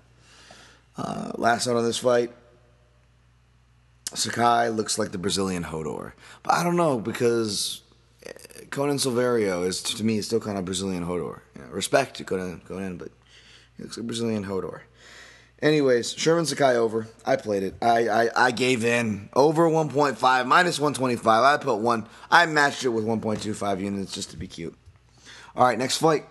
[0.97, 2.31] Uh, last note on this fight.
[4.14, 6.14] Sakai looks like the Brazilian Hodor.
[6.44, 7.81] But I don't know because
[8.26, 8.31] eh,
[8.72, 11.41] Conan Silveira is, to me, still kind of Brazilian Hodor.
[11.56, 13.10] You know, respect to Conan, Conan, but
[13.77, 14.81] he looks like Brazilian Hodor.
[15.61, 17.07] Anyways, Sherman Sakai over.
[17.26, 17.76] I played it.
[17.81, 19.30] I, I, I gave in.
[19.34, 21.44] Over 1.5, minus 125.
[21.44, 22.07] I put one.
[22.31, 24.76] I matched it with 1.25 units just to be cute.
[25.56, 26.26] All right, next flight.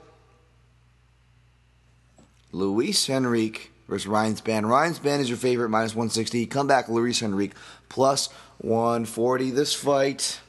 [2.52, 4.68] Luis Henrique versus Ryan Spann.
[4.68, 6.46] Ryan Spann is your favorite, minus 160.
[6.46, 7.54] Come back, Luis Henrique,
[7.88, 8.28] plus
[8.58, 9.50] 140.
[9.50, 10.40] This fight.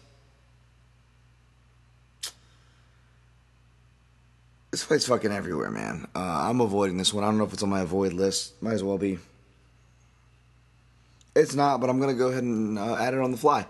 [4.71, 6.07] This fight's fucking everywhere, man.
[6.13, 7.23] Uh, I'm avoiding this one.
[7.23, 8.61] I don't know if it's on my avoid list.
[8.61, 9.17] Might as well be.
[11.35, 13.65] It's not, but I'm going to go ahead and uh, add it on the fly.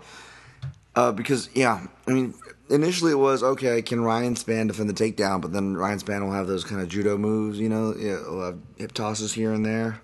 [0.94, 2.34] Uh, because, yeah, I mean,
[2.70, 3.82] initially it was okay.
[3.82, 5.40] Can Ryan Spann defend the takedown?
[5.40, 7.94] But then Ryan Spann will have those kind of judo moves, you know,
[8.28, 10.00] will have hip tosses here and there.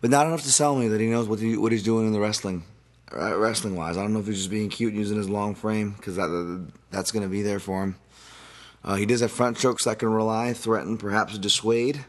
[0.00, 2.12] But not enough to sell me that he knows what he, what he's doing in
[2.12, 2.64] the wrestling,
[3.16, 3.96] uh, wrestling wise.
[3.96, 7.12] I don't know if he's just being cute using his long frame because that that's
[7.12, 7.96] going to be there for him.
[8.84, 12.04] Uh, he does have front strokes that can rely, threaten, perhaps dissuade.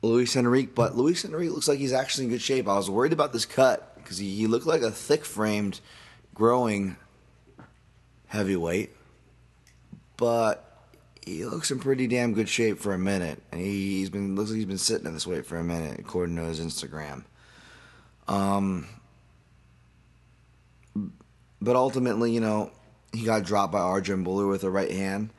[0.00, 2.66] Luis Henrique, but Luis Henrique looks like he's actually in good shape.
[2.66, 5.80] I was worried about this cut because he, he looked like a thick framed,
[6.34, 6.96] growing
[8.28, 8.90] heavyweight,
[10.16, 10.72] but
[11.24, 13.42] he looks in pretty damn good shape for a minute.
[13.52, 15.98] And he, has been looks like he's been sitting at this weight for a minute,
[15.98, 17.24] according to his Instagram.
[18.28, 18.88] Um,
[21.60, 22.70] but ultimately, you know,
[23.12, 25.30] he got dropped by Arjun Bhullar with a right hand,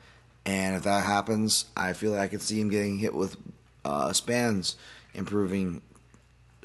[0.46, 3.36] and if that happens, I feel like I could see him getting hit with
[3.84, 4.76] uh, Spann's
[5.14, 5.82] improving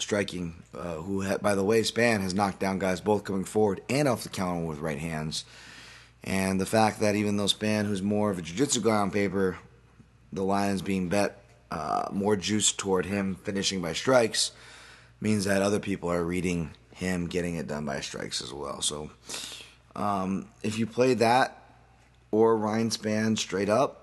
[0.01, 4.07] striking, uh, who, by the way, Spann has knocked down guys both coming forward and
[4.07, 5.45] off the counter with right hands.
[6.23, 9.57] And the fact that even though Spann, who's more of a jiu-jitsu guy on paper,
[10.33, 14.51] the line is being bet uh, more juice toward him finishing by strikes,
[15.21, 18.81] means that other people are reading him getting it done by strikes as well.
[18.81, 19.09] So
[19.95, 21.63] um, if you play that
[22.31, 23.95] or Ryan Spann straight up,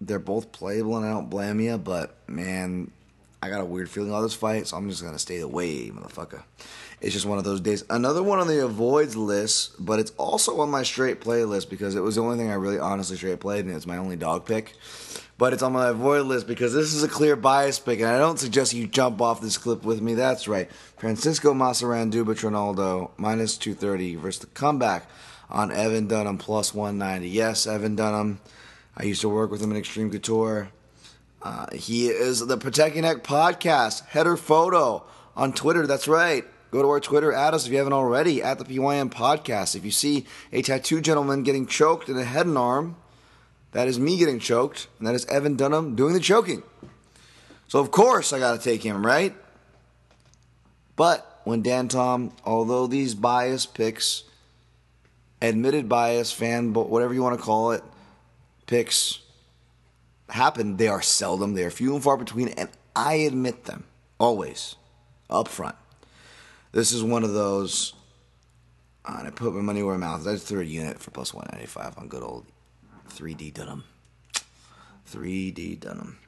[0.00, 1.76] they're both playable, and I don't blame you.
[1.76, 2.90] But man,
[3.42, 6.42] I got a weird feeling about this fight, so I'm just gonna stay away, motherfucker.
[7.00, 7.82] It's just one of those days.
[7.88, 12.02] Another one on the avoids list, but it's also on my straight playlist because it
[12.02, 14.74] was the only thing I really honestly straight played, and it's my only dog pick.
[15.38, 18.18] But it's on my avoid list because this is a clear bias pick, and I
[18.18, 20.12] don't suggest you jump off this clip with me.
[20.12, 20.70] That's right.
[20.98, 25.08] Francisco Massaranduba Trinaldo, minus 230 versus the comeback
[25.48, 27.30] on Evan Dunham, plus 190.
[27.30, 28.40] Yes, Evan Dunham.
[28.94, 30.72] I used to work with him in Extreme Couture.
[31.42, 35.04] Uh, he is the Neck podcast header photo
[35.36, 35.86] on Twitter.
[35.86, 36.44] That's right.
[36.70, 39.74] Go to our Twitter, add us if you haven't already, at the PYN podcast.
[39.74, 42.96] If you see a tattoo gentleman getting choked in the head and arm,
[43.72, 46.62] that is me getting choked, and that is Evan Dunham doing the choking.
[47.66, 49.34] So, of course, I got to take him, right?
[50.94, 54.24] But when Dan Tom, although these bias picks,
[55.42, 57.82] admitted bias, fan, whatever you want to call it,
[58.66, 59.20] picks
[60.32, 63.84] happen, they are seldom, they are few and far between, and I admit them
[64.18, 64.76] always
[65.28, 65.76] up front.
[66.72, 67.94] This is one of those,
[69.04, 70.26] and I put my money where my mouth is.
[70.26, 72.46] I just threw a unit for plus 195 on good old
[73.10, 73.84] 3D Dunham.
[75.10, 76.18] 3D Dunham.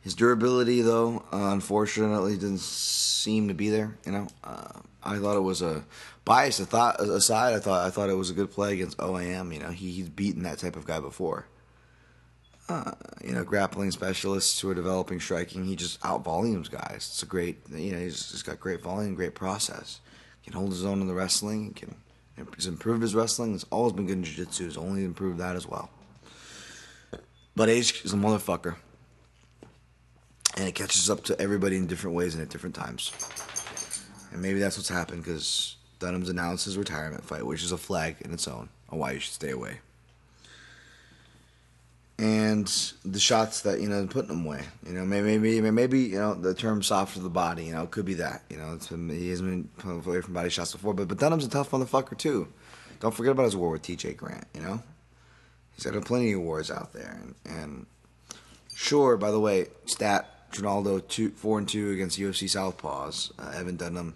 [0.00, 3.96] His durability, though, uh, unfortunately, didn't seem to be there.
[4.06, 5.84] You know, uh, I thought it was a
[6.24, 6.58] bias.
[6.58, 9.52] Thought aside, I thought I thought it was a good play against OAM.
[9.52, 11.46] You know, he, he's beaten that type of guy before.
[12.70, 12.92] Uh,
[13.24, 17.08] you know, grappling specialists who are developing striking, he just out volumes guys.
[17.10, 19.98] It's a great, you know, he's, he's got great volume, great process.
[20.44, 21.64] Can hold his own in the wrestling.
[21.64, 21.96] He can,
[22.54, 23.52] he's improved his wrestling.
[23.52, 24.66] He's always been good in jiu-jitsu.
[24.66, 25.90] He's only improved that as well.
[27.56, 28.76] But age is a motherfucker
[30.56, 33.10] and it catches up to everybody in different ways and at different times.
[34.30, 38.18] And maybe that's what's happened because Dunham's announced his retirement fight, which is a flag
[38.20, 39.80] in its own on why you should stay away.
[42.20, 42.66] And
[43.02, 46.34] the shots that you know putting him away, you know, maybe maybe maybe you know
[46.34, 48.78] the term "soft to the body," you know, could be that, you know,
[49.08, 52.18] he hasn't been put away from body shots before, but but Dunham's a tough motherfucker
[52.18, 52.48] too.
[53.00, 54.12] Don't forget about his war with T.J.
[54.12, 54.82] Grant, you know,
[55.74, 57.86] he's got plenty of wars out there, and, and
[58.74, 63.32] sure, by the way, stat Trinaldo two four and two against UFC Southpaws.
[63.38, 64.14] Uh, Evan Dunham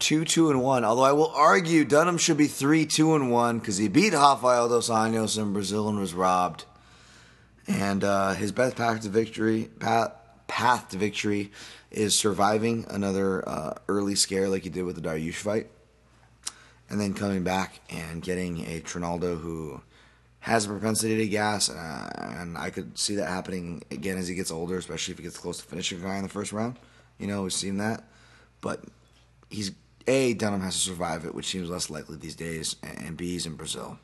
[0.00, 0.84] two two and one.
[0.84, 4.68] Although I will argue Dunham should be three two and one because he beat Rafael
[4.68, 6.64] dos Anjos in Brazil and was robbed.
[7.70, 10.12] And uh, his best path to victory path,
[10.48, 11.52] path to victory
[11.92, 15.68] is surviving another uh, early scare like he did with the Dariush fight,
[16.88, 19.80] and then coming back and getting a Trinaldo who
[20.40, 24.34] has a propensity to gas, uh, and I could see that happening again as he
[24.34, 26.76] gets older, especially if he gets close to finishing a guy in the first round.
[27.18, 28.04] You know, we've seen that.
[28.60, 28.82] But
[29.48, 29.72] he's
[30.06, 33.46] A, Dunham has to survive it, which seems less likely these days, and B, he's
[33.46, 33.98] in Brazil.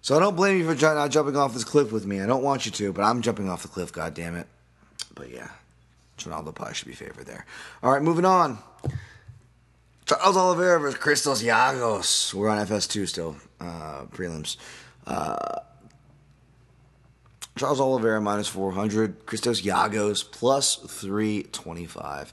[0.00, 2.20] So I don't blame you for not jumping off this cliff with me.
[2.20, 4.46] I don't want you to, but I'm jumping off the cliff, God damn it.
[5.14, 5.48] But yeah,
[6.16, 7.44] Trinaldo probably should be favored there.
[7.82, 8.58] All right, moving on.
[10.06, 12.32] Charles Oliveira versus Christos Giagos.
[12.32, 14.56] We're on FS2 still, uh, prelims.
[15.06, 15.60] Uh,
[17.56, 19.26] Charles Oliveira minus 400.
[19.26, 22.32] Christos Giagos plus 325.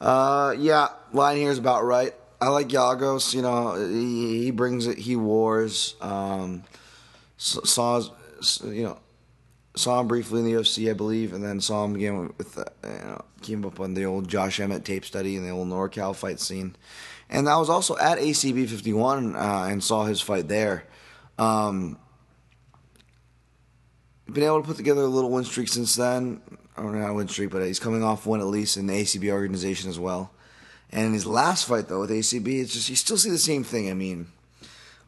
[0.00, 2.12] Uh, yeah, line here is about right.
[2.40, 3.34] I like Giagos.
[3.34, 4.98] You know, he, he brings it.
[4.98, 5.94] He wars.
[6.00, 6.64] Um,
[7.42, 8.00] saw,
[8.64, 8.98] you know,
[9.74, 12.64] saw him briefly in the UFC, I believe, and then saw him again with, uh,
[12.84, 16.14] you know, came up on the old Josh Emmett tape study and the old NorCal
[16.14, 16.76] fight scene.
[17.28, 20.84] And I was also at ACB 51 uh, and saw his fight there.
[21.38, 21.98] Um,
[24.30, 26.40] been able to put together a little win streak since then.
[26.76, 29.30] Don't know how win streak, but he's coming off one at least in the ACB
[29.30, 30.30] organization as well.
[30.90, 33.64] And in his last fight though with ACB, it's just you still see the same
[33.64, 33.90] thing.
[33.90, 34.28] I mean,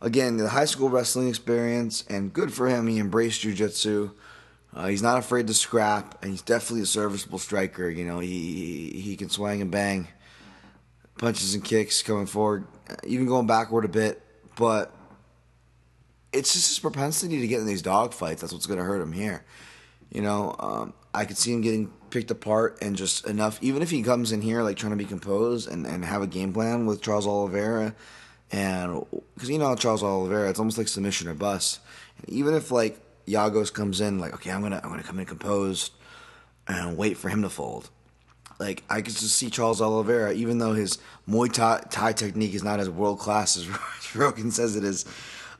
[0.04, 2.86] again, the high school wrestling experience, and good for him.
[2.86, 4.12] He embraced jujitsu.
[4.74, 7.88] Uh, he's not afraid to scrap, and he's definitely a serviceable striker.
[7.88, 10.08] You know, he he, can swing and bang,
[11.18, 12.66] punches and kicks coming forward,
[13.04, 14.20] even going backward a bit.
[14.56, 14.92] But
[16.32, 18.42] it's just his propensity to get in these dog fights.
[18.42, 19.44] That's what's going to hurt him here.
[20.12, 23.58] You know, um, I could see him getting picked apart and just enough.
[23.62, 26.26] Even if he comes in here like trying to be composed and, and have a
[26.26, 27.94] game plan with Charles Oliveira,
[28.52, 29.04] and
[29.34, 31.80] because you know Charles Oliveira, it's almost like submission or bust.
[32.18, 35.26] And even if like Giagos comes in like, okay, I'm gonna I'm gonna come in
[35.26, 35.92] composed
[36.66, 37.90] and wait for him to fold.
[38.58, 40.98] Like I could just see Charles Oliveira, even though his
[41.28, 43.68] Muay Thai, Thai technique is not as world class as
[44.14, 45.04] Rogan says it is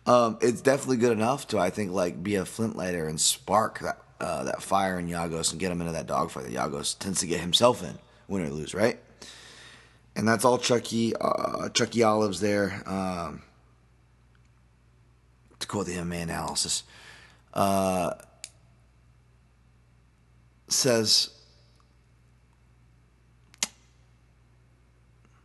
[0.06, 3.80] um, it's definitely good enough to I think like be a flint lighter and spark
[3.80, 7.20] that uh, that fire in Giagos and get him into that dogfight that Giagos tends
[7.20, 7.98] to get himself in,
[8.28, 8.98] win or lose, right?
[10.16, 12.82] And that's all Chucky uh, Chucky Olives there.
[12.86, 13.42] Um,
[15.58, 16.84] to quote the MMA analysis,
[17.54, 18.12] uh,
[20.68, 21.30] says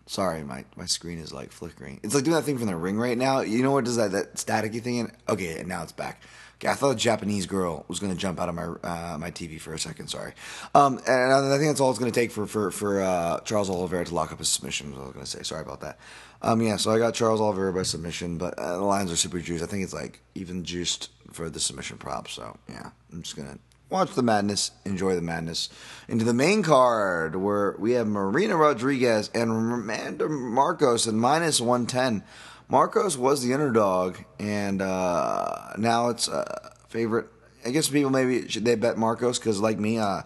[0.09, 1.99] Sorry, my, my screen is like flickering.
[2.01, 3.41] It's like doing that thing from the ring right now.
[3.41, 4.97] You know what does that that staticky thing?
[4.97, 5.11] In?
[5.29, 6.23] Okay, and now it's back.
[6.65, 9.59] I thought a Japanese girl was going to jump out of my uh, my TV
[9.59, 10.07] for a second.
[10.07, 10.33] Sorry.
[10.75, 13.69] Um, and I think that's all it's going to take for for for uh, Charles
[13.69, 14.91] Oliveira to lock up his submission.
[14.91, 15.43] Was I was going to say.
[15.43, 15.97] Sorry about that.
[16.41, 19.39] Um, yeah, so I got Charles Oliveira by submission, but uh, the lines are super
[19.39, 19.63] juiced.
[19.63, 22.27] I think it's like even juiced for the submission prop.
[22.27, 23.57] So yeah, I'm just gonna
[23.89, 25.69] watch the madness, enjoy the madness.
[26.07, 32.23] Into the main card where we have Marina Rodriguez and Randa Markos at minus 110.
[32.69, 37.27] Markos was the underdog, and uh, now it's a favorite.
[37.65, 40.21] I guess people maybe should they bet Markos because, like me, uh,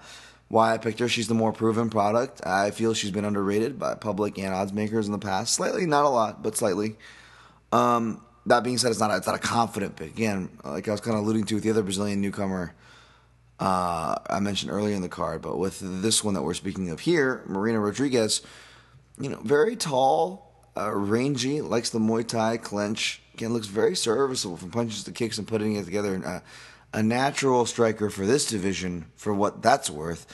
[0.49, 1.07] why I picked her.
[1.07, 2.45] She's the more proven product.
[2.45, 5.55] I feel she's been underrated by public and odds makers in the past.
[5.55, 6.97] Slightly, not a lot, but slightly.
[7.71, 10.11] Um, that being said, it's not a, it's not a confident pick.
[10.11, 12.75] Again, like I was kind of alluding to with the other Brazilian newcomer
[13.59, 16.99] uh, I mentioned earlier in the card, but with this one that we're speaking of
[16.99, 18.41] here, Marina Rodriguez,
[19.19, 23.21] you know, very tall, uh, rangy, likes the Muay Thai clinch.
[23.33, 26.21] Again, looks very serviceable from punches to kicks and putting it together.
[26.25, 26.39] Uh,
[26.93, 30.27] a natural striker for this division, for what that's worth.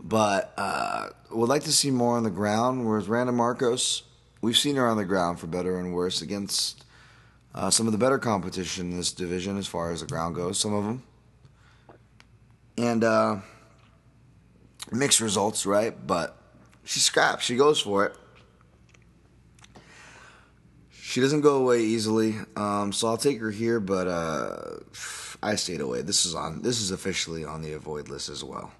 [0.00, 2.86] But uh, would like to see more on the ground.
[2.86, 4.02] Whereas Randa Markos,
[4.40, 6.84] we've seen her on the ground for better and worse against
[7.54, 10.58] uh, some of the better competition in this division as far as the ground goes.
[10.58, 11.02] Some of them
[12.78, 13.36] and uh,
[14.92, 15.94] mixed results, right?
[16.06, 16.36] But
[16.84, 17.44] she scraps.
[17.44, 18.16] She goes for it.
[21.16, 23.80] She doesn't go away easily, um, so I'll take her here.
[23.80, 24.80] But uh,
[25.42, 26.02] I stayed away.
[26.02, 26.60] This is on.
[26.60, 28.70] This is officially on the avoid list as well.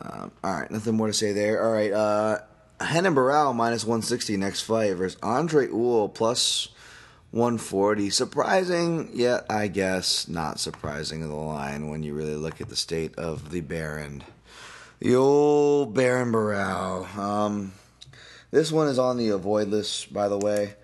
[0.00, 1.62] Um, all right, nothing more to say there.
[1.62, 2.38] All right, uh,
[2.80, 6.68] Renan Barão minus 160 next fight versus Andre Ewell plus
[7.32, 8.08] 140.
[8.08, 12.76] Surprising, yet I guess not surprising in the line when you really look at the
[12.76, 14.24] state of the Baron.
[15.00, 17.14] The old Baron Barão.
[17.14, 17.72] Um,
[18.50, 20.76] this one is on the avoid list, by the way.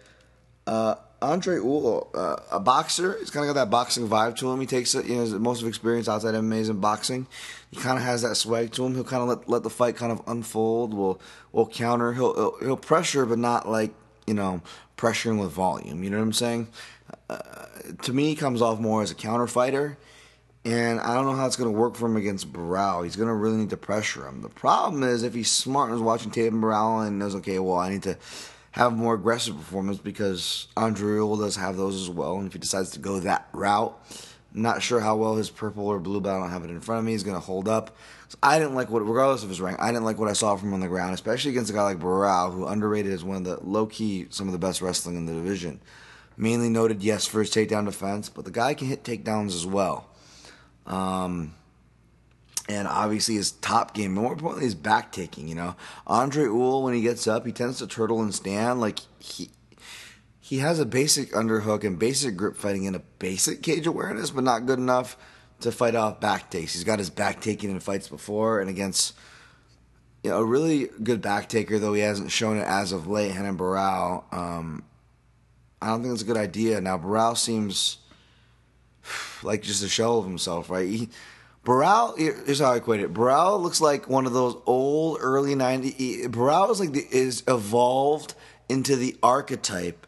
[0.66, 3.16] Uh, Andre Ewell, uh, a boxer.
[3.18, 4.60] He's kind of got that boxing vibe to him.
[4.60, 7.26] He takes it, you know, most of experience outside MMA in boxing.
[7.70, 8.94] He kind of has that swag to him.
[8.94, 10.92] He'll kind of let let the fight kind of unfold.
[10.92, 11.20] Will
[11.52, 12.12] will counter.
[12.12, 13.92] He'll, he'll he'll pressure, but not like
[14.26, 14.62] you know
[14.96, 16.02] pressuring with volume.
[16.02, 16.68] You know what I'm saying?
[17.30, 17.38] Uh,
[18.02, 19.96] to me, he comes off more as a counter fighter,
[20.64, 23.04] and I don't know how it's going to work for him against Barão.
[23.04, 24.42] He's going to really need to pressure him.
[24.42, 27.58] The problem is if he's smart and is watching tape and Barão and knows, okay,
[27.58, 28.16] well, I need to
[28.72, 32.36] have more aggressive performance because Andre Ewell does have those as well.
[32.36, 33.98] And if he decides to go that route,
[34.54, 37.00] not sure how well his purple or blue belt, I don't have it in front
[37.00, 37.96] of me, is going to hold up.
[38.42, 40.68] I didn't like what, regardless of his rank, I didn't like what I saw from
[40.68, 43.44] him on the ground, especially against a guy like Barão, who underrated as one of
[43.44, 45.80] the low key, some of the best wrestling in the division.
[46.38, 50.08] Mainly noted, yes, for his takedown defense, but the guy can hit takedowns as well.
[50.86, 51.54] Um,
[52.68, 55.48] and obviously his top game, more importantly, his back taking.
[55.48, 55.76] You know,
[56.06, 58.80] Andre Ewell when he gets up, he tends to turtle and stand.
[58.80, 59.50] Like he
[60.40, 64.44] he has a basic underhook and basic grip fighting and a basic cage awareness, but
[64.44, 65.16] not good enough
[65.60, 66.74] to fight off back takes.
[66.74, 69.14] He's got his back taken in fights before and against
[70.22, 73.34] you know, a really good back taker, though he hasn't shown it as of late,
[73.34, 74.24] Renan Barão.
[74.32, 74.84] Um,
[75.80, 76.80] I don't think it's a good idea.
[76.80, 77.98] Now, Barão seems
[79.42, 80.88] like just a shell of himself, right?
[80.88, 81.08] He,
[81.64, 83.14] Barão, here's how I equate it.
[83.14, 86.26] Barão looks like one of those old early 90s.
[86.28, 88.34] Barão is like the, is evolved
[88.68, 90.06] into the archetype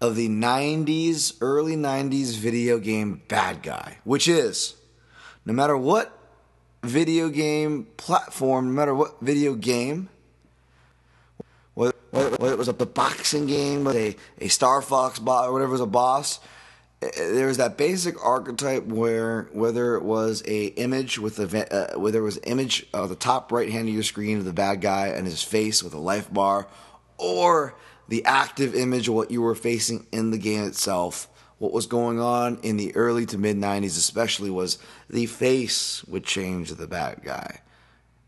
[0.00, 4.74] of the 90s, early 90s video game bad guy, which is
[5.44, 6.12] no matter what
[6.82, 10.08] video game platform, no matter what video game,
[11.74, 15.80] whether, whether it was a boxing game, a, a Star Fox boss, or whatever was
[15.80, 16.40] a boss,
[17.14, 22.20] there was that basic archetype where whether it was a image with the uh, whether
[22.20, 25.08] it was image of the top right hand of your screen of the bad guy
[25.08, 26.66] and his face with a life bar,
[27.18, 27.74] or
[28.08, 31.28] the active image of what you were facing in the game itself
[31.58, 34.78] what was going on in the early to mid 90s, especially, was
[35.08, 37.60] the face would change the bad guy.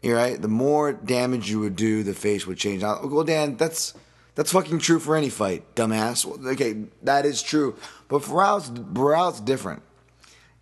[0.03, 0.41] You're right?
[0.41, 2.83] The more damage you would do, the face would change.
[2.83, 3.95] Now, well, Dan, that's
[4.39, 6.25] that's fucking true for any fight, dumbass.
[6.53, 7.75] Okay, that is true.
[8.07, 9.83] But for Barão's different.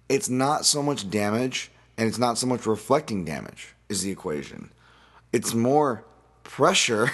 [0.08, 4.70] It's not so much damage, and it's not so much reflecting damage, is the equation.
[5.30, 6.06] It's more
[6.42, 7.10] pressure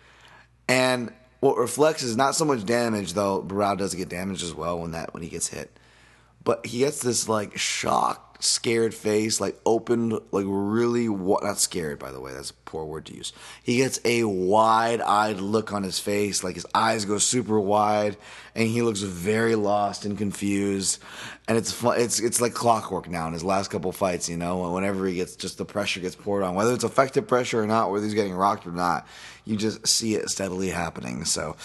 [0.68, 4.78] and what reflects is not so much damage, though Barão does get damaged as well
[4.78, 5.78] when that when he gets hit.
[6.44, 7.56] But he gets this like
[8.38, 11.98] scared face, like opened, like really what not scared.
[11.98, 13.32] By the way, that's a poor word to use.
[13.62, 18.16] He gets a wide-eyed look on his face, like his eyes go super wide,
[18.54, 21.02] and he looks very lost and confused.
[21.48, 24.28] And it's it's it's like clockwork now in his last couple fights.
[24.28, 27.62] You know, whenever he gets just the pressure gets poured on, whether it's effective pressure
[27.62, 29.06] or not, whether he's getting rocked or not,
[29.44, 31.24] you just see it steadily happening.
[31.24, 31.56] So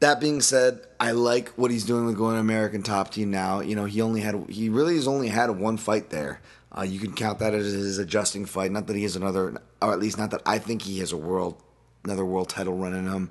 [0.00, 3.60] that being said, I like what he's doing with going to American Top Team now.
[3.60, 6.40] You know, he only had he really has only had one fight there.
[6.76, 8.72] Uh, you can count that as his adjusting fight.
[8.72, 11.16] Not that he has another, or at least not that I think he has a
[11.16, 11.62] world
[12.04, 13.30] another world title run in him.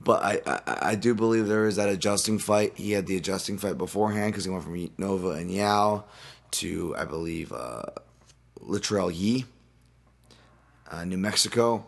[0.00, 2.72] But I, I, I do believe there is that adjusting fight.
[2.76, 6.04] He had the adjusting fight beforehand because he went from Nova União
[6.52, 7.82] to I believe uh,
[8.60, 9.46] Latrell Yee,
[10.90, 11.86] uh, New Mexico.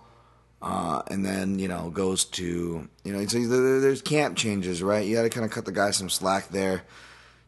[0.61, 3.39] Uh, and then you know goes to you know so
[3.81, 6.83] there's camp changes right you got to kind of cut the guy some slack there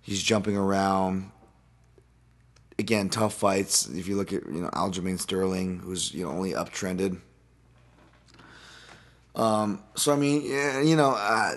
[0.00, 1.32] he's jumping around
[2.80, 3.88] again, tough fights.
[3.88, 7.20] If you look at you know Aljamain Sterling, who's you know only uptrended.
[9.36, 11.54] Um, so I mean, you know, uh,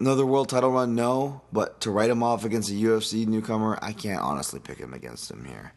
[0.00, 1.42] another world title run, no.
[1.52, 5.30] But to write him off against a UFC newcomer, I can't honestly pick him against
[5.30, 5.72] him here.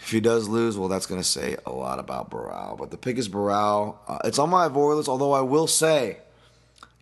[0.00, 2.78] If he does lose, well, that's going to say a lot about Barao.
[2.78, 3.96] But the pick is Barao.
[4.06, 6.18] Uh, it's on my avoid list, although I will say,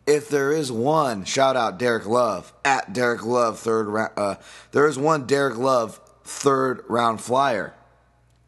[0.06, 4.12] if there is one, shout out Derek Love at Derek Love third round.
[4.16, 4.36] Uh,
[4.72, 7.74] there is one Derek Love third round flyer.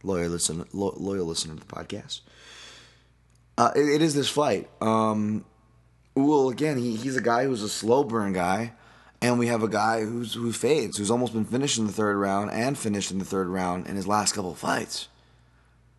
[0.03, 2.21] Loyal listen, lo- loyal listener to the podcast.
[3.59, 4.69] Uh, it, it is this fight.
[4.81, 5.45] Um,
[6.15, 8.73] well, again, he, he's a guy who's a slow burn guy,
[9.21, 12.17] and we have a guy who's who fades, who's almost been finished in the third
[12.17, 15.09] round and finished in the third round in his last couple of fights.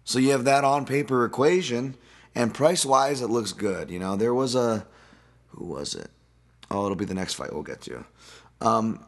[0.04, 1.96] So you have that on paper equation,
[2.34, 3.91] and price wise, it looks good.
[3.91, 4.86] You know, there was a
[5.50, 6.10] who was it?
[6.72, 8.06] Oh, it'll be the next fight we'll get to.
[8.62, 9.04] Um,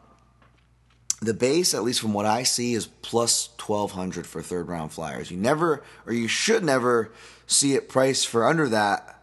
[1.20, 4.92] the base, at least from what I see, is plus twelve hundred for third round
[4.92, 5.30] flyers.
[5.30, 7.12] You never, or you should never,
[7.46, 9.22] see it priced for under that,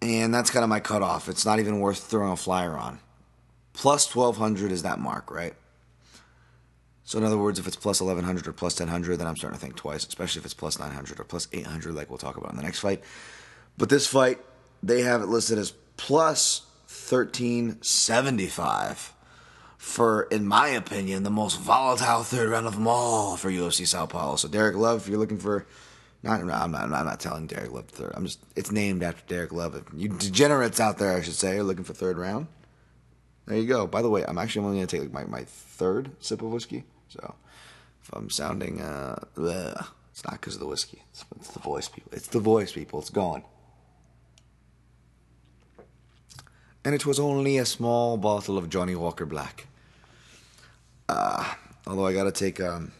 [0.00, 1.28] and that's kind of my cutoff.
[1.28, 2.98] It's not even worth throwing a flyer on.
[3.78, 5.54] Plus twelve hundred is that mark, right?
[7.04, 9.36] So in other words, if it's plus eleven hundred or plus ten hundred, then I'm
[9.36, 12.10] starting to think twice, especially if it's plus nine hundred or plus eight hundred, like
[12.10, 13.04] we'll talk about in the next fight.
[13.78, 14.40] But this fight,
[14.82, 19.14] they have it listed as plus thirteen seventy five
[19.76, 24.06] for, in my opinion, the most volatile third round of them all for UFC Sao
[24.06, 24.34] Paulo.
[24.34, 25.66] So Derek Love, if you're looking for,
[26.24, 28.12] not, I'm not, I'm not telling Derek Love third.
[28.16, 29.80] I'm just, it's named after Derek Love.
[29.94, 32.48] You degenerates out there, I should say, are looking for third round.
[33.48, 33.86] There you go.
[33.88, 36.50] By the way, I'm actually only going to take like my, my third sip of
[36.50, 36.84] whiskey.
[37.08, 37.34] So
[38.02, 41.02] if I'm sounding, uh, bleh, it's not because of the whiskey.
[41.10, 42.12] It's, it's the voice, people.
[42.14, 43.00] It's the voice, people.
[43.00, 43.42] It's gone.
[46.88, 49.66] and it was only a small bottle of Johnnie Walker Black.
[51.06, 51.52] Uh,
[51.86, 52.92] although I gotta take um,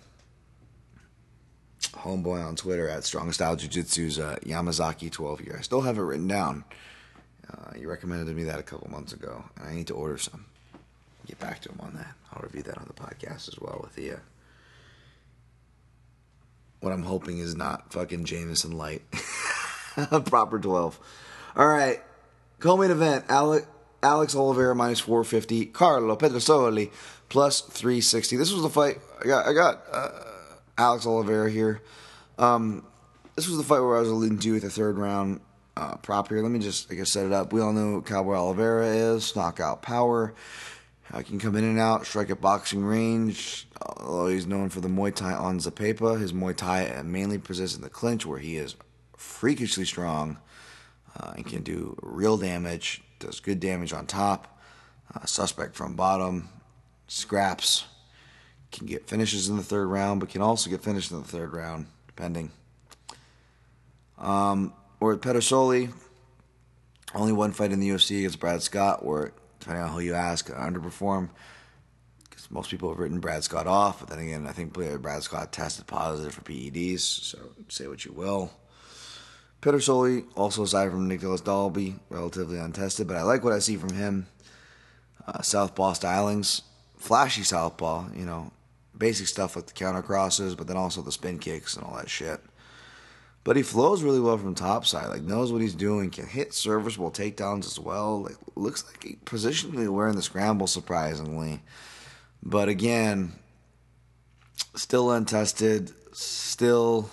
[1.80, 5.56] homeboy on Twitter at Strong Style Jiu Jitsu's uh, Yamazaki 12 year.
[5.58, 6.64] I still have it written down.
[7.50, 10.18] Uh, you recommended to me that a couple months ago, and I need to order
[10.18, 10.44] some.
[11.26, 12.14] Get back to him on that.
[12.32, 14.16] I'll review that on the podcast as well with the.
[16.80, 19.02] What I'm hoping is not fucking Jameson Light.
[20.26, 20.98] Proper 12.
[21.56, 22.00] All right.
[22.60, 23.66] Co-main event, Alex,
[24.02, 26.90] Alex Oliveira minus 450, Carlo Pedersoli
[27.28, 28.36] plus 360.
[28.36, 28.98] This was the fight.
[29.20, 30.10] I got, I got uh,
[30.76, 31.82] Alex Oliveira here.
[32.38, 32.84] Um,
[33.36, 35.40] this was the fight where I was alluding to with the third round
[35.78, 36.42] uh, prop here.
[36.42, 37.52] Let me just, I set it up.
[37.52, 40.34] We all know who Cowboy Oliveira is, knockout power.
[41.12, 43.68] I can come in and out, strike at boxing range.
[43.80, 47.82] Although he's known for the Muay Thai on Zapepa, his Muay Thai mainly possesses in
[47.82, 48.74] the clinch, where he is
[49.16, 50.38] freakishly strong
[51.16, 53.00] uh, and can do real damage.
[53.20, 54.60] Does good damage on top.
[55.14, 56.48] Uh, suspect from bottom,
[57.06, 57.84] scraps.
[58.72, 61.54] Can get finishes in the third round, but can also get finished in the third
[61.54, 62.50] round, depending.
[64.18, 65.92] Um, or Pedersoli,
[67.14, 70.50] only one fight in the UFC against Brad Scott, where depending on who you ask,
[70.50, 71.30] underperformed.
[72.28, 75.52] Because most people have written Brad Scott off, but then again, I think Brad Scott
[75.52, 77.00] tested positive for PEDs.
[77.00, 77.38] So
[77.68, 78.52] say what you will.
[79.60, 83.92] Pedersoli, also aside from Nicolas Dalby, relatively untested, but I like what I see from
[83.92, 84.28] him.
[85.26, 86.62] Uh, Southpaw stylings,
[86.96, 88.52] flashy Southpaw, you know,
[88.96, 92.08] basic stuff like the counter crosses, but then also the spin kicks and all that
[92.08, 92.40] shit.
[93.48, 96.52] But he flows really well from top side, like knows what he's doing, can hit
[96.52, 98.24] serviceable takedowns as well.
[98.24, 101.62] Like looks like he positionally wearing the scramble surprisingly.
[102.42, 103.32] But again,
[104.74, 107.08] still untested, still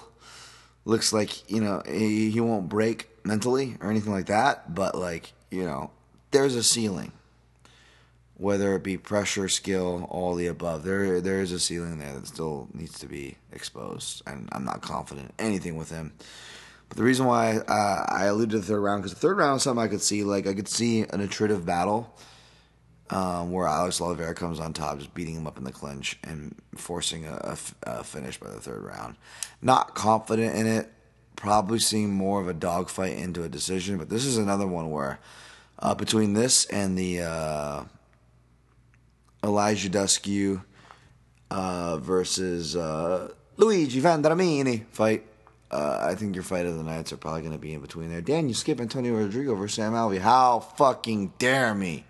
[0.84, 5.32] looks like you know he, he won't break mentally or anything like that but like
[5.49, 5.90] you know
[6.32, 7.14] there's a ceiling
[8.38, 12.28] whether it be pressure skill all the above there there is a ceiling there that
[12.28, 16.14] still needs to be exposed and i'm not confident in anything with him
[16.90, 19.57] but the reason why uh, i alluded to the third round because the third round
[19.57, 22.14] is something i could see like i could see an attritive battle
[23.10, 26.56] um, where Alex Oliveira comes on top, just beating him up in the clinch and
[26.76, 29.16] forcing a, a, finish by the third round.
[29.62, 30.91] Not confident in it.
[31.36, 35.20] Probably seeing more of a dogfight into a decision, but this is another one where
[35.80, 37.84] uh, between this and the uh,
[39.44, 40.64] Elijah Dusku
[41.52, 45.26] uh, versus uh, Luigi Vendramini fight,
[45.72, 48.10] uh, I think your fight of the nights are probably going to be in between
[48.10, 48.22] there.
[48.22, 50.20] Dan, you skip Antonio Rodrigo versus Sam Alvey.
[50.20, 52.06] How fucking dare me!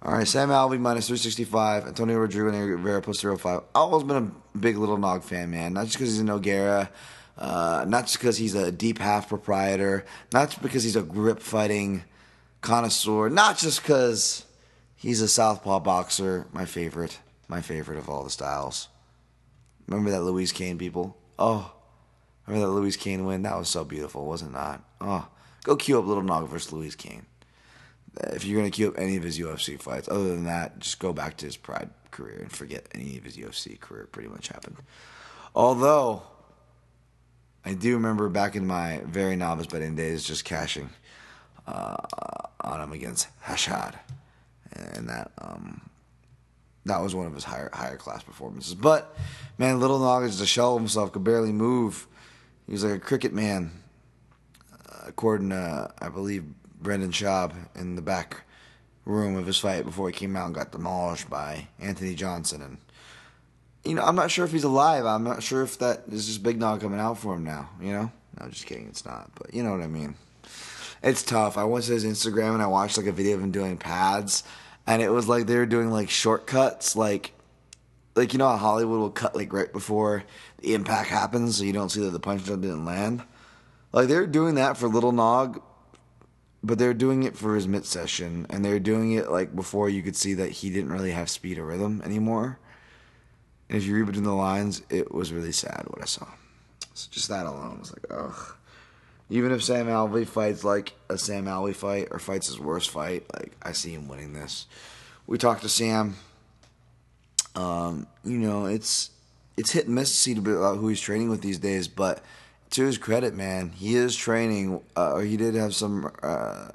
[0.00, 1.88] All right, Sam Alvey minus 365.
[1.88, 3.58] Antonio Rodrigo and Rivera plus 305.
[3.58, 5.72] I've always been a big Little Nog fan, man.
[5.72, 6.88] Not just because he's a Nogueira,
[7.36, 11.40] uh, not just because he's a deep half proprietor, not just because he's a grip
[11.40, 12.04] fighting
[12.60, 14.44] connoisseur, not just because
[14.98, 17.18] he's a southpaw boxer, my favorite,
[17.48, 18.88] my favorite of all the styles.
[19.86, 21.16] Remember that Luiz Cane people?
[21.38, 21.72] Oh,
[22.46, 23.42] remember that Luiz Cane win?
[23.42, 24.84] That was so beautiful, was it not?
[25.00, 25.28] Oh,
[25.62, 27.24] go queue up Little Nog versus Luiz Cane.
[28.20, 31.12] If you're gonna queue up any of his UFC fights, other than that, just go
[31.12, 34.08] back to his Pride career and forget any of his UFC career.
[34.10, 34.76] Pretty much happened.
[35.54, 36.22] Although
[37.64, 40.90] I do remember back in my very novice betting days, just cashing
[41.66, 41.96] uh,
[42.60, 43.94] on him against Rashad,
[44.72, 45.88] and that um,
[46.86, 48.74] that was one of his higher higher class performances.
[48.74, 49.16] But
[49.58, 52.06] man, Little Nog is a shell of himself, could barely move.
[52.66, 53.72] He was like a cricket man,
[54.72, 56.44] uh, according to I believe
[56.80, 58.42] Brendan Schaub in the back
[59.04, 62.62] room of his fight before he came out and got demolished by Anthony Johnson.
[62.62, 62.78] And
[63.84, 65.06] you know, I'm not sure if he's alive.
[65.06, 67.70] I'm not sure if that is just Big Nog coming out for him now.
[67.80, 68.86] You know, no, just kidding.
[68.88, 69.30] It's not.
[69.34, 70.14] But you know what I mean.
[71.02, 71.56] It's tough.
[71.56, 74.42] I went to his Instagram and I watched like a video of him doing pads
[74.88, 77.34] and it was like they were doing like shortcuts, like
[78.16, 80.24] like you know how Hollywood will cut like right before
[80.60, 83.22] the impact happens, so you don't see that the punch didn't land.
[83.92, 85.62] Like they're doing that for Little Nog,
[86.64, 90.02] but they're doing it for his mid session, and they're doing it like before you
[90.02, 92.58] could see that he didn't really have speed or rhythm anymore.
[93.68, 96.26] And if you read between the lines, it was really sad what I saw.
[96.94, 98.56] So just that alone was like, ugh.
[99.30, 103.24] Even if Sam Alvey fights like a Sam Alvey fight or fights his worst fight,
[103.34, 104.66] like I see him winning this.
[105.26, 106.16] We talked to Sam.
[107.54, 109.10] Um, you know, it's
[109.56, 112.22] it's hit and miss to see about who he's training with these days, but
[112.70, 116.68] to his credit, man, he is training, uh, or he did have some uh,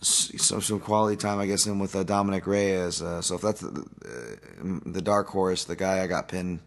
[0.00, 3.02] some some quality time, I guess, in with uh, Dominick Reyes.
[3.02, 3.84] Uh, so if that's the,
[4.84, 6.60] the, dark horse, the guy I got pinned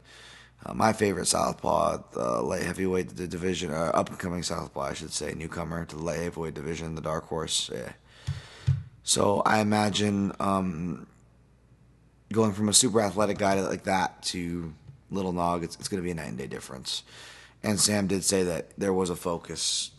[0.65, 4.93] uh, my favorite southpaw, the light heavyweight the division, uh, up and coming southpaw, I
[4.93, 7.69] should say, newcomer to the light heavyweight division, the dark horse.
[7.73, 7.93] Yeah.
[9.03, 11.07] So I imagine um,
[12.31, 14.73] going from a super athletic guy like that to
[15.09, 17.03] Little Nog, it's, it's going to be a night and day difference.
[17.63, 19.91] And Sam did say that there was a focus.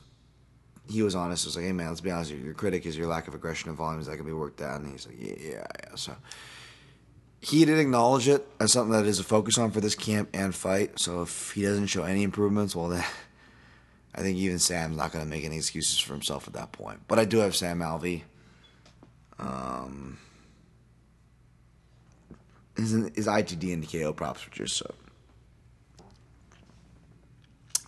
[0.90, 1.44] He was honest.
[1.44, 2.32] He was like, "Hey man, let's be honest.
[2.32, 4.90] Your critic is your lack of aggression and volumes that can be worked out." And
[4.90, 6.16] he's like, "Yeah, yeah, yeah." So
[7.43, 10.55] he did acknowledge it as something that is a focus on for this camp and
[10.55, 11.01] fight.
[11.01, 13.05] So if he doesn't show any improvements, well, then
[14.14, 17.01] I think even Sam's not going to make any excuses for himself at that point.
[17.09, 18.23] But I do have Sam Alvey.
[19.40, 20.19] Um,
[22.77, 24.94] his, his ITD and KO props were just so.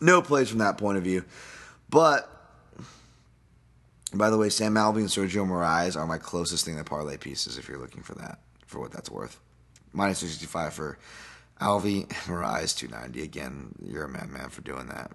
[0.01, 1.25] No plays from that point of view.
[1.89, 2.29] But,
[4.13, 7.57] by the way, Sam Alvey and Sergio Moraes are my closest thing to parlay pieces
[7.57, 9.39] if you're looking for that, for what that's worth
[9.95, 10.99] minus 265 for
[11.61, 13.23] Alvey Moraes 290.
[13.23, 15.13] Again, you're a madman for doing that.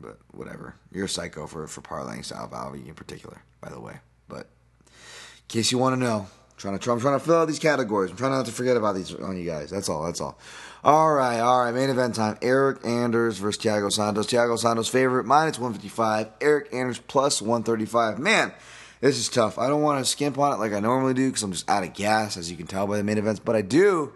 [0.00, 0.74] But whatever.
[0.92, 3.98] You're a psycho for, for parlaying Sal Alvey in particular, by the way.
[4.28, 4.48] But
[4.86, 6.28] in case you want to know,
[6.58, 8.10] trying to I'm trying to fill out these categories.
[8.10, 9.70] I'm trying not to forget about these on you guys.
[9.70, 10.04] That's all.
[10.04, 10.38] That's all.
[10.84, 11.74] All right, all right.
[11.74, 12.36] Main event time.
[12.36, 14.26] Eryk Anders versus Thiago Santos.
[14.26, 16.38] Thiago Santos favorite minus 155.
[16.40, 18.18] Eryk Anders plus 135.
[18.18, 18.52] Man,
[19.00, 19.58] this is tough.
[19.58, 21.84] I don't want to skimp on it like I normally do because I'm just out
[21.84, 23.40] of gas, as you can tell by the main events.
[23.40, 24.12] But I do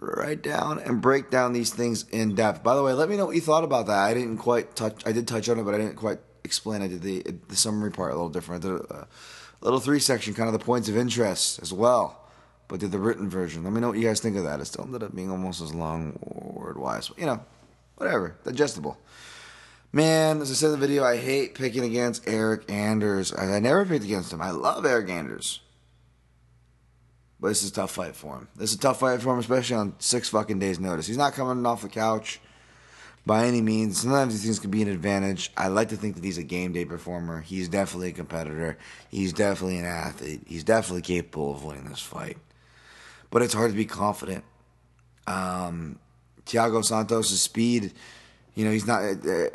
[0.00, 2.62] write down and break down these things in depth.
[2.62, 3.98] By the way, let me know what you thought about that.
[3.98, 5.02] I didn't quite touch.
[5.06, 6.82] I did touch on it, but I didn't quite explain.
[6.82, 8.64] I did the the summary part a little different.
[8.64, 9.08] I did a, a
[9.62, 12.18] little three section, kind of the points of interest as well.
[12.68, 13.64] But did the written version.
[13.64, 14.60] Let me know what you guys think of that.
[14.60, 17.10] It still ended up being almost as long word wise.
[17.18, 17.44] You know,
[17.96, 18.98] whatever, digestible.
[19.92, 23.32] Man, as I said in the video, I hate picking against Eryk Anders.
[23.34, 24.40] I, I never picked against him.
[24.40, 25.60] I love Eryk Anders.
[27.38, 28.48] But this is a tough fight for him.
[28.56, 31.06] This is a tough fight for him, especially on six fucking days' notice.
[31.06, 32.40] He's not coming off the couch
[33.26, 34.00] by any means.
[34.00, 35.52] Sometimes these things can be an advantage.
[35.58, 37.42] I like to think that he's a game day performer.
[37.42, 38.78] He's definitely a competitor.
[39.10, 40.42] He's definitely an athlete.
[40.46, 42.38] He's definitely capable of winning this fight.
[43.30, 44.44] But it's hard to be confident.
[45.26, 45.98] Um,
[46.46, 47.92] Thiago Santos' speed
[48.54, 49.02] you know, he's not.
[49.02, 49.46] Uh, uh,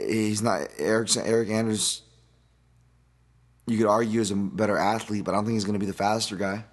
[0.00, 1.24] he's not Eryk.
[1.24, 2.02] Eryk Anders.
[3.66, 5.86] You could argue is a better athlete, but I don't think he's going to be
[5.86, 6.64] the faster guy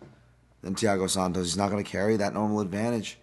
[0.62, 1.46] than Thiago Santos.
[1.46, 3.20] He's not going to carry that normal advantage.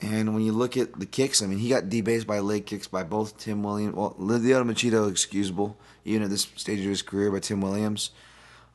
[0.00, 2.86] And when you look at the kicks, I mean, he got debased by leg kicks
[2.86, 3.94] by both Tim Williams.
[3.94, 8.12] Well, Lyoto Machida excusable, even at this stage of his career, by Tim Williams.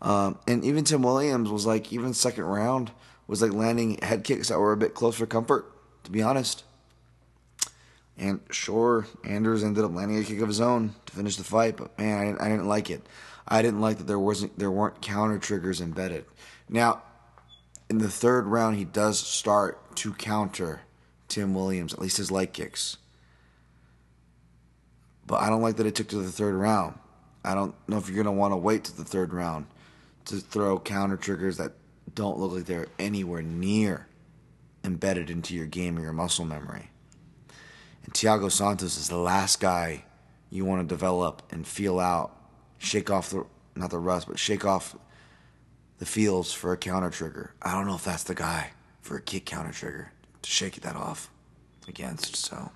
[0.01, 2.91] Um, and even Tim Williams was like, even second round,
[3.25, 5.65] was like landing head kicks that were a bit close for comfort,
[6.03, 6.65] to be honest.
[8.17, 11.77] And sure, Anders ended up landing a kick of his own to finish the fight,
[11.77, 13.01] but man, I didn't, I didn't like it.
[13.47, 16.25] I didn't like that there wasn't there weren't counter triggers embedded.
[16.69, 17.01] Now,
[17.89, 20.81] in the third round, he does start to counter
[21.27, 22.97] Tim Williams, at least his leg kicks.
[25.25, 26.97] But I don't like that it took to the third round.
[27.43, 29.65] I don't know if you're to want to wait to the third round
[30.25, 31.73] to throw counter triggers that
[32.13, 34.07] don't look like they're anywhere near
[34.83, 36.89] embedded into your game or your muscle memory.
[38.03, 40.05] And Santos is the last guy
[40.49, 42.35] you want to develop and feel out,
[42.77, 44.95] shake off the not the rust, but shake off
[45.97, 47.53] the feels for a counter trigger.
[47.61, 48.71] I don't know if that's the guy
[49.01, 50.11] for a kick counter trigger
[50.41, 51.29] to shake that off
[51.87, 52.35] against.
[52.35, 52.71] So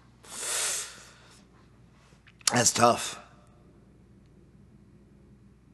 [2.51, 3.19] that's tough.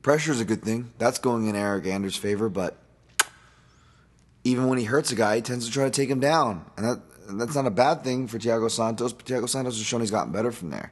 [0.01, 0.91] Pressure is a good thing.
[0.97, 2.77] That's going in Eryk Anders' favor, but
[4.43, 6.85] even when he hurts a guy, he tends to try to take him down, and
[6.85, 9.13] that that's not a bad thing for Thiago Santos.
[9.13, 10.91] But Thiago Santos has shown he's gotten better from there.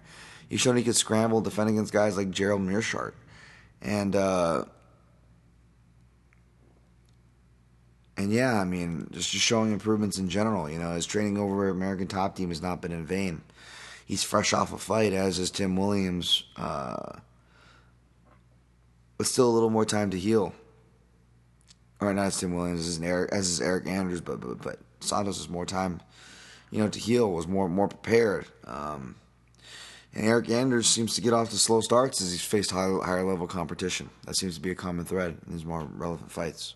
[0.49, 3.13] He's shown he could scramble, defend against guys like Gerald Meerschaert,
[3.81, 4.65] and uh,
[8.17, 10.69] and yeah, I mean, just just showing improvements in general.
[10.69, 13.41] You know, his training over American Top Team has not been in vain.
[14.05, 17.19] He's fresh off a fight, as is Tim Williams, uh,
[19.17, 20.53] but still a little more time to heal
[22.01, 25.37] or not as Tim Williams as Eryk, as is Eryk Anders, but, but but Santos
[25.37, 26.01] has more time,
[26.71, 27.31] you know, to heal.
[27.31, 28.47] Was more more prepared.
[28.65, 29.15] Um,
[30.13, 33.23] and Eryk Anders seems to get off to slow starts as he's faced high, higher
[33.23, 34.09] level competition.
[34.25, 36.75] That seems to be a common thread in his more relevant fights.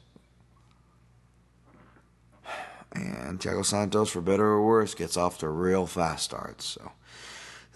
[2.93, 6.65] And Thiago Santos, for better or worse, gets off to real fast starts.
[6.65, 6.91] So.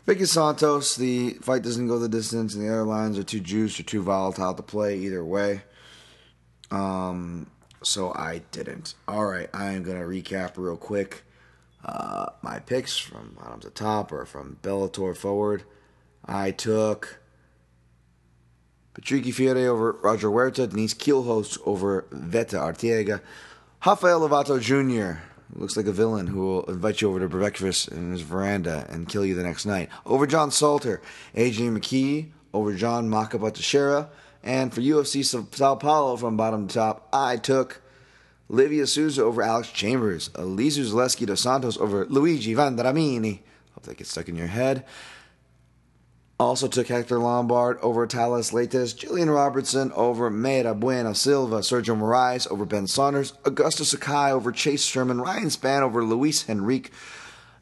[0.09, 0.95] The is Santos.
[0.95, 4.01] The fight doesn't go the distance, and the other lines are too juiced or too
[4.01, 5.61] volatile to play either way.
[6.71, 7.45] Um,
[7.83, 8.95] so I didn't.
[9.07, 11.23] All right, I am gonna recap real quick.
[11.83, 15.63] Uh, my picks from bottom to top or from Bellator forward.
[16.25, 17.19] I took
[18.93, 23.21] Patricky Freire over Roger Huerta, Denise Kielholtz over Veta Arteaga,
[23.85, 25.21] Rafael Lovato Jr.
[25.55, 29.09] Looks like a villain who will invite you over to breakfast in his veranda and
[29.09, 29.89] kill you the next night.
[30.05, 31.01] Over John Salter,
[31.33, 34.09] Adrian McKee over John Makabatashera.
[34.43, 37.81] And for UFC Sao Paulo from bottom to top, I took
[38.49, 43.39] Livia Souza over Alex Chambers, Elizeu Zaleski dos Santos over Luigi Vendramini.
[43.73, 44.85] Hope that gets stuck in your head.
[46.39, 52.49] Also took Hector Lombard over Thales Leites, Gillian Robertson over Mayra Bueno Silva, Sergio Moraes
[52.49, 56.91] over Ben Saunders, Augusto Sakai over Chase Sherman, Ryan Spann over Luis Henrique,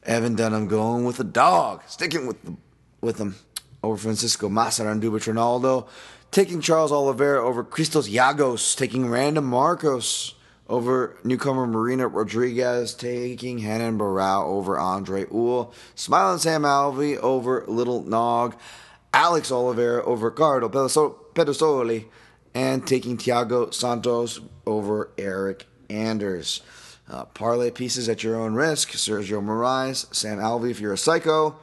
[0.04, 2.56] Evan Dunham going with the dog, sticking with the,
[3.02, 3.36] with him.
[3.84, 5.88] Over Francisco Massaranduba Trinaldo,
[6.32, 10.34] taking Charles Oliveira over Christos Giagos, taking Randa Markos
[10.70, 18.04] over newcomer Marina Rodriguez, taking Renan Barao over Andre Ewell, Smiling Sam Alvey over Little
[18.04, 18.56] Nog,
[19.14, 20.70] Alex Oliveira over Cardo
[21.34, 22.06] Pedersoli,
[22.54, 26.62] and taking Thiago Santos over Eryk Anders.
[27.10, 28.92] Uh, parlay pieces at your own risk.
[28.92, 31.56] Sergio Moraes, Sam Alvey if you're a psycho.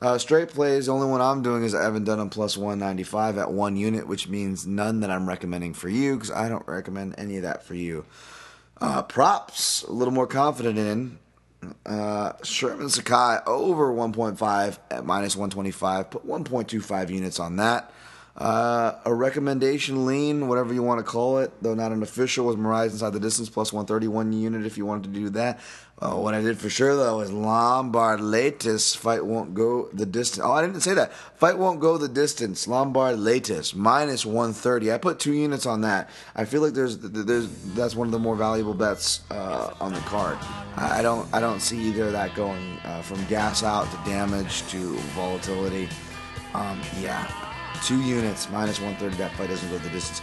[0.00, 3.76] Uh, straight plays, the only one I'm doing is Evan Dunham plus 195 at one
[3.76, 7.42] unit, which means none that I'm recommending for you because I don't recommend any of
[7.42, 8.06] that for you.
[8.80, 11.18] Uh, props, a little more confident in.
[11.84, 16.10] Uh, Sherman Sakai over 1.5 at minus 125.
[16.10, 17.92] Put 1.25 units on that.
[18.36, 22.56] Uh, a recommendation lean, whatever you want to call it, though not an official, was
[22.56, 25.60] Moraes inside the distance plus 131 unit if you wanted to do that.
[26.00, 30.42] Uh, what I did for sure though was Lombard Leites fight won't go the distance.
[30.42, 31.12] Oh, I didn't say that.
[31.12, 32.66] Fight won't go the distance.
[32.66, 34.92] Lombard Leites minus 130.
[34.92, 36.08] I put two units on that.
[36.34, 40.00] I feel like there's there's that's one of the more valuable bets uh, on the
[40.00, 40.38] card.
[40.76, 44.66] I don't I don't see either of that going uh, from gas out to damage
[44.70, 45.86] to volatility.
[46.54, 47.30] Um, yeah,
[47.84, 49.16] two units minus 130.
[49.16, 50.22] That fight doesn't go the distance.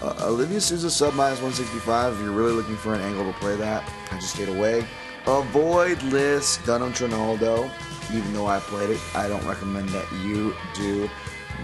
[0.00, 2.14] Uh, Olivia Souza sub minus 165.
[2.14, 3.82] If you're really looking for an angle to play that,
[4.12, 4.86] I just stayed away.
[5.26, 7.70] Avoid list Dunham Trinaldo.
[8.12, 11.10] Even though I played it, I don't recommend that you do.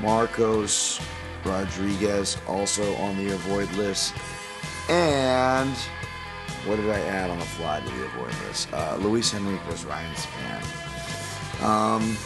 [0.00, 1.00] Markos
[1.44, 4.14] Rodriguez also on the avoid list.
[4.88, 5.76] And
[6.66, 8.72] what did I add on the fly to the avoid list?
[8.72, 11.64] Uh, Luis Henrique was Ryan Spann.
[11.64, 12.16] Um,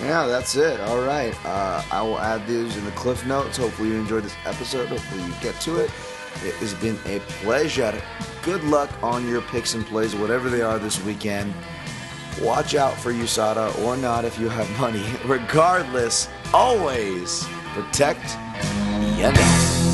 [0.00, 0.80] yeah, that's it.
[0.80, 1.34] All right.
[1.44, 3.56] Uh, I will add these in the cliff notes.
[3.56, 4.88] Hopefully, you enjoyed this episode.
[4.88, 5.90] Hopefully, you get to it.
[6.44, 8.00] It has been a pleasure.
[8.42, 11.54] Good luck on your picks and plays, whatever they are this weekend.
[12.40, 15.04] Watch out for USADA or not if you have money.
[15.24, 18.36] Regardless, always protect
[19.18, 19.91] your neck.